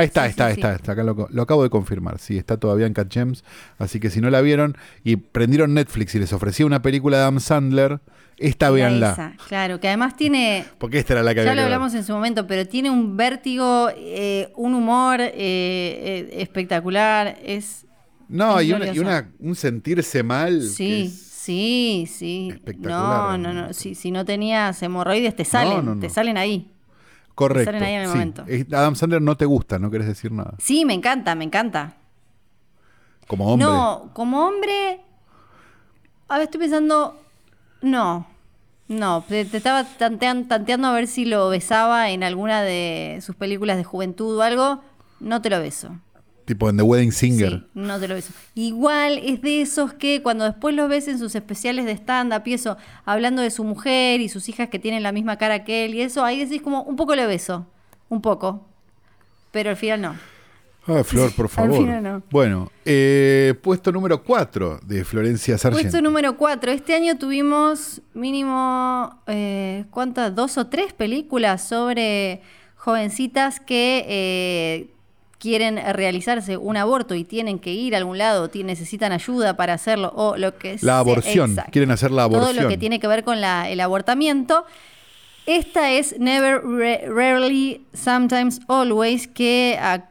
Ahí 0.00 0.06
está, 0.06 0.24
Sí, 0.24 0.30
está, 0.30 0.44
sí, 0.44 0.48
ahí 0.48 0.54
sí. 0.54 0.60
está, 0.60 0.74
está, 0.74 0.92
acá 0.92 1.02
lo, 1.04 1.28
lo 1.30 1.42
acabo 1.42 1.62
de 1.62 1.70
confirmar. 1.70 2.18
Sí, 2.18 2.36
está 2.38 2.56
todavía 2.56 2.86
en 2.86 2.92
Cat 2.94 3.12
Gems. 3.12 3.44
Así 3.78 4.00
que 4.00 4.10
si 4.10 4.20
no 4.20 4.30
la 4.30 4.40
vieron 4.40 4.76
y 5.04 5.16
prendieron 5.16 5.74
Netflix 5.74 6.14
y 6.14 6.18
les 6.18 6.32
ofrecía 6.32 6.66
una 6.66 6.82
película 6.82 7.16
de 7.18 7.22
Adam 7.22 7.40
Sandler, 7.40 8.00
esta 8.38 8.70
véanla. 8.70 9.36
claro, 9.48 9.80
que 9.80 9.88
además 9.88 10.16
tiene, 10.16 10.64
Porque 10.78 10.98
esta 10.98 11.12
era 11.12 11.22
la 11.22 11.34
que 11.34 11.40
había 11.40 11.52
ya 11.52 11.56
lo 11.56 11.62
hablamos 11.62 11.94
en 11.94 12.04
su 12.04 12.12
momento, 12.12 12.46
pero 12.46 12.66
tiene 12.66 12.88
un 12.90 13.16
vértigo, 13.16 13.90
eh, 13.96 14.50
un 14.56 14.74
humor 14.74 15.20
eh, 15.20 15.30
eh, 15.34 16.28
espectacular, 16.38 17.36
es... 17.44 17.84
No, 18.28 18.58
es 18.60 18.68
y, 18.68 18.72
una- 18.72 18.92
y 18.94 18.98
una- 18.98 19.30
un 19.40 19.54
sentirse 19.56 20.22
mal. 20.22 20.62
Sí, 20.62 21.08
sí, 21.08 22.06
sí. 22.08 22.48
espectacular, 22.52 23.38
No, 23.38 23.52
no, 23.52 23.52
no. 23.66 23.72
Si, 23.72 23.94
si 23.94 24.10
no 24.10 24.24
tenías 24.24 24.80
hemorroides, 24.82 25.34
te 25.34 25.44
salen, 25.44 25.84
no, 25.84 25.94
no. 25.96 26.00
te 26.00 26.08
salen 26.08 26.36
ahí. 26.38 26.70
Correcto. 27.48 27.72
salen 27.72 27.82
ahí 27.82 27.94
en 27.94 28.00
el 28.02 28.06
sí. 28.08 28.12
momento. 28.12 28.44
Adam 28.76 28.94
Sandler 28.94 29.22
no 29.22 29.36
te 29.36 29.44
gusta, 29.46 29.78
no 29.78 29.90
querés 29.90 30.06
decir 30.06 30.32
nada. 30.32 30.54
Sí, 30.58 30.84
me 30.84 30.94
encanta, 30.94 31.34
me 31.34 31.44
encanta. 31.44 31.94
Como 33.26 33.46
hombre. 33.52 33.66
No, 33.66 34.10
como 34.12 34.46
hombre. 34.46 35.00
A 36.28 36.34
ver, 36.38 36.44
estoy 36.44 36.60
pensando. 36.60 37.20
No. 37.82 38.26
No, 38.88 39.22
te, 39.28 39.44
te 39.44 39.56
estaba 39.58 39.84
tantean- 39.98 40.48
tanteando 40.48 40.88
a 40.88 40.92
ver 40.92 41.06
si 41.06 41.24
lo 41.24 41.48
besaba 41.48 42.10
en 42.10 42.24
alguna 42.24 42.62
de 42.62 43.20
sus 43.22 43.36
películas 43.36 43.76
de 43.76 43.84
juventud 43.84 44.36
o 44.38 44.42
algo. 44.42 44.82
No 45.20 45.40
te 45.40 45.48
lo 45.50 45.60
beso. 45.60 45.90
Tipo 46.50 46.68
en 46.68 46.76
The 46.78 46.82
Wedding 46.82 47.12
Singer. 47.12 47.60
Sí, 47.60 47.66
no 47.74 48.00
te 48.00 48.08
lo 48.08 48.16
beso. 48.16 48.32
Igual 48.56 49.18
es 49.22 49.40
de 49.40 49.60
esos 49.60 49.94
que 49.94 50.20
cuando 50.20 50.44
después 50.44 50.74
los 50.74 50.88
ves 50.88 51.06
en 51.06 51.16
sus 51.20 51.36
especiales 51.36 51.84
de 51.84 51.92
stand-up 51.92 52.42
y 52.44 52.54
eso, 52.54 52.76
hablando 53.04 53.40
de 53.40 53.52
su 53.52 53.62
mujer 53.62 54.20
y 54.20 54.28
sus 54.28 54.48
hijas 54.48 54.68
que 54.68 54.80
tienen 54.80 55.04
la 55.04 55.12
misma 55.12 55.36
cara 55.38 55.62
que 55.62 55.84
él 55.84 55.94
y 55.94 56.00
eso, 56.00 56.24
ahí 56.24 56.40
decís 56.44 56.60
como 56.60 56.82
un 56.82 56.96
poco 56.96 57.14
le 57.14 57.24
beso. 57.24 57.68
Un 58.08 58.20
poco. 58.20 58.66
Pero 59.52 59.70
al 59.70 59.76
final 59.76 60.00
no. 60.02 60.16
Ah, 60.88 61.04
Flor, 61.04 61.30
por 61.36 61.44
Al 61.46 61.50
favor. 61.50 61.76
final 61.76 62.02
no. 62.02 62.22
Bueno, 62.32 62.72
eh, 62.84 63.54
puesto 63.62 63.92
número 63.92 64.24
4 64.24 64.80
de 64.84 65.04
Florencia 65.04 65.56
Sargent. 65.56 65.82
Puesto 65.84 66.02
número 66.02 66.36
4. 66.36 66.72
Este 66.72 66.96
año 66.96 67.16
tuvimos 67.16 68.02
mínimo, 68.12 69.22
eh, 69.28 69.84
¿cuántas? 69.90 70.34
Dos 70.34 70.58
o 70.58 70.66
tres 70.66 70.92
películas 70.94 71.68
sobre 71.68 72.42
jovencitas 72.74 73.60
que 73.60 74.04
eh, 74.08 74.90
quieren 75.40 75.80
realizarse 75.94 76.56
un 76.56 76.76
aborto 76.76 77.14
y 77.16 77.24
tienen 77.24 77.58
que 77.58 77.72
ir 77.72 77.94
a 77.94 77.98
algún 77.98 78.18
lado, 78.18 78.48
necesitan 78.62 79.10
ayuda 79.10 79.56
para 79.56 79.72
hacerlo 79.74 80.12
o 80.14 80.36
lo 80.36 80.56
que 80.58 80.78
sea. 80.78 80.86
La 80.86 80.98
aborción. 81.00 81.50
Exacto. 81.50 81.72
Quieren 81.72 81.90
hacer 81.90 82.10
la 82.12 82.24
aborción. 82.24 82.52
Todo 82.54 82.62
lo 82.62 82.68
que 82.68 82.76
tiene 82.78 83.00
que 83.00 83.08
ver 83.08 83.24
con 83.24 83.40
la- 83.40 83.68
el 83.68 83.80
abortamiento. 83.80 84.64
Esta 85.46 85.90
es 85.90 86.16
Never, 86.20 86.60
Ra- 86.62 87.08
Rarely, 87.08 87.86
Sometimes, 87.94 88.60
Always, 88.68 89.26
que 89.26 89.78
a- 89.80 90.09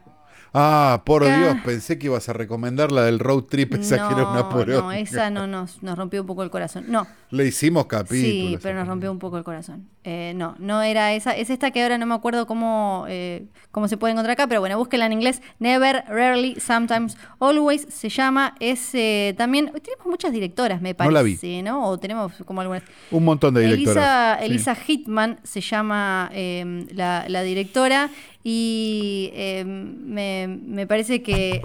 Ah, 0.53 1.03
por 1.05 1.23
Dios, 1.23 1.57
pensé 1.63 1.99
que 1.99 2.07
ibas 2.07 2.27
a 2.29 2.33
recomendar 2.33 2.91
la 2.91 3.03
del 3.03 3.19
road 3.19 3.43
trip 3.43 3.75
esa 3.75 4.07
que 4.07 4.13
era 4.13 4.27
una 4.29 4.41
no, 4.41 4.49
poronga. 4.49 4.81
no, 4.81 4.91
esa 4.91 5.29
no 5.29 5.47
nos, 5.47 5.81
nos 5.83 5.97
rompió 5.97 6.21
un 6.21 6.27
poco 6.27 6.43
el 6.43 6.49
corazón. 6.49 6.85
No, 6.87 7.07
Le 7.29 7.45
hicimos 7.45 7.85
capítulos. 7.85 8.21
Sí, 8.21 8.57
pero 8.61 8.79
nos 8.79 8.87
rompió 8.87 9.11
un 9.11 9.19
poco 9.19 9.37
el 9.37 9.43
corazón. 9.43 9.87
Eh, 10.03 10.33
no, 10.35 10.55
no 10.59 10.81
era 10.81 11.13
esa. 11.13 11.35
Es 11.35 11.49
esta 11.49 11.71
que 11.71 11.83
ahora 11.83 11.97
no 11.97 12.05
me 12.05 12.15
acuerdo 12.15 12.47
cómo, 12.47 13.05
eh, 13.09 13.45
cómo 13.71 13.87
se 13.87 13.97
puede 13.97 14.13
encontrar 14.13 14.33
acá, 14.33 14.47
pero 14.47 14.59
bueno, 14.59 14.77
búsquenla 14.77 15.05
en 15.05 15.13
inglés. 15.13 15.41
Never, 15.59 16.03
Rarely, 16.07 16.59
Sometimes, 16.59 17.17
Always 17.39 17.85
se 17.89 18.09
llama. 18.09 18.55
Es 18.59 18.89
eh, 18.93 19.35
también. 19.37 19.71
Tenemos 19.83 20.07
muchas 20.07 20.31
directoras, 20.31 20.81
me 20.81 20.91
No 20.91 20.97
parece, 20.97 21.13
la 21.13 21.21
vi. 21.21 21.61
¿no? 21.61 21.87
O 21.87 21.99
tenemos 21.99 22.31
como 22.45 22.61
algunas. 22.61 22.83
Un 23.11 23.25
montón 23.25 23.53
de 23.53 23.61
directoras. 23.61 24.41
Elisa, 24.41 24.73
sí. 24.75 24.81
Hitman 24.97 25.39
se 25.43 25.61
llama 25.61 26.29
eh, 26.33 26.87
la, 26.93 27.25
la 27.27 27.43
directora 27.43 28.09
y 28.43 29.29
eh, 29.33 29.63
me, 29.65 30.47
me 30.47 30.87
parece 30.87 31.21
que. 31.21 31.61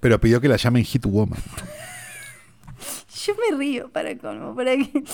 Pero 0.00 0.20
pidió 0.20 0.40
que 0.40 0.48
la 0.48 0.56
llamen 0.56 0.84
Hit 0.84 1.04
Woman. 1.06 1.38
Yo 3.26 3.34
me 3.50 3.56
río 3.56 3.88
para 3.90 4.16
colmo, 4.18 4.54
para 4.54 4.76
que. 4.76 5.04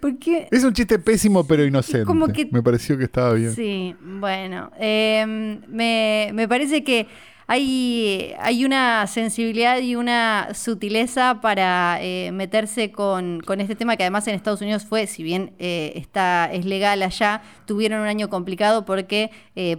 Porque. 0.00 0.48
Es 0.50 0.64
un 0.64 0.72
chiste 0.72 0.98
pésimo 0.98 1.46
pero 1.46 1.64
inocente. 1.64 2.06
Como 2.06 2.28
que- 2.28 2.46
Me 2.46 2.62
pareció 2.62 2.98
que 2.98 3.04
estaba 3.04 3.32
bien. 3.34 3.54
Sí, 3.54 3.94
bueno, 4.00 4.70
eh, 4.78 5.24
me, 5.68 6.30
me 6.34 6.48
parece 6.48 6.82
que 6.82 7.06
hay, 7.46 8.32
hay 8.40 8.64
una 8.64 9.06
sensibilidad 9.06 9.78
y 9.80 9.96
una 9.96 10.48
sutileza 10.54 11.40
para 11.40 11.98
eh, 12.00 12.30
meterse 12.32 12.92
con, 12.92 13.40
con 13.40 13.60
este 13.60 13.74
tema 13.74 13.96
que 13.96 14.04
además 14.04 14.26
en 14.28 14.34
Estados 14.36 14.60
Unidos 14.62 14.84
fue, 14.84 15.06
si 15.06 15.22
bien 15.22 15.52
eh, 15.58 15.92
está, 15.96 16.48
es 16.52 16.64
legal 16.64 17.02
allá, 17.02 17.42
tuvieron 17.66 18.00
un 18.02 18.06
año 18.06 18.28
complicado 18.30 18.84
porque 18.84 19.30
eh, 19.56 19.78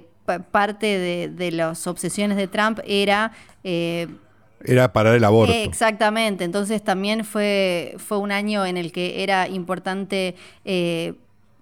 parte 0.52 0.86
de, 1.00 1.28
de 1.30 1.52
las 1.52 1.88
obsesiones 1.88 2.38
de 2.38 2.48
Trump 2.48 2.80
era... 2.86 3.32
eh, 3.64 4.08
Era 4.64 4.94
parar 4.94 5.16
el 5.16 5.24
aborto. 5.24 5.54
Exactamente, 5.54 6.44
entonces 6.44 6.84
también 6.84 7.26
fue, 7.26 7.96
fue 7.98 8.18
un 8.20 8.32
año 8.32 8.66
en 8.66 8.78
el 8.78 8.92
que 8.92 9.24
era 9.24 9.48
importante 9.48 10.36
eh, 10.66 11.14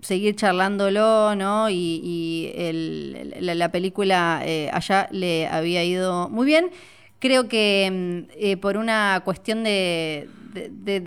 seguir 0.02 0.36
charlándolo, 0.36 1.36
¿no? 1.36 1.70
Y, 1.70 2.52
la, 3.40 3.72
película 3.72 4.42
eh, 4.46 4.70
allá 4.74 5.08
le 5.12 5.48
había 5.48 5.84
ido 5.84 6.30
muy 6.30 6.46
bien. 6.46 6.72
Creo 7.20 7.48
que 7.48 8.26
mm, 8.28 8.32
eh, 8.36 8.58
por 8.58 8.78
una 8.78 9.22
cuestión 9.26 9.64
de, 9.64 10.30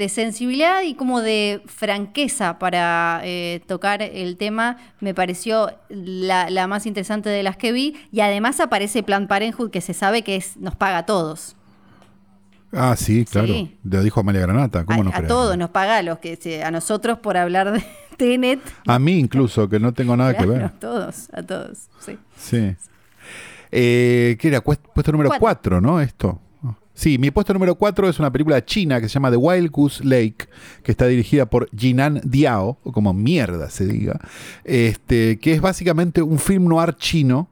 sensibilidad 0.09 0.83
y 0.83 0.95
como 0.95 1.21
de 1.21 1.63
franqueza 1.67 2.59
para 2.59 3.21
eh, 3.25 3.63
tocar 3.67 4.03
el 4.03 4.37
tema, 4.37 4.77
me 5.01 5.15
pareció 5.15 5.73
la, 5.89 6.67
más 6.67 6.87
interesante 6.87 7.29
de 7.29 7.43
las 7.43 7.57
que 7.57 7.73
vi. 7.73 7.97
Y 8.13 8.21
además 8.21 8.61
aparece 8.61 9.03
Plan 9.03 9.27
Parenthood, 9.27 9.71
que 9.71 9.81
se 9.81 9.95
sabe 9.95 10.23
que 10.23 10.37
es, 10.37 10.57
nos 10.59 10.77
paga 10.77 10.99
a 10.99 11.07
todos. 11.07 11.57
Ah, 12.73 12.95
sí, 12.97 13.25
claro. 13.25 13.53
Lo 13.85 14.03
dijo 14.03 14.21
Amalia 14.21 14.43
Granata. 14.43 14.85
¿Cómo 14.85 15.11
a, 15.11 15.19
a 15.19 15.27
todos 15.27 15.59
nos 15.59 15.71
paga, 15.71 15.99
a, 15.99 16.03
los 16.03 16.19
que, 16.19 16.63
a 16.65 16.71
nosotros 16.71 17.19
por 17.19 17.37
hablar 17.37 17.73
de 17.73 17.85
Tenet. 18.17 18.61
A 18.87 18.99
mí 18.99 19.19
incluso, 19.19 19.69
que 19.69 19.79
no 19.79 19.93
tengo 19.93 20.17
nada 20.17 20.37
que 20.37 20.47
ver. 20.47 20.63
A 20.63 20.71
todos, 20.71 21.29
a 21.33 21.43
todos, 21.43 21.89
sí. 22.01 22.19
Sí. 22.37 22.77
Eh, 23.73 24.37
¿Qué 24.39 24.49
era? 24.49 24.61
Puesto 24.61 25.11
número 25.11 25.31
4, 25.39 25.81
¿no? 25.81 26.01
Esto. 26.01 26.39
Sí, 26.95 27.17
mi 27.17 27.31
puesto 27.31 27.55
número 27.55 27.75
4 27.75 28.09
es 28.09 28.19
una 28.19 28.31
película 28.31 28.63
china 28.65 29.01
que 29.01 29.09
se 29.09 29.15
llama 29.15 29.31
The 29.31 29.39
Wild 29.39 29.71
Goose 29.71 30.05
Lake, 30.05 30.47
que 30.83 30.93
está 30.93 31.07
dirigida 31.07 31.47
por 31.47 31.69
Jinan 31.75 32.21
Diao, 32.23 32.79
o 32.85 32.93
como 32.93 33.15
mierda 33.15 33.71
se 33.71 33.87
diga, 33.87 34.21
este, 34.63 35.39
que 35.39 35.55
es 35.55 35.63
básicamente 35.63 36.21
un 36.21 36.39
film 36.39 36.69
noir 36.69 36.95
chino 36.97 37.49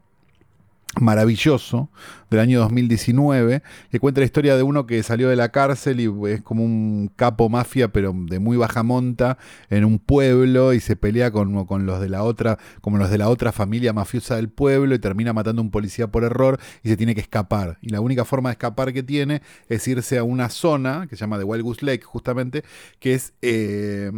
maravilloso 0.99 1.89
del 2.29 2.39
año 2.41 2.59
2019 2.59 3.63
que 3.89 3.99
cuenta 3.99 4.19
la 4.19 4.25
historia 4.25 4.57
de 4.57 4.63
uno 4.63 4.85
que 4.85 5.01
salió 5.03 5.29
de 5.29 5.35
la 5.37 5.49
cárcel 5.49 6.01
y 6.01 6.11
es 6.29 6.41
como 6.41 6.63
un 6.63 7.11
capo 7.15 7.47
mafia 7.47 7.93
pero 7.93 8.13
de 8.13 8.39
muy 8.39 8.57
baja 8.57 8.83
monta 8.83 9.37
en 9.69 9.85
un 9.85 9.99
pueblo 9.99 10.73
y 10.73 10.81
se 10.81 10.97
pelea 10.97 11.31
con, 11.31 11.65
con 11.65 11.85
los 11.85 12.01
de 12.01 12.09
la 12.09 12.23
otra 12.23 12.57
como 12.81 12.97
los 12.97 13.09
de 13.09 13.17
la 13.17 13.29
otra 13.29 13.53
familia 13.53 13.93
mafiosa 13.93 14.35
del 14.35 14.49
pueblo 14.49 14.93
y 14.93 14.99
termina 14.99 15.31
matando 15.31 15.61
a 15.61 15.63
un 15.63 15.71
policía 15.71 16.07
por 16.07 16.25
error 16.25 16.59
y 16.83 16.89
se 16.89 16.97
tiene 16.97 17.15
que 17.15 17.21
escapar 17.21 17.77
y 17.81 17.89
la 17.89 18.01
única 18.01 18.25
forma 18.25 18.49
de 18.49 18.53
escapar 18.53 18.91
que 18.91 19.03
tiene 19.03 19.41
es 19.69 19.87
irse 19.87 20.17
a 20.17 20.23
una 20.23 20.49
zona 20.49 21.07
que 21.09 21.15
se 21.15 21.21
llama 21.21 21.37
The 21.37 21.45
Wild 21.45 21.63
Goose 21.63 21.85
Lake 21.85 22.03
justamente 22.03 22.63
que 22.99 23.13
es 23.13 23.33
eh, 23.41 24.11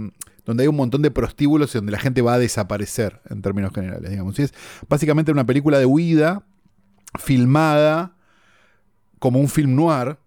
donde 0.46 0.64
hay 0.64 0.68
un 0.68 0.76
montón 0.76 1.02
de 1.02 1.12
prostíbulos 1.12 1.74
y 1.74 1.78
donde 1.78 1.92
la 1.92 2.00
gente 2.00 2.22
va 2.22 2.34
a 2.34 2.40
desaparecer 2.40 3.22
en 3.30 3.42
términos 3.42 3.72
generales, 3.74 4.10
digamos. 4.10 4.38
Y 4.40 4.44
es 4.44 4.54
básicamente 4.90 5.32
una 5.32 5.46
película 5.46 5.80
de 5.80 5.86
huida 5.86 6.44
filmada 7.20 8.16
como 9.20 9.40
un 9.40 9.48
film 9.48 9.76
noir, 9.76 10.18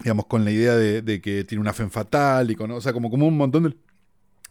digamos, 0.00 0.26
con 0.26 0.44
la 0.44 0.50
idea 0.50 0.74
de, 0.74 1.20
que 1.20 1.44
tiene 1.44 1.60
una 1.60 1.72
fe 1.72 1.88
fatal, 1.88 2.50
y 2.50 2.56
con, 2.56 2.70
o 2.70 2.80
sea, 2.80 2.92
como, 2.92 3.10
como 3.10 3.26
un 3.26 3.36
montón 3.36 3.74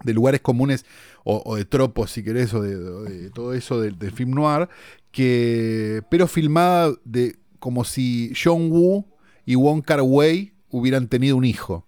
de, 0.04 0.14
lugares 0.14 0.40
comunes 0.40 0.86
o, 1.26 1.56
de 1.56 1.66
tropos, 1.66 2.12
si 2.12 2.24
querés, 2.24 2.54
o 2.54 2.62
de, 2.62 3.30
todo 3.32 3.54
eso 3.54 3.82
del, 3.82 3.98
film 4.12 4.32
noir, 4.32 4.70
que, 5.12 6.04
pero 6.10 6.28
filmada 6.28 6.94
de, 7.04 7.36
como 7.60 7.84
si 7.84 8.32
John 8.42 8.72
Woo 8.72 9.06
y 9.46 9.56
Wong 9.56 9.84
Kar 9.84 10.02
Wai 10.04 10.54
hubieran 10.70 11.08
tenido 11.08 11.36
un 11.36 11.44
hijo. 11.44 11.86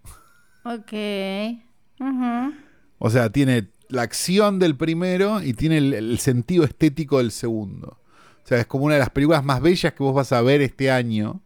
Ok. 0.65 0.91
O 2.97 3.09
sea, 3.09 3.31
tiene 3.31 3.69
la 3.87 4.01
acción 4.01 4.59
del 4.59 4.75
primero 4.75 5.41
y 5.41 5.53
tiene 5.53 5.77
el 5.77 6.19
sentido 6.19 6.63
estético 6.63 7.19
del 7.19 7.31
segundo. 7.31 8.00
O 8.43 8.47
sea, 8.47 8.59
es 8.59 8.65
como 8.65 8.85
una 8.85 8.95
de 8.95 8.99
las 8.99 9.09
películas 9.09 9.43
más 9.43 9.61
bellas 9.61 9.93
que 9.93 10.03
vos 10.03 10.13
vas 10.13 10.31
a 10.31 10.41
ver 10.41 10.61
este 10.61 10.91
año. 10.91 11.41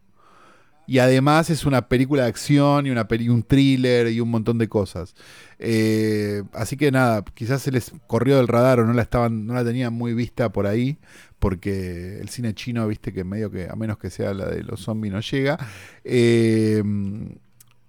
Y 0.88 1.00
además 1.00 1.50
es 1.50 1.66
una 1.66 1.88
película 1.88 2.22
de 2.22 2.28
acción 2.28 2.86
y 2.86 2.90
una 2.90 3.08
un 3.28 3.42
thriller 3.42 4.06
y 4.08 4.20
un 4.20 4.30
montón 4.30 4.56
de 4.58 4.68
cosas. 4.68 5.16
Eh, 5.58 6.44
así 6.52 6.76
que 6.76 6.92
nada, 6.92 7.24
quizás 7.34 7.62
se 7.62 7.72
les 7.72 7.92
corrió 8.06 8.36
del 8.36 8.46
radar 8.46 8.78
o 8.78 8.86
no 8.86 8.92
la 8.92 9.02
estaban, 9.02 9.46
no 9.46 9.54
la 9.54 9.64
tenían 9.64 9.92
muy 9.92 10.14
vista 10.14 10.50
por 10.50 10.66
ahí, 10.66 10.98
porque 11.40 12.18
el 12.20 12.28
cine 12.28 12.54
chino, 12.54 12.86
viste 12.86 13.12
que 13.12 13.24
medio 13.24 13.50
que, 13.50 13.68
a 13.68 13.74
menos 13.74 13.98
que 13.98 14.10
sea 14.10 14.32
la 14.32 14.46
de 14.46 14.62
los 14.62 14.80
zombies, 14.80 15.12
no 15.12 15.20
llega. 15.20 15.58
Eh, 16.04 16.82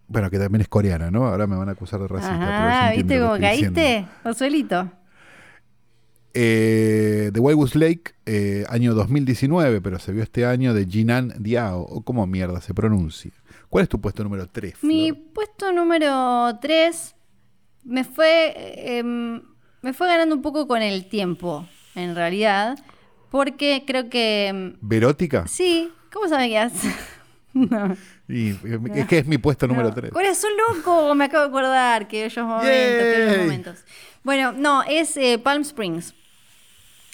bueno, 0.07 0.29
que 0.31 0.39
también 0.39 0.61
es 0.61 0.67
coreana, 0.67 1.11
¿no? 1.11 1.27
Ahora 1.27 1.45
me 1.45 1.55
van 1.55 1.69
a 1.69 1.73
acusar 1.73 1.99
de 1.99 2.07
racista. 2.07 2.87
Ah, 2.87 2.93
¿viste 2.93 3.19
cómo 3.19 3.37
caíste? 3.37 4.07
Josuelito. 4.23 4.91
Eh, 6.33 7.31
The 7.33 7.39
Wild 7.39 7.75
Lake, 7.75 8.13
eh, 8.25 8.65
año 8.69 8.93
2019, 8.93 9.81
pero 9.81 9.99
se 9.99 10.11
vio 10.11 10.23
este 10.23 10.45
año 10.45 10.73
de 10.73 10.85
Jinan 10.85 11.33
Diao, 11.39 11.81
o 11.81 12.01
cómo 12.01 12.25
mierda 12.27 12.61
se 12.61 12.73
pronuncia. 12.73 13.31
¿Cuál 13.69 13.83
es 13.83 13.89
tu 13.89 13.99
puesto 13.99 14.23
número 14.23 14.47
3? 14.47 14.83
Mi 14.83 15.13
puesto 15.13 15.71
número 15.71 16.57
3 16.61 17.15
me 17.83 18.03
fue, 18.03 18.53
em, 18.97 19.41
me 19.81 19.93
fue 19.93 20.07
ganando 20.07 20.35
un 20.35 20.41
poco 20.41 20.67
con 20.67 20.81
el 20.81 21.07
tiempo, 21.09 21.67
en 21.95 22.15
realidad, 22.15 22.77
porque 23.31 23.83
creo 23.87 24.09
que... 24.09 24.47
Em, 24.47 24.77
¿Verótica? 24.81 25.47
Sí, 25.47 25.91
¿cómo 26.11 26.27
sabe 26.27 26.49
qué 26.49 26.69
hace? 28.27 28.49
Eh, 28.67 28.79
es 28.95 29.07
que 29.07 29.17
es 29.19 29.25
mi 29.25 29.37
puesto 29.37 29.67
número 29.67 29.93
3. 29.93 30.11
Corazón 30.11 30.51
loco, 30.69 31.15
me 31.15 31.25
acabo 31.25 31.43
de 31.43 31.49
acordar 31.49 32.07
que 32.07 32.25
ellos 32.25 32.45
momentos, 32.45 32.69
que 32.69 33.37
momentos. 33.39 33.79
Bueno, 34.23 34.51
no, 34.51 34.83
es 34.83 35.17
Palm 35.43 35.61
Springs. 35.61 36.13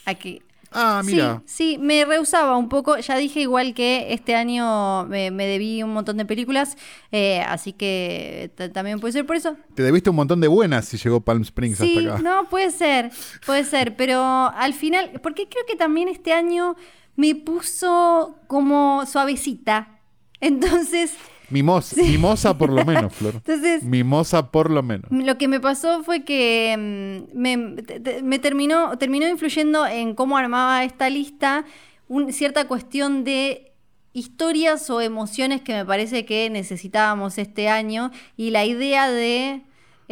Aquí. 0.06 0.42
Ah, 0.74 1.02
mira. 1.06 1.42
Sí, 1.46 1.76
sí, 1.76 1.78
me 1.78 2.04
rehusaba 2.06 2.58
un 2.58 2.68
poco. 2.68 2.98
Ya 2.98 3.16
dije 3.18 3.42
igual 3.42 3.74
que 3.74 4.14
este 4.14 4.36
año 4.36 5.06
me, 5.06 5.32
debí 5.32 5.84
un 5.84 5.94
montón 5.94 6.18
de 6.18 6.26
películas, 6.26 6.78
eh, 7.12 7.42
así 7.42 7.74
que 7.74 8.52
también 8.74 9.00
puede 9.00 9.14
ser 9.14 9.26
por 9.26 9.36
eso. 9.36 9.56
Te 9.76 9.84
debiste 9.84 10.10
un 10.10 10.16
montón 10.16 10.42
de 10.42 10.48
buenas 10.48 10.86
si 10.86 10.98
llegó 10.98 11.22
Palm 11.22 11.44
Springs 11.44 11.80
hasta 11.82 12.00
acá. 12.00 12.22
No, 12.22 12.50
puede 12.50 12.72
ser, 12.72 13.12
puede 13.46 13.64
ser, 13.64 13.96
pero 13.96 14.22
al 14.22 14.74
final, 14.74 15.12
porque 15.22 15.48
creo 15.48 15.66
que 15.68 15.76
también 15.76 16.08
este 16.08 16.34
año 16.34 16.76
me 17.16 17.36
puso 17.36 18.40
como 18.48 19.06
suavecita. 19.06 19.90
Entonces, 20.44 21.16
Mimosa, 21.50 22.02
mimosa 22.02 22.58
por 22.58 22.72
lo 22.72 22.84
menos, 22.84 23.14
Flor. 23.16 23.36
Entonces, 23.36 23.84
mimosa 23.84 24.52
por 24.52 24.72
lo 24.72 24.82
menos. 24.82 25.06
Lo 25.12 25.38
que 25.38 25.48
me 25.48 25.60
pasó 25.60 26.04
fue 26.04 26.24
que 26.24 27.28
mm, 27.34 27.38
me, 27.38 28.40
terminó, 28.40 28.98
terminó 28.98 29.28
influyendo 29.28 29.86
en 29.86 30.16
cómo 30.16 30.38
armaba 30.38 30.84
esta 30.84 31.10
lista 31.10 31.66
cierta 32.30 32.68
cuestión 32.68 33.24
de 33.24 33.72
historias 34.14 34.90
o 34.90 35.02
emociones 35.02 35.62
que 35.62 35.74
me 35.74 35.86
parece 35.86 36.26
que 36.26 36.50
necesitábamos 36.50 37.38
este 37.38 37.70
año 37.70 38.12
y 38.36 38.52
la 38.52 38.66
idea 38.66 39.10
de 39.10 39.62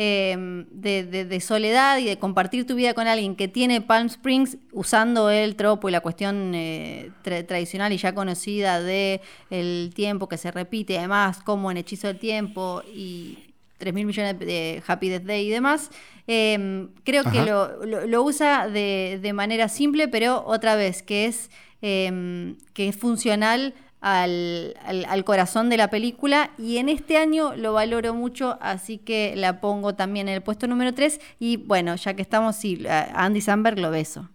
Em, 0.03 0.65
de, 0.71 1.39
soledad 1.41 1.99
y 1.99 2.05
de 2.05 2.17
compartir 2.17 2.65
tu 2.65 2.73
vida 2.73 2.95
con 2.95 3.05
alguien 3.05 3.35
que 3.35 3.47
tiene 3.47 3.81
Palm 3.81 4.07
Springs 4.07 4.57
usando 4.71 5.29
el 5.29 5.55
tropo 5.55 5.89
y 5.89 5.91
la 5.91 5.99
cuestión 5.99 6.53
eh, 6.55 7.11
tradicional 7.21 7.93
y 7.93 7.97
ya 7.97 8.15
conocida 8.15 8.81
de 8.81 9.21
el 9.51 9.91
tiempo 9.93 10.27
que 10.27 10.39
se 10.39 10.49
repite, 10.49 10.97
además 10.97 11.43
como 11.43 11.69
en 11.69 11.77
Hechizo 11.77 12.07
del 12.07 12.17
Tiempo 12.17 12.81
y 12.91 13.37
3 13.77 13.93
mil 13.93 14.07
millones 14.07 14.39
de 14.39 14.81
Happy 14.87 15.07
Death 15.07 15.23
Day 15.23 15.45
y 15.45 15.51
demás, 15.51 15.91
em, 16.25 16.89
creo 17.03 17.23
que 17.23 17.45
lo, 17.45 18.23
usa 18.23 18.67
de, 18.67 19.31
manera 19.35 19.69
simple, 19.69 20.07
pero 20.07 20.43
otra 20.47 20.75
vez, 20.75 21.03
que 21.03 21.25
es, 21.25 21.51
em, 21.83 22.57
que 22.73 22.87
es 22.87 22.95
funcional 22.95 23.75
al, 24.01 24.73
al, 24.85 25.23
corazón 25.23 25.69
de 25.69 25.77
la 25.77 25.89
película 25.89 26.51
y 26.57 26.77
en 26.77 26.89
este 26.89 27.17
año 27.17 27.55
lo 27.55 27.73
valoro 27.73 28.15
mucho, 28.15 28.57
así 28.59 28.97
que 28.97 29.35
la 29.35 29.61
pongo 29.61 29.93
también 29.93 30.27
en 30.27 30.33
el 30.33 30.41
puesto 30.41 30.67
número 30.67 30.93
3 30.93 31.21
y 31.39 31.57
bueno, 31.57 31.95
ya 31.95 32.15
que 32.15 32.23
estamos, 32.23 32.55
sí, 32.55 32.85
a 32.87 33.23
Andy 33.23 33.41
Samberg 33.41 33.77
lo 33.77 33.91
beso. 33.91 34.29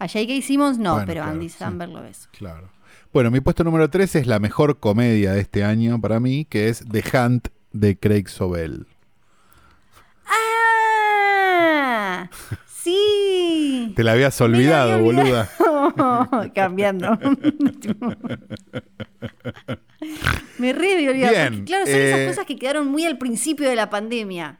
A 0.00 0.08
J.K. 0.08 0.42
Simmons 0.42 0.78
no, 0.78 1.04
pero 1.06 1.22
a 1.22 1.28
Andy 1.28 1.48
Samberg 1.48 1.92
lo 1.92 2.02
beso. 2.02 2.28
Claro. 2.32 2.68
Bueno, 3.12 3.30
mi 3.30 3.40
puesto 3.40 3.62
número 3.62 3.88
3 3.88 4.16
es 4.16 4.26
la 4.26 4.40
mejor 4.40 4.80
comedia 4.80 5.32
de 5.32 5.40
este 5.40 5.62
año 5.62 6.00
para 6.00 6.18
mí, 6.18 6.44
que 6.44 6.68
es 6.68 6.84
The 6.90 7.04
Hunt 7.16 7.48
de 7.72 7.96
Craig 7.96 8.26
Sobel. 8.26 8.88
¡Ah! 10.26 12.28
Sí. 12.66 13.92
Te 13.94 14.02
la 14.02 14.12
habías 14.12 14.38
olvidado, 14.40 15.00
boluda. 15.00 15.48
Cambiando. 16.54 17.18
Me 20.58 20.72
re 20.72 21.12
Bien, 21.12 21.64
claro, 21.64 21.86
son 21.86 21.94
esas 21.94 22.20
eh, 22.20 22.26
cosas 22.28 22.46
que 22.46 22.56
quedaron 22.56 22.88
muy 22.88 23.04
al 23.04 23.18
principio 23.18 23.68
de 23.68 23.76
la 23.76 23.90
pandemia. 23.90 24.58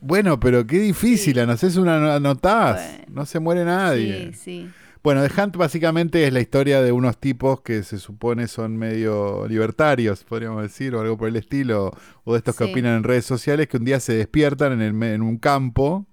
Bueno, 0.00 0.40
pero 0.40 0.66
qué 0.66 0.78
difícil, 0.78 1.36
no 1.46 1.52
es 1.52 1.76
una 1.76 2.14
anotás, 2.14 3.00
no 3.08 3.26
se 3.26 3.38
muere 3.38 3.64
nadie. 3.64 4.32
Sí, 4.32 4.38
sí. 4.38 4.70
Bueno, 5.02 5.26
The 5.26 5.40
Hunt 5.40 5.56
básicamente 5.56 6.26
es 6.26 6.32
la 6.32 6.40
historia 6.40 6.82
de 6.82 6.92
unos 6.92 7.18
tipos 7.18 7.62
que 7.62 7.82
se 7.82 7.98
supone 7.98 8.48
son 8.48 8.76
medio 8.76 9.46
libertarios, 9.48 10.24
podríamos 10.24 10.62
decir, 10.62 10.94
o 10.94 11.00
algo 11.00 11.16
por 11.16 11.28
el 11.28 11.36
estilo, 11.36 11.90
o 12.24 12.32
de 12.32 12.38
estos 12.38 12.54
que 12.54 12.64
opinan 12.64 12.98
en 12.98 13.04
redes 13.04 13.24
sociales, 13.24 13.66
que 13.66 13.78
un 13.78 13.86
día 13.86 13.98
se 13.98 14.12
despiertan 14.12 14.82
en, 14.82 15.02
en 15.02 15.22
un 15.22 15.38
campo 15.38 16.06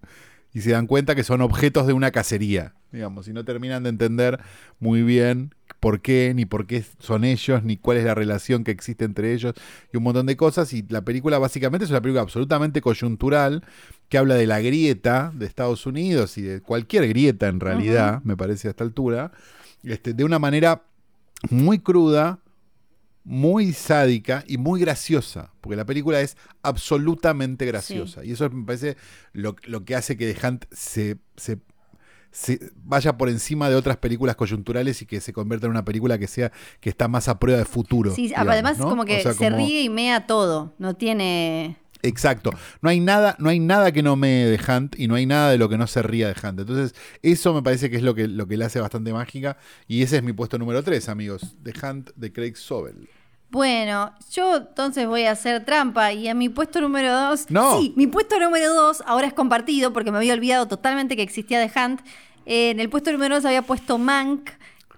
y 0.53 0.61
se 0.61 0.71
dan 0.71 0.87
cuenta 0.87 1.15
que 1.15 1.25
son 1.25 1.41
objetos 1.41 1.85
de 1.85 1.91
una 1.91 2.11
cacería, 2.11 2.75
digamos, 2.91 3.27
y 3.27 3.33
no 3.33 3.43
terminan 3.43 3.83
de 3.83 3.89
entender 3.89 4.39
muy 4.79 5.03
bien 5.03 5.53
por 5.79 6.01
qué, 6.01 6.33
ni 6.35 6.45
por 6.45 6.65
qué 6.65 6.83
son 6.99 7.23
ellos, 7.23 7.63
ni 7.63 7.77
cuál 7.77 7.97
es 7.97 8.05
la 8.05 8.15
relación 8.15 8.63
que 8.63 8.71
existe 8.71 9.05
entre 9.05 9.33
ellos, 9.33 9.53
y 9.93 9.97
un 9.97 10.03
montón 10.03 10.25
de 10.25 10.35
cosas. 10.35 10.73
Y 10.73 10.85
la 10.89 11.01
película 11.01 11.37
básicamente 11.37 11.85
es 11.85 11.91
una 11.91 12.01
película 12.01 12.21
absolutamente 12.21 12.81
coyuntural 12.81 13.63
que 14.09 14.17
habla 14.17 14.35
de 14.35 14.47
la 14.47 14.59
grieta 14.59 15.31
de 15.35 15.45
Estados 15.45 15.85
Unidos 15.85 16.37
y 16.37 16.41
de 16.41 16.61
cualquier 16.61 17.07
grieta 17.07 17.47
en 17.47 17.59
realidad, 17.59 18.21
me 18.23 18.37
parece 18.37 18.67
a 18.67 18.71
esta 18.71 18.83
altura, 18.83 19.31
este, 19.83 20.13
de 20.13 20.23
una 20.23 20.39
manera 20.39 20.83
muy 21.49 21.79
cruda, 21.79 22.39
muy 23.23 23.73
sádica 23.73 24.45
y 24.47 24.57
muy 24.57 24.79
graciosa, 24.79 25.51
porque 25.59 25.75
la 25.75 25.85
película 25.85 26.21
es 26.21 26.37
absolutamente 26.63 27.65
graciosa. 27.65 28.23
Y 28.23 28.31
eso 28.31 28.49
me 28.49 28.65
parece 28.65 28.95
lo, 29.33 29.57
lo 29.65 29.83
que 29.83 29.95
hace 29.95 30.15
que 30.15 30.33
The 30.33 30.47
Hunt 30.47 30.65
se, 30.71 31.17
se, 31.35 31.59
se 32.31 32.59
vaya 32.83 33.17
por 33.17 33.29
encima 33.29 33.69
de 33.69 33.75
otras 33.75 33.97
películas 33.97 34.35
coyunturales 34.35 35.01
y 35.01 35.05
que 35.05 35.21
se 35.21 35.33
convierta 35.33 35.65
en 35.67 35.71
una 35.71 35.83
película 35.85 36.17
que 36.17 36.27
sea 36.27 36.51
que 36.79 36.89
está 36.89 37.07
más 37.07 37.27
a 37.27 37.39
prueba 37.39 37.59
de 37.59 37.65
futuro. 37.65 38.13
Sí, 38.13 38.23
digamos, 38.27 38.53
además 38.53 38.77
¿no? 38.77 38.89
como 38.89 39.05
que 39.05 39.17
O 39.19 39.21
sea, 39.21 39.33
se 39.33 39.45
como- 39.45 39.57
ríe 39.57 39.81
y 39.81 39.89
mea 39.89 40.27
todo. 40.27 40.73
No 40.77 40.95
tiene. 40.95 41.77
Exacto. 42.03 42.51
No 42.81 42.89
hay 42.89 42.99
nada, 42.99 43.35
no 43.39 43.49
hay 43.49 43.59
nada 43.59 43.91
que 43.91 44.03
no 44.03 44.15
me 44.15 44.27
de 44.45 44.59
Hunt 44.67 44.99
y 44.99 45.07
no 45.07 45.15
hay 45.15 45.25
nada 45.25 45.49
de 45.51 45.57
lo 45.57 45.67
que 45.67 45.77
no 45.79 45.87
se 45.87 46.03
ría 46.03 46.27
de 46.27 46.33
Hunt. 46.33 46.59
Entonces, 46.59 46.93
eso 47.23 47.53
me 47.55 47.63
parece 47.63 47.89
que 47.89 47.97
es 47.97 48.03
lo 48.03 48.13
que, 48.13 48.27
lo 48.27 48.47
que 48.47 48.55
le 48.55 48.65
hace 48.65 48.79
bastante 48.79 49.11
mágica. 49.13 49.57
Y 49.87 50.03
ese 50.03 50.17
es 50.17 50.23
mi 50.23 50.31
puesto 50.31 50.59
número 50.59 50.83
3, 50.83 51.09
amigos. 51.09 51.55
The 51.63 51.73
Hunt 51.85 52.11
de 52.15 52.31
Craig 52.31 52.55
Sobel. 52.55 53.09
Bueno, 53.49 54.11
yo 54.31 54.57
entonces 54.57 55.07
voy 55.07 55.23
a 55.23 55.31
hacer 55.31 55.63
trampa 55.63 56.11
y 56.11 56.27
a 56.27 56.33
mi 56.33 56.49
puesto 56.49 56.81
número 56.81 57.13
dos. 57.13 57.49
No. 57.49 57.79
Sí, 57.79 57.93
mi 57.95 58.05
puesto 58.07 58.39
número 58.39 58.73
dos 58.73 59.01
ahora 59.05 59.27
es 59.27 59.33
compartido 59.33 59.93
porque 59.93 60.11
me 60.11 60.17
había 60.17 60.33
olvidado 60.33 60.67
totalmente 60.67 61.15
que 61.15 61.21
existía 61.23 61.65
The 61.65 61.79
Hunt. 61.79 62.01
Eh, 62.45 62.71
en 62.71 62.79
el 62.79 62.89
puesto 62.89 63.11
número 63.11 63.35
dos 63.35 63.45
había 63.45 63.61
puesto 63.61 63.97
Mank 63.97 64.49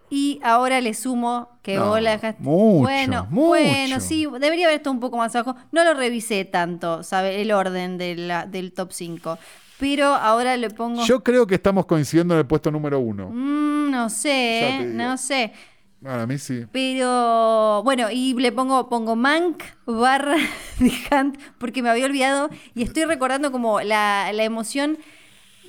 y 0.10 0.40
ahora 0.44 0.82
le 0.82 0.96
sumo 0.96 1.50
que 1.62 1.76
No, 1.76 1.90
vos 1.90 2.02
la 2.02 2.12
dejaste. 2.12 2.42
mucho, 2.42 2.80
bueno, 2.82 3.28
mucho. 3.30 3.48
bueno, 3.50 4.00
sí, 4.00 4.26
debería 4.40 4.66
haber 4.66 4.78
estado 4.78 4.94
un 4.94 5.00
poco 5.00 5.18
más 5.18 5.36
abajo. 5.36 5.56
No 5.72 5.84
lo 5.84 5.94
revisé 5.94 6.46
tanto, 6.46 7.04
¿sabe? 7.04 7.42
El 7.42 7.52
orden 7.52 8.00
de 8.00 8.16
la- 8.16 8.46
del 8.48 8.74
top 8.74 8.92
5. 8.92 9.38
Pero 9.80 10.08
ahora 10.08 10.58
le 10.58 10.72
pongo. 10.72 11.06
Yo 11.06 11.24
creo 11.24 11.46
que 11.48 11.56
estamos 11.56 11.86
coincidiendo 11.86 12.34
en 12.34 12.40
el 12.40 12.46
puesto 12.48 12.70
número 12.72 13.00
1. 13.00 13.30
Mm, 13.30 13.92
no 13.92 14.10
sé, 14.10 14.82
no 14.88 15.16
sé. 15.18 15.54
Para 16.02 16.26
mí 16.26 16.38
sí. 16.38 16.66
Pero 16.72 17.82
bueno, 17.84 18.08
y 18.12 18.34
le 18.34 18.52
pongo, 18.52 18.88
pongo 18.88 19.16
Mank 19.16 19.64
barra 19.86 20.36
The 20.80 20.92
Hunt 21.16 21.38
porque 21.58 21.82
me 21.82 21.90
había 21.90 22.06
olvidado 22.06 22.50
y 22.74 22.84
estoy 22.84 23.04
recordando 23.06 23.52
como 23.52 23.82
la, 23.82 24.32
la 24.34 24.44
emoción. 24.44 24.98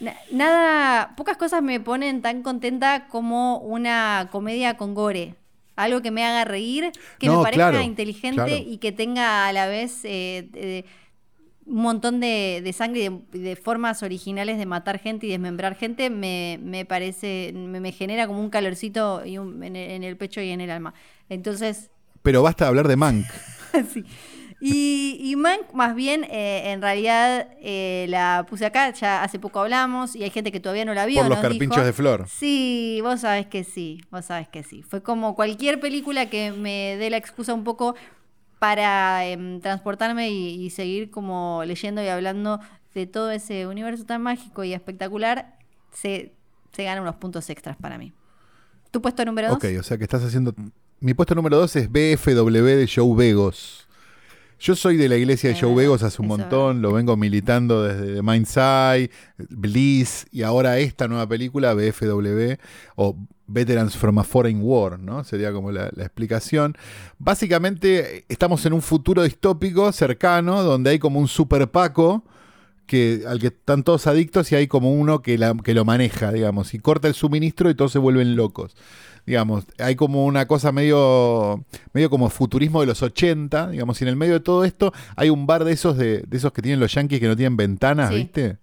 Na- 0.01 0.15
Nada, 0.31 1.15
pocas 1.17 1.37
cosas 1.37 1.63
me 1.63 1.81
ponen 1.81 2.23
tan 2.23 2.43
contenta 2.43 3.09
como 3.09 3.59
una 3.59 4.29
comedia 4.31 4.77
con 4.77 4.95
gore. 4.95 5.35
Algo 5.77 6.03
que 6.03 6.11
me 6.11 6.25
haga 6.25 6.45
reír, 6.45 6.93
que 7.19 7.27
No, 7.27 7.39
me 7.39 7.43
parezca 7.43 7.71
claro, 7.71 7.83
inteligente 7.85 8.35
claro. 8.45 8.55
y 8.55 8.79
que 8.79 8.93
tenga 8.93 9.47
a 9.49 9.53
la 9.53 9.67
vez 9.67 10.01
eh, 10.05 10.49
de- 10.53 10.85
un 11.71 11.83
montón 11.83 12.19
de, 12.21 12.61
de 12.65 12.73
sangre 12.73 13.01
y 13.05 13.09
de, 13.09 13.39
de 13.39 13.57
formas 13.57 14.03
originales 14.03 14.59
de 14.59 14.67
matar 14.67 14.99
gente 14.99 15.27
y 15.27 15.31
desmembrar 15.31 15.77
gente, 15.77 16.11
me, 16.11 16.59
me 16.63 16.85
parece, 16.85 17.53
me, 17.55 17.81
me 17.81 17.93
genera 17.93 18.27
como 18.27 18.41
un 18.41 18.51
calorcito 18.51 19.25
y 19.25 19.39
un- 19.39 19.63
en, 19.63 19.77
el, 19.77 19.91
en 19.93 20.03
el 20.05 20.17
pecho 20.17 20.41
y 20.41 20.51
en 20.51 20.61
el 20.61 20.71
alma. 20.71 20.93
Entonces, 21.29 21.91
Pero 22.23 22.43
basta 22.43 22.65
de 22.65 22.69
hablar 22.71 22.89
de 22.89 22.97
Mank. 22.97 23.25
sí. 23.93 24.05
Y, 24.63 25.17
y 25.23 25.37
Mank, 25.37 25.73
más 25.73 25.95
bien, 25.95 26.25
eh, 26.25 26.73
en 26.73 26.83
realidad 26.83 27.49
eh, 27.63 28.05
la 28.11 28.45
puse 28.47 28.67
acá, 28.67 28.93
ya 28.93 29.23
hace 29.23 29.39
poco 29.39 29.61
hablamos 29.61 30.15
y 30.15 30.23
hay 30.23 30.29
gente 30.31 30.53
que 30.53 30.61
todavía 30.61 30.85
no 30.85 30.93
la 30.93 31.07
vio. 31.07 31.21
Por 31.23 31.31
los 31.31 31.39
carpinchos 31.39 31.77
dijo. 31.77 31.87
de 31.87 31.93
flor. 31.95 32.27
Sí, 32.29 32.99
vos 33.03 33.21
sabés 33.21 33.47
que 33.47 33.65
sí, 33.65 34.03
vos 34.11 34.27
sabés 34.27 34.49
que 34.49 34.63
sí. 34.63 34.83
Fue 34.83 35.03
como 35.03 35.35
cualquier 35.35 35.81
película 35.81 36.27
que 36.29 36.53
me 36.53 36.97
dé 36.99 37.09
la 37.09 37.17
excusa 37.17 37.55
un 37.55 37.65
poco 37.65 37.95
para 38.61 39.27
em, 39.27 39.61
transportarme 39.61 40.31
y, 40.31 40.65
y 40.65 40.71
seguir 40.71 41.11
como 41.11 41.65
leyendo 41.67 42.01
y 42.05 42.07
hablando 42.07 42.61
de 42.95 43.07
todo 43.07 43.33
ese 43.33 43.67
universo 43.67 44.05
tan 44.05 44.23
mágico 44.23 44.63
y 44.63 44.73
espectacular, 44.73 45.57
se, 45.93 46.35
se 46.73 46.85
ganan 46.85 47.03
unos 47.03 47.17
puntos 47.17 47.51
extras 47.51 47.77
para 47.77 47.99
mí. 47.99 48.13
¿Tu 48.91 49.01
puesto 49.01 49.25
número 49.25 49.49
dos? 49.49 49.57
Ok, 49.57 49.65
o 49.79 49.83
sea 49.83 49.97
que 49.99 50.05
estás 50.05 50.23
haciendo. 50.23 50.55
Mi 51.01 51.15
puesto 51.15 51.35
número 51.35 51.57
2 51.57 51.77
es 51.77 51.89
BFW 51.91 52.65
de 52.65 52.91
Joe 52.95 53.17
Begos. 53.17 53.89
Yo 54.59 54.77
soy 54.77 54.99
de 54.99 55.09
la 55.09 55.17
iglesia 55.17 55.49
de 55.49 55.57
Eh, 55.57 55.59
Joe 55.59 55.75
Begos 55.75 56.03
hace 56.03 56.21
un 56.21 56.27
eso 56.27 56.37
montón, 56.37 56.83
lo 56.83 56.93
vengo 56.93 57.17
militando 57.17 57.83
desde 57.83 58.21
Mind's 58.23 58.59
Eye, 58.59 59.11
Bliss 59.39 60.27
y 60.31 60.43
ahora 60.43 60.79
esta 60.79 61.09
nueva 61.09 61.27
película, 61.27 61.73
BFW, 61.73 62.57
o 62.97 63.17
Veterans 63.53 63.97
from 63.97 64.19
a 64.19 64.25
Foreign 64.25 64.61
War, 64.63 64.99
¿no? 64.99 65.25
Sería 65.25 65.53
como 65.53 65.73
la, 65.73 65.91
la 65.95 66.05
explicación. 66.05 66.77
Básicamente 67.19 68.25
estamos 68.29 68.67
en 68.67 68.73
un 68.73 68.83
futuro 68.83 69.23
distópico 69.23 69.93
cercano 69.93 70.63
donde 70.63 70.91
hay 70.91 70.99
como 70.99 71.21
un 71.21 71.29
super 71.29 71.71
Paco 71.71 72.25
que, 72.87 73.23
al 73.29 73.39
que 73.39 73.47
están 73.49 73.85
todos 73.85 74.07
adictos 74.09 74.51
y 74.51 74.57
hay 74.57 74.67
como 74.67 74.93
uno 74.93 75.23
que, 75.23 75.39
la- 75.39 75.55
que 75.63 75.75
lo 75.75 75.85
maneja, 75.85 76.33
digamos, 76.33 76.75
y 76.75 76.81
corta 76.81 77.07
el 77.07 77.15
suministro 77.15 77.71
y 77.71 77.75
todos 77.77 77.93
se 77.93 77.99
vuelven 78.01 78.35
locos. 78.35 78.77
Digamos, 79.27 79.65
hay 79.79 79.95
como 79.95 80.25
una 80.27 80.47
cosa 80.49 80.73
medio, 80.73 81.65
medio 81.93 82.11
como 82.11 82.31
futurismo 82.31 82.81
de 82.81 82.87
los 82.89 83.01
80, 83.03 83.71
digamos, 83.71 84.01
y 84.01 84.05
en 84.05 84.09
el 84.09 84.17
medio 84.17 84.33
de 84.35 84.41
todo 84.41 84.65
esto 84.65 84.93
hay 85.15 85.31
un 85.31 85.47
bar 85.47 85.63
de 85.65 85.73
esos, 85.73 85.97
de, 85.97 86.25
de 86.27 86.37
esos 86.37 86.53
que 86.53 86.63
tienen 86.63 86.81
los 86.81 86.93
yankees 86.93 87.21
que 87.21 87.29
no 87.29 87.37
tienen 87.37 87.57
ventanas, 87.57 88.09
Sí. 88.11 88.17
¿viste? 88.17 88.57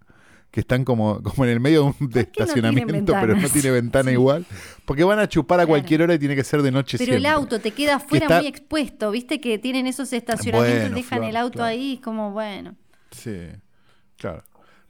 Que 0.57 0.61
están 0.61 0.85
como, 0.85 1.21
como 1.21 1.45
en 1.45 1.51
el 1.51 1.59
medio 1.59 1.83
de 1.83 1.93
un 2.03 2.09
de 2.09 2.25
qué 2.31 2.43
no 2.43 2.47
tienen 2.47 2.65
estacionamiento, 2.65 3.13
pero 3.21 3.35
no 3.35 3.47
tiene 3.47 3.69
ventana 3.69 4.09
Sí. 4.09 4.13
igual. 4.15 4.43
Porque 4.85 5.03
van 5.03 5.19
a 5.19 5.29
chupar 5.29 5.59
a 5.59 5.65
Claro. 5.65 5.69
cualquier 5.69 6.01
hora 6.01 6.15
y 6.15 6.17
tiene 6.17 6.35
que 6.35 6.43
ser 6.43 6.63
de 6.63 6.71
noche 6.71 6.97
Pero 6.97 7.13
el 7.15 7.27
auto 7.27 7.59
te 7.59 7.69
queda 7.69 7.99
fuera 7.99 8.25
está- 8.25 8.39
muy 8.39 8.47
expuesto, 8.47 9.11
viste 9.11 9.39
que 9.39 9.59
tienen 9.59 9.85
esos 9.85 10.11
estacionamientos, 10.13 10.79
Bueno, 10.89 10.95
dejan 10.95 11.23
el 11.25 11.35
auto 11.35 11.57
claro. 11.59 11.69
ahí, 11.69 12.01
como 12.03 12.31
bueno. 12.31 12.75
Sí, 13.11 13.37
claro. 14.17 14.41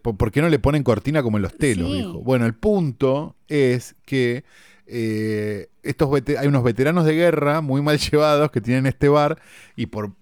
¿Por, 0.02 0.16
por 0.16 0.32
qué 0.32 0.42
no 0.42 0.48
le 0.48 0.58
ponen 0.58 0.84
cortina 0.84 1.22
como 1.22 1.36
en 1.36 1.44
los 1.44 1.58
telos, 1.58 1.86
Sí. 1.88 1.94
viejo? 1.96 2.22
Bueno, 2.22 2.46
el 2.46 2.54
punto 2.54 3.36
es 3.50 3.94
que 4.06 4.46
eh, 4.86 5.68
estos 5.84 6.10
hay 6.40 6.48
unos 6.48 6.64
veteranos 6.64 7.04
de 7.04 7.14
guerra 7.14 7.60
muy 7.60 7.82
mal 7.82 7.98
llevados 8.14 8.52
que 8.52 8.62
tienen 8.62 8.86
este 8.86 9.10
bar 9.10 9.38
y 9.76 9.88
por 9.88 10.14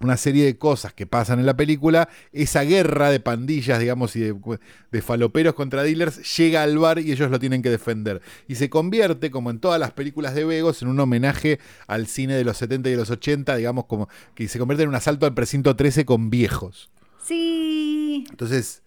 una 0.00 0.16
serie 0.16 0.44
de 0.44 0.58
cosas 0.58 0.92
que 0.92 1.06
pasan 1.06 1.38
en 1.38 1.46
la 1.46 1.56
película, 1.56 2.08
esa 2.32 2.62
guerra 2.62 3.10
de 3.10 3.20
pandillas, 3.20 3.78
digamos, 3.78 4.16
y 4.16 4.20
de, 4.20 4.58
de 4.90 5.02
faloperos 5.02 5.54
contra 5.54 5.82
dealers 5.82 6.36
llega 6.36 6.62
al 6.62 6.78
bar 6.78 6.98
y 6.98 7.12
ellos 7.12 7.30
lo 7.30 7.38
tienen 7.38 7.62
que 7.62 7.70
defender. 7.70 8.20
Y 8.48 8.56
se 8.56 8.70
convierte, 8.70 9.30
como 9.30 9.50
en 9.50 9.60
todas 9.60 9.80
las 9.80 9.92
películas 9.92 10.34
de 10.34 10.44
Vegos, 10.44 10.82
en 10.82 10.88
un 10.88 11.00
homenaje 11.00 11.58
al 11.86 12.06
cine 12.06 12.34
de 12.34 12.44
los 12.44 12.56
70 12.58 12.88
y 12.88 12.92
de 12.92 12.98
los 12.98 13.10
80, 13.10 13.56
digamos, 13.56 13.86
como 13.86 14.08
que 14.34 14.48
se 14.48 14.58
convierte 14.58 14.82
en 14.82 14.90
un 14.90 14.94
asalto 14.94 15.26
al 15.26 15.34
precinto 15.34 15.76
13 15.76 16.04
con 16.04 16.30
viejos. 16.30 16.90
Sí. 17.22 18.26
Entonces, 18.30 18.82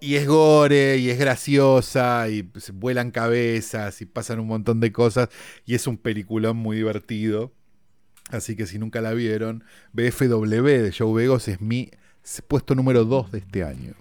y 0.00 0.14
es 0.16 0.26
gore, 0.26 0.98
y 0.98 1.10
es 1.10 1.18
graciosa, 1.18 2.28
y 2.28 2.48
se 2.56 2.72
vuelan 2.72 3.10
cabezas, 3.10 4.00
y 4.00 4.06
pasan 4.06 4.40
un 4.40 4.46
montón 4.46 4.80
de 4.80 4.92
cosas, 4.92 5.28
y 5.66 5.74
es 5.74 5.86
un 5.86 5.96
peliculón 5.96 6.56
muy 6.56 6.76
divertido. 6.76 7.52
Así 8.30 8.56
que 8.56 8.66
si 8.66 8.78
nunca 8.78 9.00
la 9.00 9.12
vieron, 9.12 9.64
BFW 9.92 10.62
de 10.82 10.94
Joe 10.96 11.12
Begos 11.14 11.48
es 11.48 11.60
mi 11.60 11.90
puesto 12.46 12.74
número 12.74 13.04
2 13.04 13.32
de 13.32 13.38
este 13.38 13.64
año. 13.64 13.94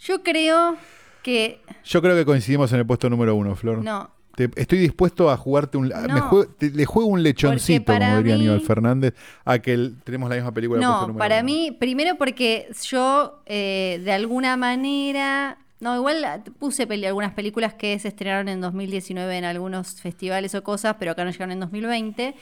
Yo 0.00 0.22
creo 0.22 0.76
que. 1.22 1.60
Yo 1.84 2.00
creo 2.00 2.16
que 2.16 2.24
coincidimos 2.24 2.72
en 2.72 2.78
el 2.80 2.86
puesto 2.86 3.10
número 3.10 3.34
1, 3.34 3.54
Flor. 3.56 3.84
No. 3.84 4.10
Te- 4.36 4.48
estoy 4.56 4.78
dispuesto 4.78 5.28
a 5.30 5.36
jugarte 5.36 5.76
un... 5.76 5.88
No. 5.88 6.14
me 6.14 6.20
juego- 6.20 6.46
te- 6.46 6.70
le 6.70 6.86
juego 6.86 7.08
un 7.10 7.22
lechoncito, 7.22 7.92
como 7.92 7.98
diría 8.18 8.36
mí- 8.36 8.40
Aníbal 8.42 8.60
Fernández, 8.62 9.14
a 9.44 9.58
que 9.58 9.74
el- 9.74 9.96
tenemos 10.04 10.30
la 10.30 10.36
misma 10.36 10.52
película. 10.54 10.80
No, 10.80 11.00
número 11.02 11.18
para 11.18 11.36
uno. 11.36 11.44
mí, 11.44 11.76
primero 11.78 12.16
porque 12.16 12.68
yo 12.88 13.42
eh, 13.46 14.00
de 14.04 14.12
alguna 14.12 14.56
manera. 14.56 15.58
No, 15.80 15.96
igual 15.96 16.42
puse 16.58 16.86
peli- 16.86 17.06
algunas 17.06 17.32
películas 17.32 17.74
que 17.74 17.98
se 17.98 18.08
estrenaron 18.08 18.48
en 18.48 18.60
2019 18.60 19.36
en 19.36 19.44
algunos 19.44 20.00
festivales 20.00 20.54
o 20.54 20.62
cosas, 20.62 20.96
pero 20.98 21.12
acá 21.12 21.24
no 21.24 21.30
llegaron 21.30 21.52
en 21.52 21.60
2020. 21.60 22.34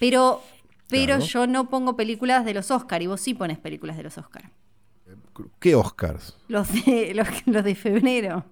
Pero, 0.00 0.42
pero 0.88 1.16
Claro. 1.16 1.24
yo 1.24 1.46
no 1.46 1.68
pongo 1.68 1.96
películas 1.96 2.44
de 2.44 2.54
los 2.54 2.70
Oscar 2.70 3.02
y 3.02 3.06
vos 3.06 3.20
sí 3.20 3.34
pones 3.34 3.58
películas 3.58 3.96
de 3.96 4.02
los 4.04 4.16
Oscar. 4.18 4.50
¿Qué 5.58 5.74
Oscars? 5.74 6.36
Los 6.48 6.72
de, 6.72 7.12
los, 7.14 7.26
los 7.46 7.64
de 7.64 7.74
febrero. 7.74 8.44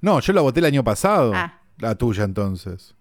No, 0.00 0.20
yo 0.20 0.32
la 0.32 0.40
voté 0.42 0.60
el 0.60 0.66
año 0.66 0.84
pasado. 0.84 1.32
Ah. 1.34 1.60
La 1.78 1.94
tuya, 1.94 2.24
entonces. 2.24 2.94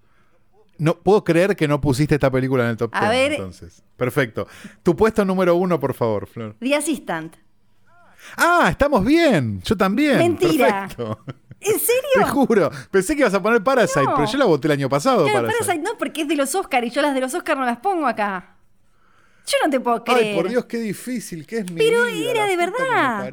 No 0.77 0.95
puedo 0.99 1.23
creer 1.23 1.55
que 1.55 1.67
no 1.67 1.79
pusiste 1.79 2.15
esta 2.15 2.31
película 2.31 2.63
en 2.63 2.71
el 2.71 2.77
top 2.77 2.89
A 2.93 3.11
10, 3.11 3.11
ver. 3.11 3.31
entonces. 3.33 3.83
Perfecto. 3.95 4.47
Tu 4.81 4.95
puesto 4.95 5.23
número 5.23 5.55
uno, 5.55 5.79
por 5.79 5.93
favor, 5.93 6.25
Flor. 6.27 6.55
The 6.59 6.75
Assistant. 6.75 7.35
Ah, 8.37 8.67
estamos 8.69 9.03
bien. 9.05 9.61
Yo 9.63 9.75
también. 9.77 10.17
Mentira. 10.17 10.87
Perfecto. 10.87 11.19
¿En 11.65 11.73
Te 11.73 11.79
serio? 11.79 12.27
juro. 12.31 12.69
Pensé 12.91 13.15
que 13.15 13.21
ibas 13.21 13.33
a 13.33 13.41
poner 13.41 13.63
Parasite, 13.63 14.03
No. 14.03 14.15
pero 14.15 14.27
yo 14.31 14.37
la 14.37 14.45
voté 14.45 14.67
el 14.67 14.71
año 14.73 14.89
pasado. 14.89 15.23
Claro, 15.25 15.41
Parasite. 15.47 15.65
Parasite 15.65 15.83
no, 15.91 15.97
porque 15.97 16.21
es 16.23 16.27
de 16.27 16.35
los 16.35 16.53
Oscar 16.55 16.83
y 16.83 16.89
yo 16.89 17.01
las 17.01 17.13
de 17.13 17.21
los 17.21 17.33
Oscar 17.33 17.57
no 17.57 17.65
las 17.65 17.77
pongo 17.77 18.05
acá. 18.07 18.55
Yo 19.45 19.57
no 19.63 19.69
te 19.69 19.79
puedo 19.79 20.03
creer. 20.03 20.23
Ay, 20.23 20.35
por 20.35 20.47
Dios, 20.47 20.65
qué 20.65 20.77
difícil 20.77 21.45
que 21.45 21.57
es 21.59 21.69
mi 21.71 21.77
Pero 21.77 22.05
vida, 22.05 22.31
era 22.31 22.45
de 22.47 22.57
verdad. 22.57 23.29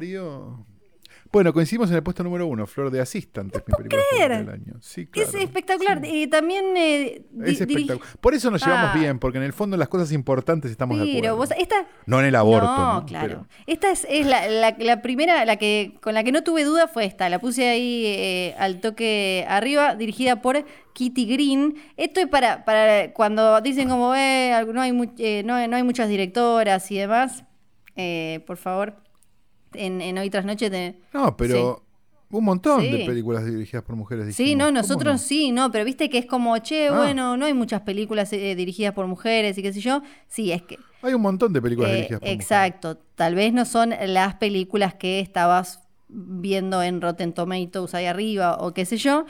Bueno, 1.31 1.53
coincidimos 1.53 1.89
en 1.89 1.95
el 1.95 2.03
puesto 2.03 2.23
número 2.25 2.45
uno, 2.45 2.67
Flor 2.67 2.91
de 2.91 2.99
Assistant, 2.99 3.55
es 3.55 3.63
mi 3.65 3.73
película 3.73 4.01
favorita 4.11 4.37
del 4.39 4.49
año. 4.49 4.73
Sí, 4.81 5.05
claro. 5.07 5.29
Es 5.29 5.35
espectacular. 5.35 6.01
Y 6.03 6.27
también. 6.27 6.75
eh, 6.75 7.25
Es 7.45 7.61
espectacular. 7.61 7.99
Por 8.19 8.33
eso 8.33 8.51
nos 8.51 8.61
llevamos 8.65 8.91
Ah. 8.93 8.97
bien, 8.99 9.17
porque 9.17 9.37
en 9.37 9.45
el 9.45 9.53
fondo 9.53 9.77
las 9.77 9.87
cosas 9.87 10.11
importantes 10.11 10.69
estamos 10.71 10.97
de 10.99 11.05
Pero 11.05 11.17
acuerdo. 11.33 11.37
vos, 11.37 11.49
esta. 11.57 11.85
No 12.05 12.19
en 12.19 12.25
el 12.25 12.35
aborto, 12.35 12.67
No, 12.67 12.93
¿no? 12.99 13.05
claro. 13.05 13.27
Pero- 13.27 13.47
Esta 13.65 13.91
es, 13.91 14.05
es 14.09 14.25
la, 14.25 14.45
la- 14.49 14.75
la 14.77 15.01
primera, 15.01 15.45
la 15.45 15.55
que 15.55 15.97
con 16.01 16.13
la 16.15 16.25
que 16.25 16.33
no 16.33 16.43
tuve 16.43 16.65
duda 16.65 16.89
fue 16.89 17.05
esta. 17.05 17.29
La 17.29 17.39
puse 17.39 17.69
ahí 17.69 18.03
eh, 18.07 18.55
al 18.59 18.81
toque 18.81 19.45
arriba, 19.47 19.95
dirigida 19.95 20.41
por 20.41 20.65
Kitty 20.93 21.25
Green. 21.27 21.75
Esto 21.95 22.19
es 22.19 22.27
para, 22.27 22.65
para 22.65 23.13
cuando 23.13 23.61
dicen 23.61 23.87
como 23.87 24.09
ve, 24.09 24.53
no 24.73 24.81
hay, 24.81 24.91
eh, 25.19 25.43
no, 25.45 25.65
no 25.67 25.75
hay 25.77 25.83
muchas 25.83 26.09
directoras 26.09 26.91
y 26.91 26.97
demás. 26.97 27.45
Eh, 27.95 28.43
por 28.47 28.57
favor, 28.57 28.95
en, 29.73 30.01
en 30.01 30.17
Hoy 30.17 30.29
tras 30.29 30.45
Noche 30.45 30.69
te- 30.69 30.95
No, 31.13 31.35
pero 31.37 31.83
un 32.29 32.45
montón 32.45 32.81
de 32.81 33.05
películas 33.05 33.45
dirigidas 33.45 33.83
por 33.83 33.95
mujeres. 33.97 34.33
Sí, 34.35 34.55
no, 34.55 34.65
¿Cómo 34.65 34.77
nosotros 34.77 35.13
no? 35.13 35.17
sí, 35.17 35.51
no, 35.51 35.69
pero 35.71 35.83
viste 35.83 36.09
que 36.09 36.17
es 36.17 36.25
como, 36.25 36.57
che, 36.59 36.87
Ah. 36.87 36.97
bueno, 36.97 37.35
no 37.35 37.45
hay 37.45 37.53
muchas 37.53 37.81
películas 37.81 38.31
eh, 38.31 38.55
dirigidas 38.55 38.93
por 38.93 39.05
mujeres 39.07 39.57
y 39.57 39.61
qué 39.61 39.73
sé 39.73 39.81
yo. 39.81 40.01
Sí, 40.27 40.51
es 40.51 40.61
que 40.61 40.77
Hay 41.01 41.13
un 41.13 41.21
montón 41.21 41.51
de 41.51 41.61
películas 41.61 41.91
Eh, 41.91 41.95
dirigidas 41.95 42.19
por 42.21 42.27
mujeres. 42.29 42.43
exacto. 42.45 42.97
Tal 43.15 43.35
vez 43.35 43.51
no 43.53 43.65
son 43.65 43.93
las 44.07 44.35
películas 44.35 44.93
que 44.93 45.19
estabas 45.19 45.79
viendo 46.07 46.81
en 46.83 47.01
Rotten 47.01 47.33
Tomatoes 47.33 47.93
ahí 47.95 48.05
arriba 48.05 48.57
o 48.59 48.73
qué 48.73 48.85
sé 48.85 48.97
yo. 48.97 49.25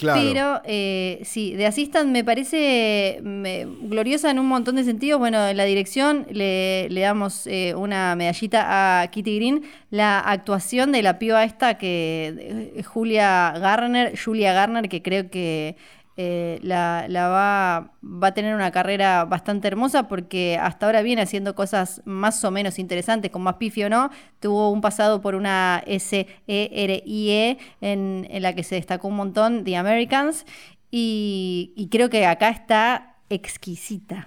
Pero 0.00 0.60
eh, 0.64 1.20
sí, 1.24 1.54
The 1.56 1.66
Assistant 1.66 2.10
me 2.10 2.24
parece 2.24 3.20
gloriosa 3.22 4.30
en 4.30 4.38
un 4.38 4.46
montón 4.46 4.76
de 4.76 4.84
sentidos. 4.84 5.18
Bueno, 5.18 5.46
en 5.48 5.56
la 5.56 5.64
dirección 5.64 6.26
le, 6.30 6.88
le 6.90 7.00
damos 7.00 7.46
eh, 7.46 7.74
una 7.74 8.14
medallita 8.14 9.02
a 9.02 9.06
Kitty 9.08 9.36
Green. 9.36 9.62
La 9.90 10.20
actuación 10.20 10.92
de 10.92 11.02
la 11.02 11.18
piba 11.18 11.42
esta 11.44 11.78
que 11.78 12.72
eh, 12.76 12.82
Julia 12.82 13.54
Garner, 13.58 14.18
Julia 14.18 14.52
Garner, 14.52 14.88
que 14.88 15.02
creo 15.02 15.30
que 15.30 15.76
eh, 16.20 16.58
la, 16.62 17.06
la 17.08 17.28
va, 17.28 17.92
va 18.02 18.26
a 18.26 18.34
tener 18.34 18.52
una 18.52 18.72
carrera 18.72 19.24
bastante 19.24 19.68
hermosa 19.68 20.08
porque 20.08 20.58
hasta 20.60 20.86
ahora 20.86 21.00
viene 21.02 21.22
haciendo 21.22 21.54
cosas 21.54 22.02
más 22.04 22.44
o 22.44 22.50
menos 22.50 22.80
interesantes, 22.80 23.30
con 23.30 23.42
más 23.42 23.54
pifio 23.54 23.86
o 23.86 23.88
no. 23.88 24.10
Tuvo 24.40 24.72
un 24.72 24.80
pasado 24.80 25.20
por 25.20 25.36
una 25.36 25.80
S-E-R-I-E 25.86 27.58
en, 27.80 28.26
en 28.28 28.42
la 28.42 28.52
que 28.52 28.64
se 28.64 28.74
destacó 28.74 29.06
un 29.06 29.14
montón, 29.14 29.62
The 29.62 29.76
Americans, 29.76 30.44
y 30.90 31.88
creo 31.92 32.10
que 32.10 32.26
acá 32.26 32.48
está 32.48 33.14
exquisita. 33.30 34.26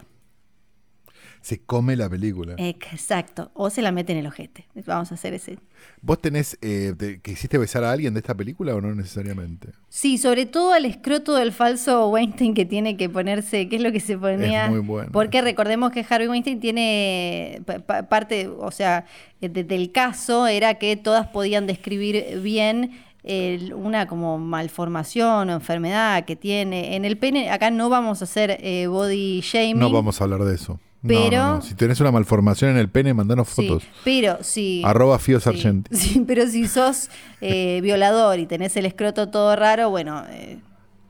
Se 1.41 1.59
come 1.63 1.95
la 1.95 2.07
película. 2.09 2.53
Exacto. 2.57 3.49
O 3.55 3.69
se 3.71 3.81
la 3.81 3.91
mete 3.91 4.11
en 4.13 4.19
el 4.19 4.27
ojete. 4.27 4.65
Vamos 4.85 5.11
a 5.11 5.15
hacer 5.15 5.33
ese. 5.33 5.57
¿Vos 6.01 6.19
tenés 6.21 6.55
eh, 6.61 6.93
te- 6.97 7.19
que 7.19 7.31
hiciste 7.31 7.57
besar 7.57 7.83
a 7.83 7.91
alguien 7.91 8.13
de 8.13 8.19
esta 8.19 8.35
película 8.35 8.75
o 8.75 8.81
no 8.81 8.93
necesariamente? 8.93 9.69
Sí, 9.89 10.19
sobre 10.19 10.45
todo 10.45 10.71
al 10.73 10.85
escroto 10.85 11.33
del 11.35 11.51
falso 11.51 12.07
Weinstein 12.09 12.53
que 12.53 12.65
tiene 12.65 12.95
que 12.95 13.09
ponerse, 13.09 13.67
¿qué 13.67 13.77
es 13.77 13.81
lo 13.81 13.91
que 13.91 13.99
se 13.99 14.17
ponía? 14.17 14.65
Es 14.65 14.69
muy 14.71 14.79
bueno. 14.81 15.09
Porque 15.11 15.41
recordemos 15.41 15.91
que 15.91 16.05
Harvey 16.07 16.27
Weinstein 16.27 16.59
tiene 16.59 17.61
pa- 17.65 17.79
pa- 17.79 18.03
parte, 18.03 18.47
o 18.47 18.69
sea, 18.71 19.05
de- 19.41 19.63
del 19.63 19.91
caso 19.91 20.45
era 20.47 20.75
que 20.75 20.95
todas 20.95 21.27
podían 21.27 21.65
describir 21.65 22.39
bien 22.41 22.91
el- 23.23 23.73
una 23.73 24.07
como 24.07 24.37
malformación 24.37 25.49
o 25.49 25.53
enfermedad 25.53 26.25
que 26.25 26.35
tiene 26.35 26.95
en 26.95 27.05
el 27.05 27.17
pene. 27.17 27.49
Acá 27.49 27.71
no 27.71 27.89
vamos 27.89 28.21
a 28.21 28.25
hacer 28.25 28.57
eh, 28.61 28.87
body 28.87 29.41
shaming. 29.41 29.79
No 29.79 29.91
vamos 29.91 30.21
a 30.21 30.23
hablar 30.23 30.43
de 30.43 30.55
eso. 30.55 30.79
Pero- 31.05 31.37
no, 31.37 31.55
no. 31.55 31.61
Si 31.61 31.73
tenés 31.73 31.99
una 31.99 32.11
malformación 32.11 32.71
en 32.71 32.77
el 32.77 32.89
pene, 32.89 33.13
mandanos 33.13 33.47
Sí, 33.49 33.67
fotos. 33.67 33.83
pero 34.03 34.37
si. 34.41 34.81
Arroba 34.85 35.17
Fío 35.19 35.39
sí, 35.39 35.81
sí, 35.91 36.23
pero 36.27 36.47
si 36.47 36.67
sos 36.67 37.09
eh, 37.41 37.79
violador 37.81 38.37
y 38.39 38.45
tenés 38.45 38.75
el 38.77 38.85
escroto 38.85 39.29
todo 39.29 39.55
raro, 39.55 39.89
bueno, 39.89 40.23
eh, 40.29 40.59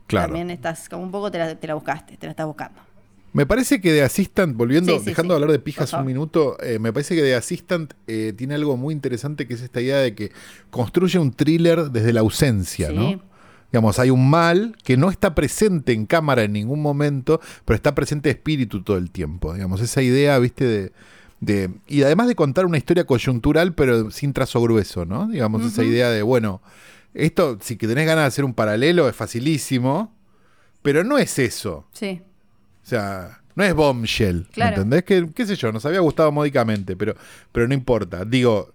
Claro. 0.06 0.28
también 0.28 0.50
estás 0.50 0.88
como 0.88 1.02
un 1.02 1.10
poco 1.10 1.30
te 1.30 1.38
la, 1.38 1.54
te 1.54 1.66
la 1.66 1.74
buscaste, 1.74 2.16
te 2.16 2.26
la 2.26 2.30
estás 2.30 2.46
buscando. 2.46 2.80
Me 3.34 3.46
parece 3.46 3.80
que 3.80 3.92
de 3.92 4.02
Assistant, 4.02 4.54
volviendo, 4.56 4.98
dejando 5.00 5.32
de 5.32 5.36
hablar 5.36 5.52
de 5.52 5.58
pijas 5.58 5.90
un 5.94 6.04
minuto, 6.04 6.58
eh, 6.62 6.78
me 6.78 6.92
parece 6.92 7.14
que 7.14 7.22
de 7.22 7.34
Assistant 7.34 7.94
tiene 8.36 8.54
algo 8.54 8.76
muy 8.76 8.92
interesante 8.92 9.46
que 9.48 9.54
es 9.54 9.62
esta 9.62 9.80
idea 9.80 9.96
de 9.98 10.14
que 10.14 10.32
construye 10.70 11.18
un 11.18 11.32
thriller 11.32 11.84
desde 11.90 12.12
la 12.12 12.20
ausencia, 12.20 12.88
Sí. 12.88 12.94
¿no? 12.94 13.22
Digamos, 13.72 13.98
hay 13.98 14.10
un 14.10 14.28
mal 14.28 14.76
que 14.84 14.96
no 14.98 15.10
está 15.10 15.34
presente 15.34 15.92
en 15.92 16.04
cámara 16.06 16.42
en 16.42 16.52
ningún 16.52 16.82
momento, 16.82 17.40
pero 17.64 17.74
está 17.74 17.94
presente 17.94 18.28
de 18.28 18.34
espíritu 18.34 18.82
todo 18.82 18.98
el 18.98 19.10
tiempo. 19.10 19.54
Digamos, 19.54 19.80
esa 19.80 20.02
idea, 20.02 20.38
viste, 20.38 20.64
de. 20.66 20.92
de- 21.40 21.70
y 21.88 22.02
además 22.02 22.28
de 22.28 22.34
contar 22.34 22.66
una 22.66 22.76
historia 22.78 23.04
coyuntural, 23.04 23.74
pero 23.74 24.10
sin 24.10 24.32
trazo 24.34 24.60
grueso, 24.60 25.06
¿no? 25.06 25.26
Digamos, 25.28 25.64
esa 25.64 25.82
idea 25.82 26.10
de, 26.10 26.20
bueno, 26.22 26.60
esto, 27.14 27.58
si 27.62 27.76
que 27.76 27.88
tenés 27.88 28.06
ganas 28.06 28.24
de 28.24 28.28
hacer 28.28 28.44
un 28.44 28.52
paralelo, 28.54 29.08
es 29.08 29.16
facilísimo, 29.16 30.14
pero 30.82 31.02
no 31.02 31.16
es 31.18 31.38
eso. 31.38 31.86
Sí. 31.92 32.20
O 32.84 32.86
sea, 32.86 33.40
no 33.54 33.64
es 33.64 33.74
bombshell. 33.74 34.48
Claro. 34.52 34.76
¿Entendés? 34.76 35.04
Que, 35.04 35.28
qué 35.34 35.46
sé 35.46 35.56
yo, 35.56 35.72
nos 35.72 35.86
había 35.86 36.00
gustado 36.00 36.30
módicamente, 36.30 36.94
pero, 36.96 37.14
pero 37.52 37.66
no 37.68 37.74
importa. 37.74 38.24
Digo, 38.24 38.72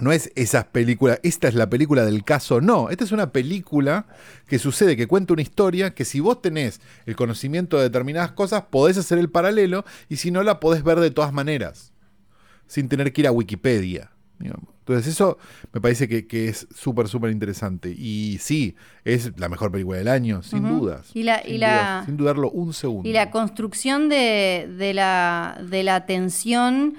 no 0.00 0.12
es 0.12 0.30
esas 0.34 0.64
películas, 0.66 1.20
esta 1.22 1.48
es 1.48 1.54
la 1.54 1.68
película 1.70 2.04
del 2.04 2.24
caso, 2.24 2.60
no. 2.60 2.90
Esta 2.90 3.04
es 3.04 3.12
una 3.12 3.32
película 3.32 4.06
que 4.46 4.58
sucede, 4.58 4.96
que 4.96 5.06
cuenta 5.06 5.32
una 5.32 5.42
historia 5.42 5.94
que 5.94 6.04
si 6.04 6.20
vos 6.20 6.40
tenés 6.42 6.80
el 7.06 7.16
conocimiento 7.16 7.76
de 7.76 7.84
determinadas 7.84 8.32
cosas, 8.32 8.64
podés 8.70 8.96
hacer 8.98 9.18
el 9.18 9.30
paralelo 9.30 9.84
y 10.08 10.16
si 10.16 10.30
no, 10.30 10.42
la 10.42 10.60
podés 10.60 10.82
ver 10.82 11.00
de 11.00 11.10
todas 11.10 11.32
maneras, 11.32 11.92
sin 12.66 12.88
tener 12.88 13.12
que 13.12 13.20
ir 13.22 13.26
a 13.26 13.32
Wikipedia. 13.32 14.10
digamos. 14.38 14.68
Entonces 14.80 15.12
eso 15.12 15.38
me 15.72 15.80
parece 15.80 16.08
que, 16.08 16.26
que 16.26 16.48
es 16.48 16.66
súper, 16.74 17.06
súper 17.06 17.30
interesante. 17.30 17.90
Y 17.96 18.38
sí, 18.40 18.74
es 19.04 19.38
la 19.38 19.48
mejor 19.48 19.70
película 19.70 19.98
del 19.98 20.08
año, 20.08 20.42
sin 20.42 20.66
dudas. 20.68 21.10
Y 21.14 21.22
la- 21.22 21.42
sin, 21.42 21.54
y 21.54 21.58
la- 21.58 21.72
dudas, 21.72 22.06
sin 22.06 22.16
dudarlo 22.16 22.50
un 22.50 22.72
segundo. 22.72 23.08
Y 23.08 23.12
la 23.12 23.30
construcción 23.30 24.08
de, 24.08 24.68
de 24.78 24.94
la, 24.94 25.60
de 25.68 25.82
la 25.84 26.06
tensión, 26.06 26.94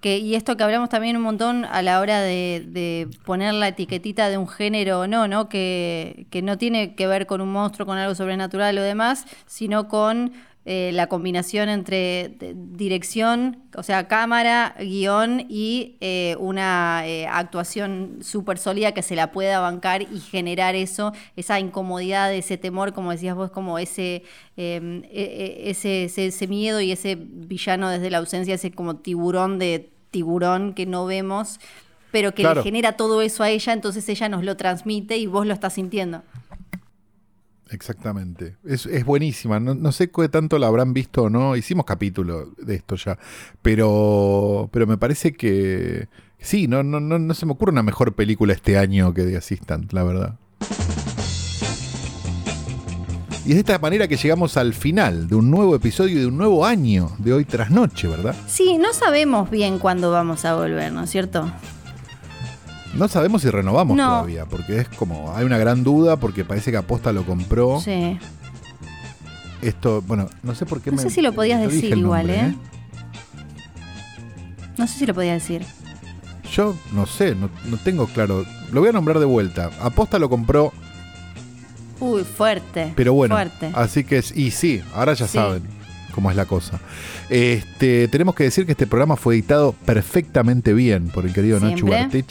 que, 0.00 0.18
y 0.18 0.34
esto 0.34 0.56
que 0.56 0.64
hablamos 0.64 0.88
también 0.88 1.16
un 1.16 1.22
montón 1.22 1.64
a 1.64 1.82
la 1.82 2.00
hora 2.00 2.20
de, 2.20 2.64
de 2.66 3.08
poner 3.24 3.54
la 3.54 3.68
etiquetita 3.68 4.28
de 4.28 4.38
un 4.38 4.48
género 4.48 5.00
o 5.00 5.06
no, 5.06 5.28
¿no? 5.28 5.48
Que, 5.48 6.26
que 6.30 6.42
no 6.42 6.58
tiene 6.58 6.94
que 6.94 7.06
ver 7.06 7.26
con 7.26 7.40
un 7.40 7.50
monstruo, 7.50 7.86
con 7.86 7.98
algo 7.98 8.14
sobrenatural 8.14 8.76
o 8.78 8.82
demás, 8.82 9.24
sino 9.46 9.88
con 9.88 10.32
eh, 10.68 10.90
la 10.92 11.06
combinación 11.06 11.68
entre 11.68 12.34
de- 12.40 12.54
dirección, 12.56 13.58
o 13.76 13.84
sea, 13.84 14.08
cámara, 14.08 14.74
guion 14.80 15.46
y 15.48 15.94
eh, 16.00 16.34
una 16.40 17.02
eh, 17.06 17.26
actuación 17.28 18.18
súper 18.20 18.58
sólida 18.58 18.90
que 18.92 19.02
se 19.02 19.14
la 19.14 19.30
pueda 19.30 19.60
bancar 19.60 20.02
y 20.02 20.18
generar 20.18 20.74
eso, 20.74 21.12
esa 21.36 21.60
incomodidad, 21.60 22.34
ese 22.34 22.58
temor, 22.58 22.92
como 22.92 23.12
decías 23.12 23.36
vos, 23.36 23.50
como 23.52 23.78
ese, 23.78 24.24
eh, 24.56 25.02
e- 25.12 25.62
e- 25.66 25.70
ese, 25.70 26.04
ese, 26.04 26.26
ese 26.26 26.46
miedo 26.48 26.80
y 26.80 26.90
ese 26.90 27.16
villano 27.16 27.88
desde 27.88 28.10
la 28.10 28.18
ausencia, 28.18 28.54
ese 28.56 28.72
como 28.72 28.96
tiburón 28.96 29.60
de 29.60 29.88
tiburón 30.10 30.74
que 30.74 30.84
no 30.86 31.06
vemos, 31.06 31.60
pero 32.10 32.32
que 32.34 32.42
Claro. 32.42 32.56
le 32.60 32.64
genera 32.64 32.92
todo 32.92 33.22
eso 33.22 33.42
a 33.44 33.50
ella, 33.50 33.72
entonces 33.72 34.08
ella 34.08 34.28
nos 34.28 34.42
lo 34.42 34.56
transmite 34.56 35.16
y 35.16 35.26
vos 35.26 35.46
lo 35.46 35.52
estás 35.54 35.74
sintiendo. 35.74 36.22
Exactamente. 37.70 38.56
Es, 38.64 38.86
es 38.86 39.04
buenísima. 39.04 39.58
No, 39.58 39.74
no 39.74 39.92
sé 39.92 40.10
qué 40.10 40.28
tanto 40.28 40.58
la 40.58 40.68
habrán 40.68 40.92
visto 40.92 41.24
o 41.24 41.30
no. 41.30 41.56
Hicimos 41.56 41.84
capítulo 41.84 42.52
de 42.58 42.76
esto 42.76 42.96
ya. 42.96 43.18
Pero, 43.62 44.68
pero 44.72 44.86
me 44.86 44.98
parece 44.98 45.32
que 45.32 46.08
sí, 46.38 46.68
no, 46.68 46.82
no, 46.82 47.00
no, 47.00 47.18
no 47.18 47.34
se 47.34 47.46
me 47.46 47.52
ocurre 47.52 47.72
una 47.72 47.82
mejor 47.82 48.14
película 48.14 48.52
este 48.52 48.78
año 48.78 49.12
que 49.12 49.24
The 49.24 49.36
Assistant, 49.36 49.92
la 49.92 50.04
verdad. 50.04 50.38
Y 53.44 53.50
es 53.50 53.54
de 53.54 53.60
esta 53.60 53.78
manera 53.78 54.08
que 54.08 54.16
llegamos 54.16 54.56
al 54.56 54.74
final 54.74 55.28
de 55.28 55.36
un 55.36 55.52
nuevo 55.52 55.76
episodio 55.76 56.16
y 56.16 56.20
de 56.20 56.26
un 56.26 56.36
nuevo 56.36 56.66
año 56.66 57.12
de 57.18 57.32
hoy 57.32 57.44
tras 57.44 57.70
noche, 57.70 58.08
¿verdad? 58.08 58.34
Sí, 58.48 58.76
no 58.76 58.92
sabemos 58.92 59.50
bien 59.50 59.78
cuándo 59.78 60.10
vamos 60.10 60.44
a 60.44 60.56
volver, 60.56 60.92
¿no 60.92 61.04
es 61.04 61.10
cierto? 61.10 61.48
No 62.96 63.08
sabemos 63.08 63.42
si 63.42 63.50
renovamos 63.50 63.96
No. 63.96 64.04
todavía, 64.06 64.46
porque 64.46 64.80
es 64.80 64.88
como, 64.88 65.34
hay 65.36 65.44
una 65.44 65.58
gran 65.58 65.84
duda, 65.84 66.16
porque 66.16 66.44
parece 66.44 66.70
que 66.70 66.76
Aposta 66.76 67.12
lo 67.12 67.24
compró. 67.24 67.80
Sí. 67.80 68.18
Esto, 69.62 70.02
bueno, 70.06 70.28
no 70.42 70.54
sé 70.54 70.66
por 70.66 70.80
qué 70.80 70.90
No 70.90 70.96
me- 70.98 71.02
sé 71.02 71.10
si 71.10 71.20
lo 71.22 71.32
podías 71.32 71.60
decir 71.60 71.96
igual, 71.96 72.26
nombre, 72.26 72.40
¿eh? 72.48 72.54
No 74.76 74.86
sé 74.86 74.98
si 74.98 75.06
lo 75.06 75.14
podía 75.14 75.32
decir. 75.32 75.64
Yo 76.52 76.76
no 76.92 77.06
sé, 77.06 77.34
no, 77.34 77.50
no 77.66 77.76
tengo 77.78 78.06
claro. 78.06 78.44
Lo 78.72 78.80
voy 78.80 78.90
a 78.90 78.92
nombrar 78.92 79.18
de 79.18 79.24
vuelta. 79.24 79.70
Aposta 79.80 80.18
lo 80.18 80.28
compró, 80.28 80.72
Uy, 82.00 82.22
fuerte. 82.24 82.92
pero 82.94 83.14
bueno. 83.14 83.34
Fuerte. 83.34 83.70
Así 83.74 84.04
que, 84.04 84.18
es- 84.18 84.36
y 84.36 84.50
sí, 84.50 84.82
ahora 84.94 85.14
ya 85.14 85.26
Sí. 85.26 85.34
saben 85.38 85.62
cómo 86.14 86.30
es 86.30 86.36
la 86.36 86.44
cosa. 86.46 86.78
Este, 87.30 88.08
tenemos 88.08 88.34
que 88.34 88.44
decir 88.44 88.64
que 88.66 88.72
este 88.72 88.86
programa 88.86 89.16
fue 89.16 89.34
editado 89.34 89.72
perfectamente 89.84 90.72
bien 90.74 91.08
por 91.08 91.24
el 91.26 91.32
querido 91.32 91.58
Nacho 91.58 91.86
Siempre. 91.86 92.24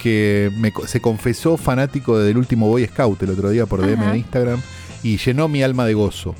Que 0.00 0.50
me 0.56 0.72
se 0.86 1.00
confesó 1.00 1.56
fanático 1.56 2.18
del 2.18 2.38
último 2.38 2.68
Boy 2.68 2.86
Scout 2.86 3.22
el 3.22 3.30
otro 3.30 3.50
día 3.50 3.66
por 3.66 3.80
DM 3.80 4.00
Ajá. 4.00 4.12
de 4.12 4.18
Instagram 4.18 4.60
y 5.02 5.16
llenó 5.18 5.48
mi 5.48 5.62
alma 5.62 5.86
de 5.86 5.94
gozo. 5.94 6.34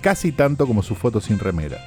Casi 0.00 0.32
tanto 0.32 0.66
como 0.66 0.82
su 0.82 0.94
foto 0.94 1.20
sin 1.20 1.38
remera. 1.38 1.78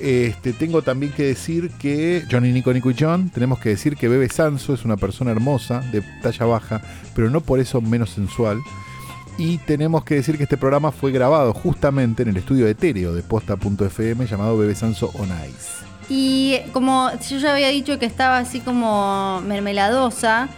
Este, 0.00 0.54
tengo 0.54 0.80
también 0.80 1.12
que 1.12 1.24
decir 1.24 1.70
que 1.78 2.24
Johnny 2.30 2.52
Nico 2.52 2.72
Nico 2.72 2.90
y 2.90 2.96
John, 2.98 3.28
tenemos 3.28 3.58
que 3.58 3.68
decir 3.68 3.96
que 3.96 4.08
Bebe 4.08 4.30
Sanso 4.30 4.72
es 4.72 4.86
una 4.86 4.96
persona 4.96 5.30
hermosa, 5.30 5.80
de 5.92 6.02
talla 6.22 6.46
baja, 6.46 6.82
pero 7.14 7.28
no 7.28 7.42
por 7.42 7.60
eso 7.60 7.82
menos 7.82 8.10
sensual. 8.10 8.60
Y 9.36 9.58
tenemos 9.58 10.04
que 10.04 10.16
decir 10.16 10.38
que 10.38 10.44
este 10.44 10.56
programa 10.56 10.90
fue 10.90 11.12
grabado 11.12 11.52
justamente 11.52 12.22
en 12.22 12.30
el 12.30 12.38
estudio 12.38 12.66
etéreo 12.66 13.14
de 13.14 13.22
posta.fm 13.22 14.26
llamado 14.26 14.56
Bebe 14.56 14.74
Sanso 14.74 15.10
On 15.18 15.28
Ice. 15.48 15.89
Y 16.10 16.58
como 16.72 17.08
yo 17.30 17.38
ya 17.38 17.52
había 17.52 17.68
dicho 17.68 18.00
que 18.00 18.04
estaba 18.04 18.38
así 18.38 18.58
como 18.58 19.40
mermeladosa, 19.46 20.48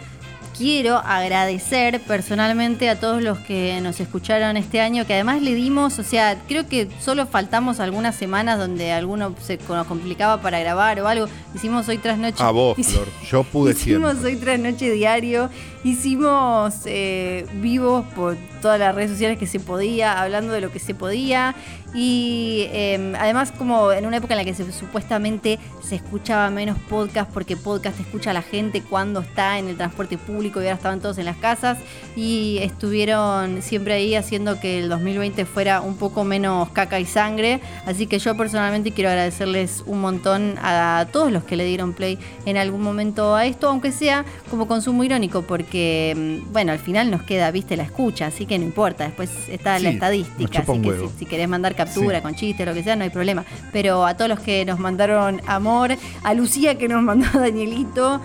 quiero 0.57 0.97
agradecer 0.97 1.99
personalmente 2.01 2.89
a 2.89 2.99
todos 2.99 3.21
los 3.21 3.37
que 3.39 3.79
nos 3.81 3.99
escucharon 3.99 4.57
este 4.57 4.81
año, 4.81 5.05
que 5.05 5.13
además 5.13 5.43
le 5.43 5.53
dimos, 5.53 5.99
o 5.99 6.03
sea, 6.03 6.41
creo 6.47 6.67
que 6.67 6.87
solo 6.99 7.27
faltamos 7.27 7.79
algunas 7.79 8.15
semanas 8.15 8.57
donde 8.57 8.91
alguno 8.91 9.35
se 9.41 9.59
nos 9.67 9.85
complicaba 9.87 10.41
para 10.41 10.59
grabar 10.59 10.99
o 10.99 11.07
algo. 11.07 11.27
Hicimos 11.53 11.87
hoy 11.87 11.99
tras 11.99 12.17
noche. 12.17 12.41
A 12.43 12.51
vos, 12.51 12.75
Flor, 12.75 13.07
yo 13.29 13.43
pude 13.43 13.71
Hicimos 13.73 14.23
hoy 14.23 14.35
tras 14.37 14.59
noche 14.59 14.89
diario, 14.91 15.49
hicimos 15.83 16.81
eh, 16.85 17.45
vivos 17.55 18.05
por 18.15 18.37
todas 18.61 18.79
las 18.79 18.95
redes 18.95 19.11
sociales 19.11 19.37
que 19.37 19.47
se 19.47 19.59
podía, 19.59 20.21
hablando 20.21 20.53
de 20.53 20.61
lo 20.61 20.71
que 20.71 20.79
se 20.79 20.95
podía. 20.95 21.55
Y 21.93 22.65
em, 22.71 23.13
además 23.15 23.51
como 23.51 23.91
en 23.91 24.07
una 24.07 24.17
época 24.17 24.33
en 24.33 24.39
la 24.39 24.45
que 24.45 24.55
se, 24.55 24.71
supuestamente 24.71 25.59
se 25.83 25.95
escuchaba 25.95 26.49
menos 26.49 26.77
podcast 26.89 27.31
porque 27.31 27.55
podcast 27.55 27.99
escucha 27.99 28.33
la 28.33 28.41
gente 28.41 28.81
cuando 28.81 29.19
está 29.19 29.59
en 29.59 29.67
el 29.67 29.77
transporte 29.77 30.17
público 30.17 30.59
y 30.59 30.63
ahora 30.63 30.75
estaban 30.75 31.01
todos 31.01 31.19
en 31.19 31.25
las 31.25 31.37
casas 31.37 31.77
y 32.15 32.57
estuvieron 32.61 33.61
siempre 33.61 33.93
ahí 33.93 34.15
haciendo 34.15 34.59
que 34.59 34.79
el 34.79 34.89
2020 34.89 35.45
fuera 35.45 35.81
un 35.81 35.95
poco 35.97 36.23
menos 36.23 36.69
caca 36.69 36.99
y 36.99 37.05
sangre. 37.05 37.59
Así 37.85 38.07
que 38.07 38.17
yo 38.17 38.35
personalmente 38.35 38.91
quiero 38.91 39.11
agradecerles 39.11 39.83
un 39.85 40.01
montón 40.01 40.55
a 40.63 41.05
todos 41.11 41.31
los 41.31 41.43
que 41.43 41.55
le 41.55 41.65
dieron 41.65 41.93
play 41.93 42.17
en 42.47 42.57
algún 42.57 42.81
momento 42.81 43.35
a 43.35 43.45
esto, 43.45 43.69
aunque 43.69 43.91
sea 43.91 44.25
como 44.49 44.67
consumo 44.67 45.03
irónico 45.03 45.43
porque, 45.43 45.72
em, 45.73 46.51
bueno, 46.51 46.71
al 46.71 46.79
final 46.79 47.09
nos 47.09 47.23
queda, 47.23 47.49
viste, 47.51 47.75
la 47.75 47.83
escucha, 47.83 48.27
así 48.27 48.45
que 48.45 48.57
no 48.57 48.65
importa, 48.65 49.05
después 49.05 49.29
está 49.49 49.79
la 49.79 49.89
estadística, 49.89 50.59
así 50.59 50.81
que 50.81 50.97
si, 50.97 51.19
si 51.19 51.25
querés 51.25 51.47
mandar 51.49 51.75
captura, 51.75 52.21
con 52.21 52.35
chistes, 52.35 52.65
lo 52.65 52.73
que 52.73 52.83
sea, 52.83 52.95
no 52.95 53.03
hay 53.03 53.09
problema. 53.09 53.45
Pero 53.71 54.05
a 54.05 54.15
todos 54.15 54.29
los 54.29 54.39
que 54.39 54.65
nos 54.65 54.79
mandaron 54.79 55.41
amor, 55.47 55.91
a 56.23 56.33
Lucía 56.33 56.77
que 56.77 56.87
nos 56.87 57.01
mandó 57.03 57.27
a 57.33 57.39
Danielito, 57.41 58.05
ah, 58.05 58.21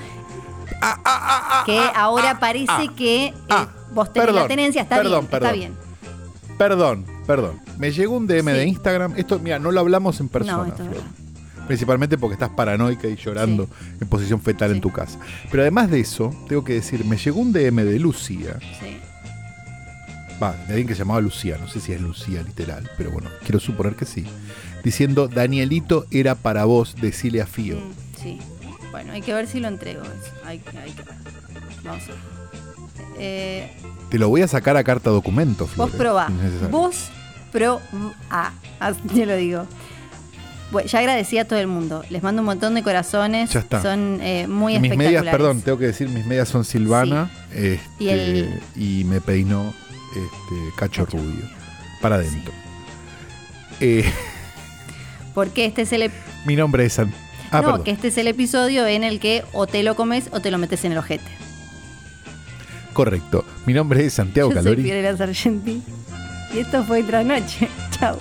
ah, 0.83 1.01
ah, 1.05 1.63
que 1.67 1.81
ahora 1.95 2.39
parece 2.39 2.89
que 2.97 3.27
eh, 3.27 3.35
vos 3.93 4.13
tenés 4.13 4.35
la 4.35 4.47
tenencia, 4.47 4.83
está 4.83 5.01
bien, 5.01 5.15
está 5.31 5.53
bien. 5.53 5.89
Perdón, 6.59 7.07
perdón. 7.27 7.61
Me 7.79 7.93
llegó 7.93 8.17
un 8.17 8.27
DM 8.27 8.47
de 8.47 8.67
Instagram. 8.67 9.15
Esto, 9.17 9.39
mira, 9.39 9.61
no 9.61 9.71
lo 9.71 9.79
hablamos 9.79 10.19
en 10.19 10.29
persona. 10.29 10.75
Principalmente 11.69 12.19
porque 12.19 12.35
estás 12.35 12.51
paranoica 12.51 13.07
y 13.07 13.15
llorando 13.15 13.69
en 14.01 14.09
posición 14.09 14.41
fetal 14.41 14.73
en 14.73 14.81
tu 14.81 14.91
casa. 14.91 15.21
Pero 15.51 15.63
además 15.63 15.91
de 15.91 16.01
eso, 16.01 16.35
tengo 16.49 16.65
que 16.65 16.73
decir, 16.73 17.05
me 17.05 17.17
llegó 17.17 17.41
un 17.41 17.53
DM 17.53 17.85
de 17.85 18.01
Lucía. 18.01 18.59
Sí 18.81 18.99
va, 20.43 20.53
de 20.53 20.69
alguien 20.69 20.87
que 20.87 20.95
se 20.95 21.01
llamaba 21.01 21.21
Lucía, 21.21 21.59
no 21.61 21.69
sé 21.69 21.81
si 21.81 21.93
es 21.93 22.01
Lucía 22.01 22.43
literal, 22.43 22.89
pero 22.97 23.11
bueno, 23.11 23.29
quiero 23.43 23.61
suponer 23.61 23.95
que 23.95 24.05
sí, 24.05 24.25
diciendo, 24.85 25.29
Danielito 25.29 26.07
era 26.11 26.35
para 26.35 26.65
vos, 26.65 26.97
decile 27.01 27.43
a 27.43 27.47
Fío. 27.47 27.77
Mm, 27.77 28.21
sí, 28.23 28.39
bueno, 28.91 29.13
hay 29.13 29.23
que 29.23 29.35
ver 29.35 29.47
si 29.47 29.61
lo 29.61 29.69
entrego, 29.69 30.03
hay, 30.45 30.59
que 30.59 30.73
ver. 30.73 30.91
Vamos 31.85 32.05
a 32.05 32.07
ver. 32.07 32.19
Eh, 33.19 33.73
Te 34.11 34.19
lo 34.19 34.29
voy 34.29 34.43
a 34.43 34.49
sacar 34.49 34.77
a 34.77 34.85
carta 34.85 35.11
documento, 35.11 35.69
Vos 35.77 35.91
probá, 35.91 36.31
vos 36.71 37.11
pro 37.53 37.81
a, 38.31 38.53
así 38.79 39.01
te 39.03 39.27
lo 39.27 39.37
digo. 39.37 39.67
Bueno, 40.71 40.89
ya 40.89 40.99
agradecí 40.99 41.39
a 41.39 41.47
todo 41.47 41.59
el 41.59 41.67
mundo. 41.67 42.05
Les 42.11 42.23
mando 42.23 42.43
un 42.43 42.47
montón 42.47 42.75
de 42.75 42.83
corazones. 42.83 43.51
Ya 43.51 43.61
está. 43.61 43.81
Son 43.83 44.21
eh, 44.23 44.47
muy 44.47 44.79
mis 44.79 44.97
medias, 44.97 45.25
perdón, 45.25 45.63
tengo 45.63 45.79
que 45.79 45.87
decir, 45.87 46.09
mis 46.09 46.27
medias 46.27 46.49
son 46.49 46.65
Silvana. 46.65 47.31
Este, 47.53 48.61
y, 48.77 49.05
me 49.05 49.21
peinó 49.21 49.73
este, 50.11 50.77
cacho, 50.77 51.07
rubio. 51.07 51.45
Para 52.03 52.17
adentro. 52.17 52.53
Eh, 53.81 54.05
Porque 55.35 55.65
este 55.65 55.83
es 55.83 55.93
el. 55.93 56.11
Mi 56.45 56.57
nombre 56.57 56.85
es 56.85 56.95
San. 56.95 57.13
Ah, 57.51 57.63
no, 57.63 57.83
que 57.83 57.91
este 57.91 58.09
es 58.09 58.19
el 58.19 58.29
episodio 58.29 58.87
en 58.87 59.05
el 59.05 59.21
que 59.21 59.43
o 59.53 59.67
te 59.67 59.83
lo 59.83 59.97
comes 59.97 60.29
o 60.33 60.41
te 60.41 60.51
lo 60.51 60.59
metes 60.59 60.85
en 60.85 60.93
el 60.93 60.99
ojete. 60.99 61.31
Correcto. 62.93 63.45
Mi 63.65 63.73
nombre 63.73 64.05
es 64.05 64.15
Santiago 64.15 64.51
Yo 64.51 64.57
Calori. 64.57 64.83
Soy 64.83 65.17
Sargenti. 65.17 65.83
Y 66.53 66.59
esto 66.59 66.85
fue 66.85 67.03
Trasnoche. 67.03 67.69
Chao. 67.99 68.19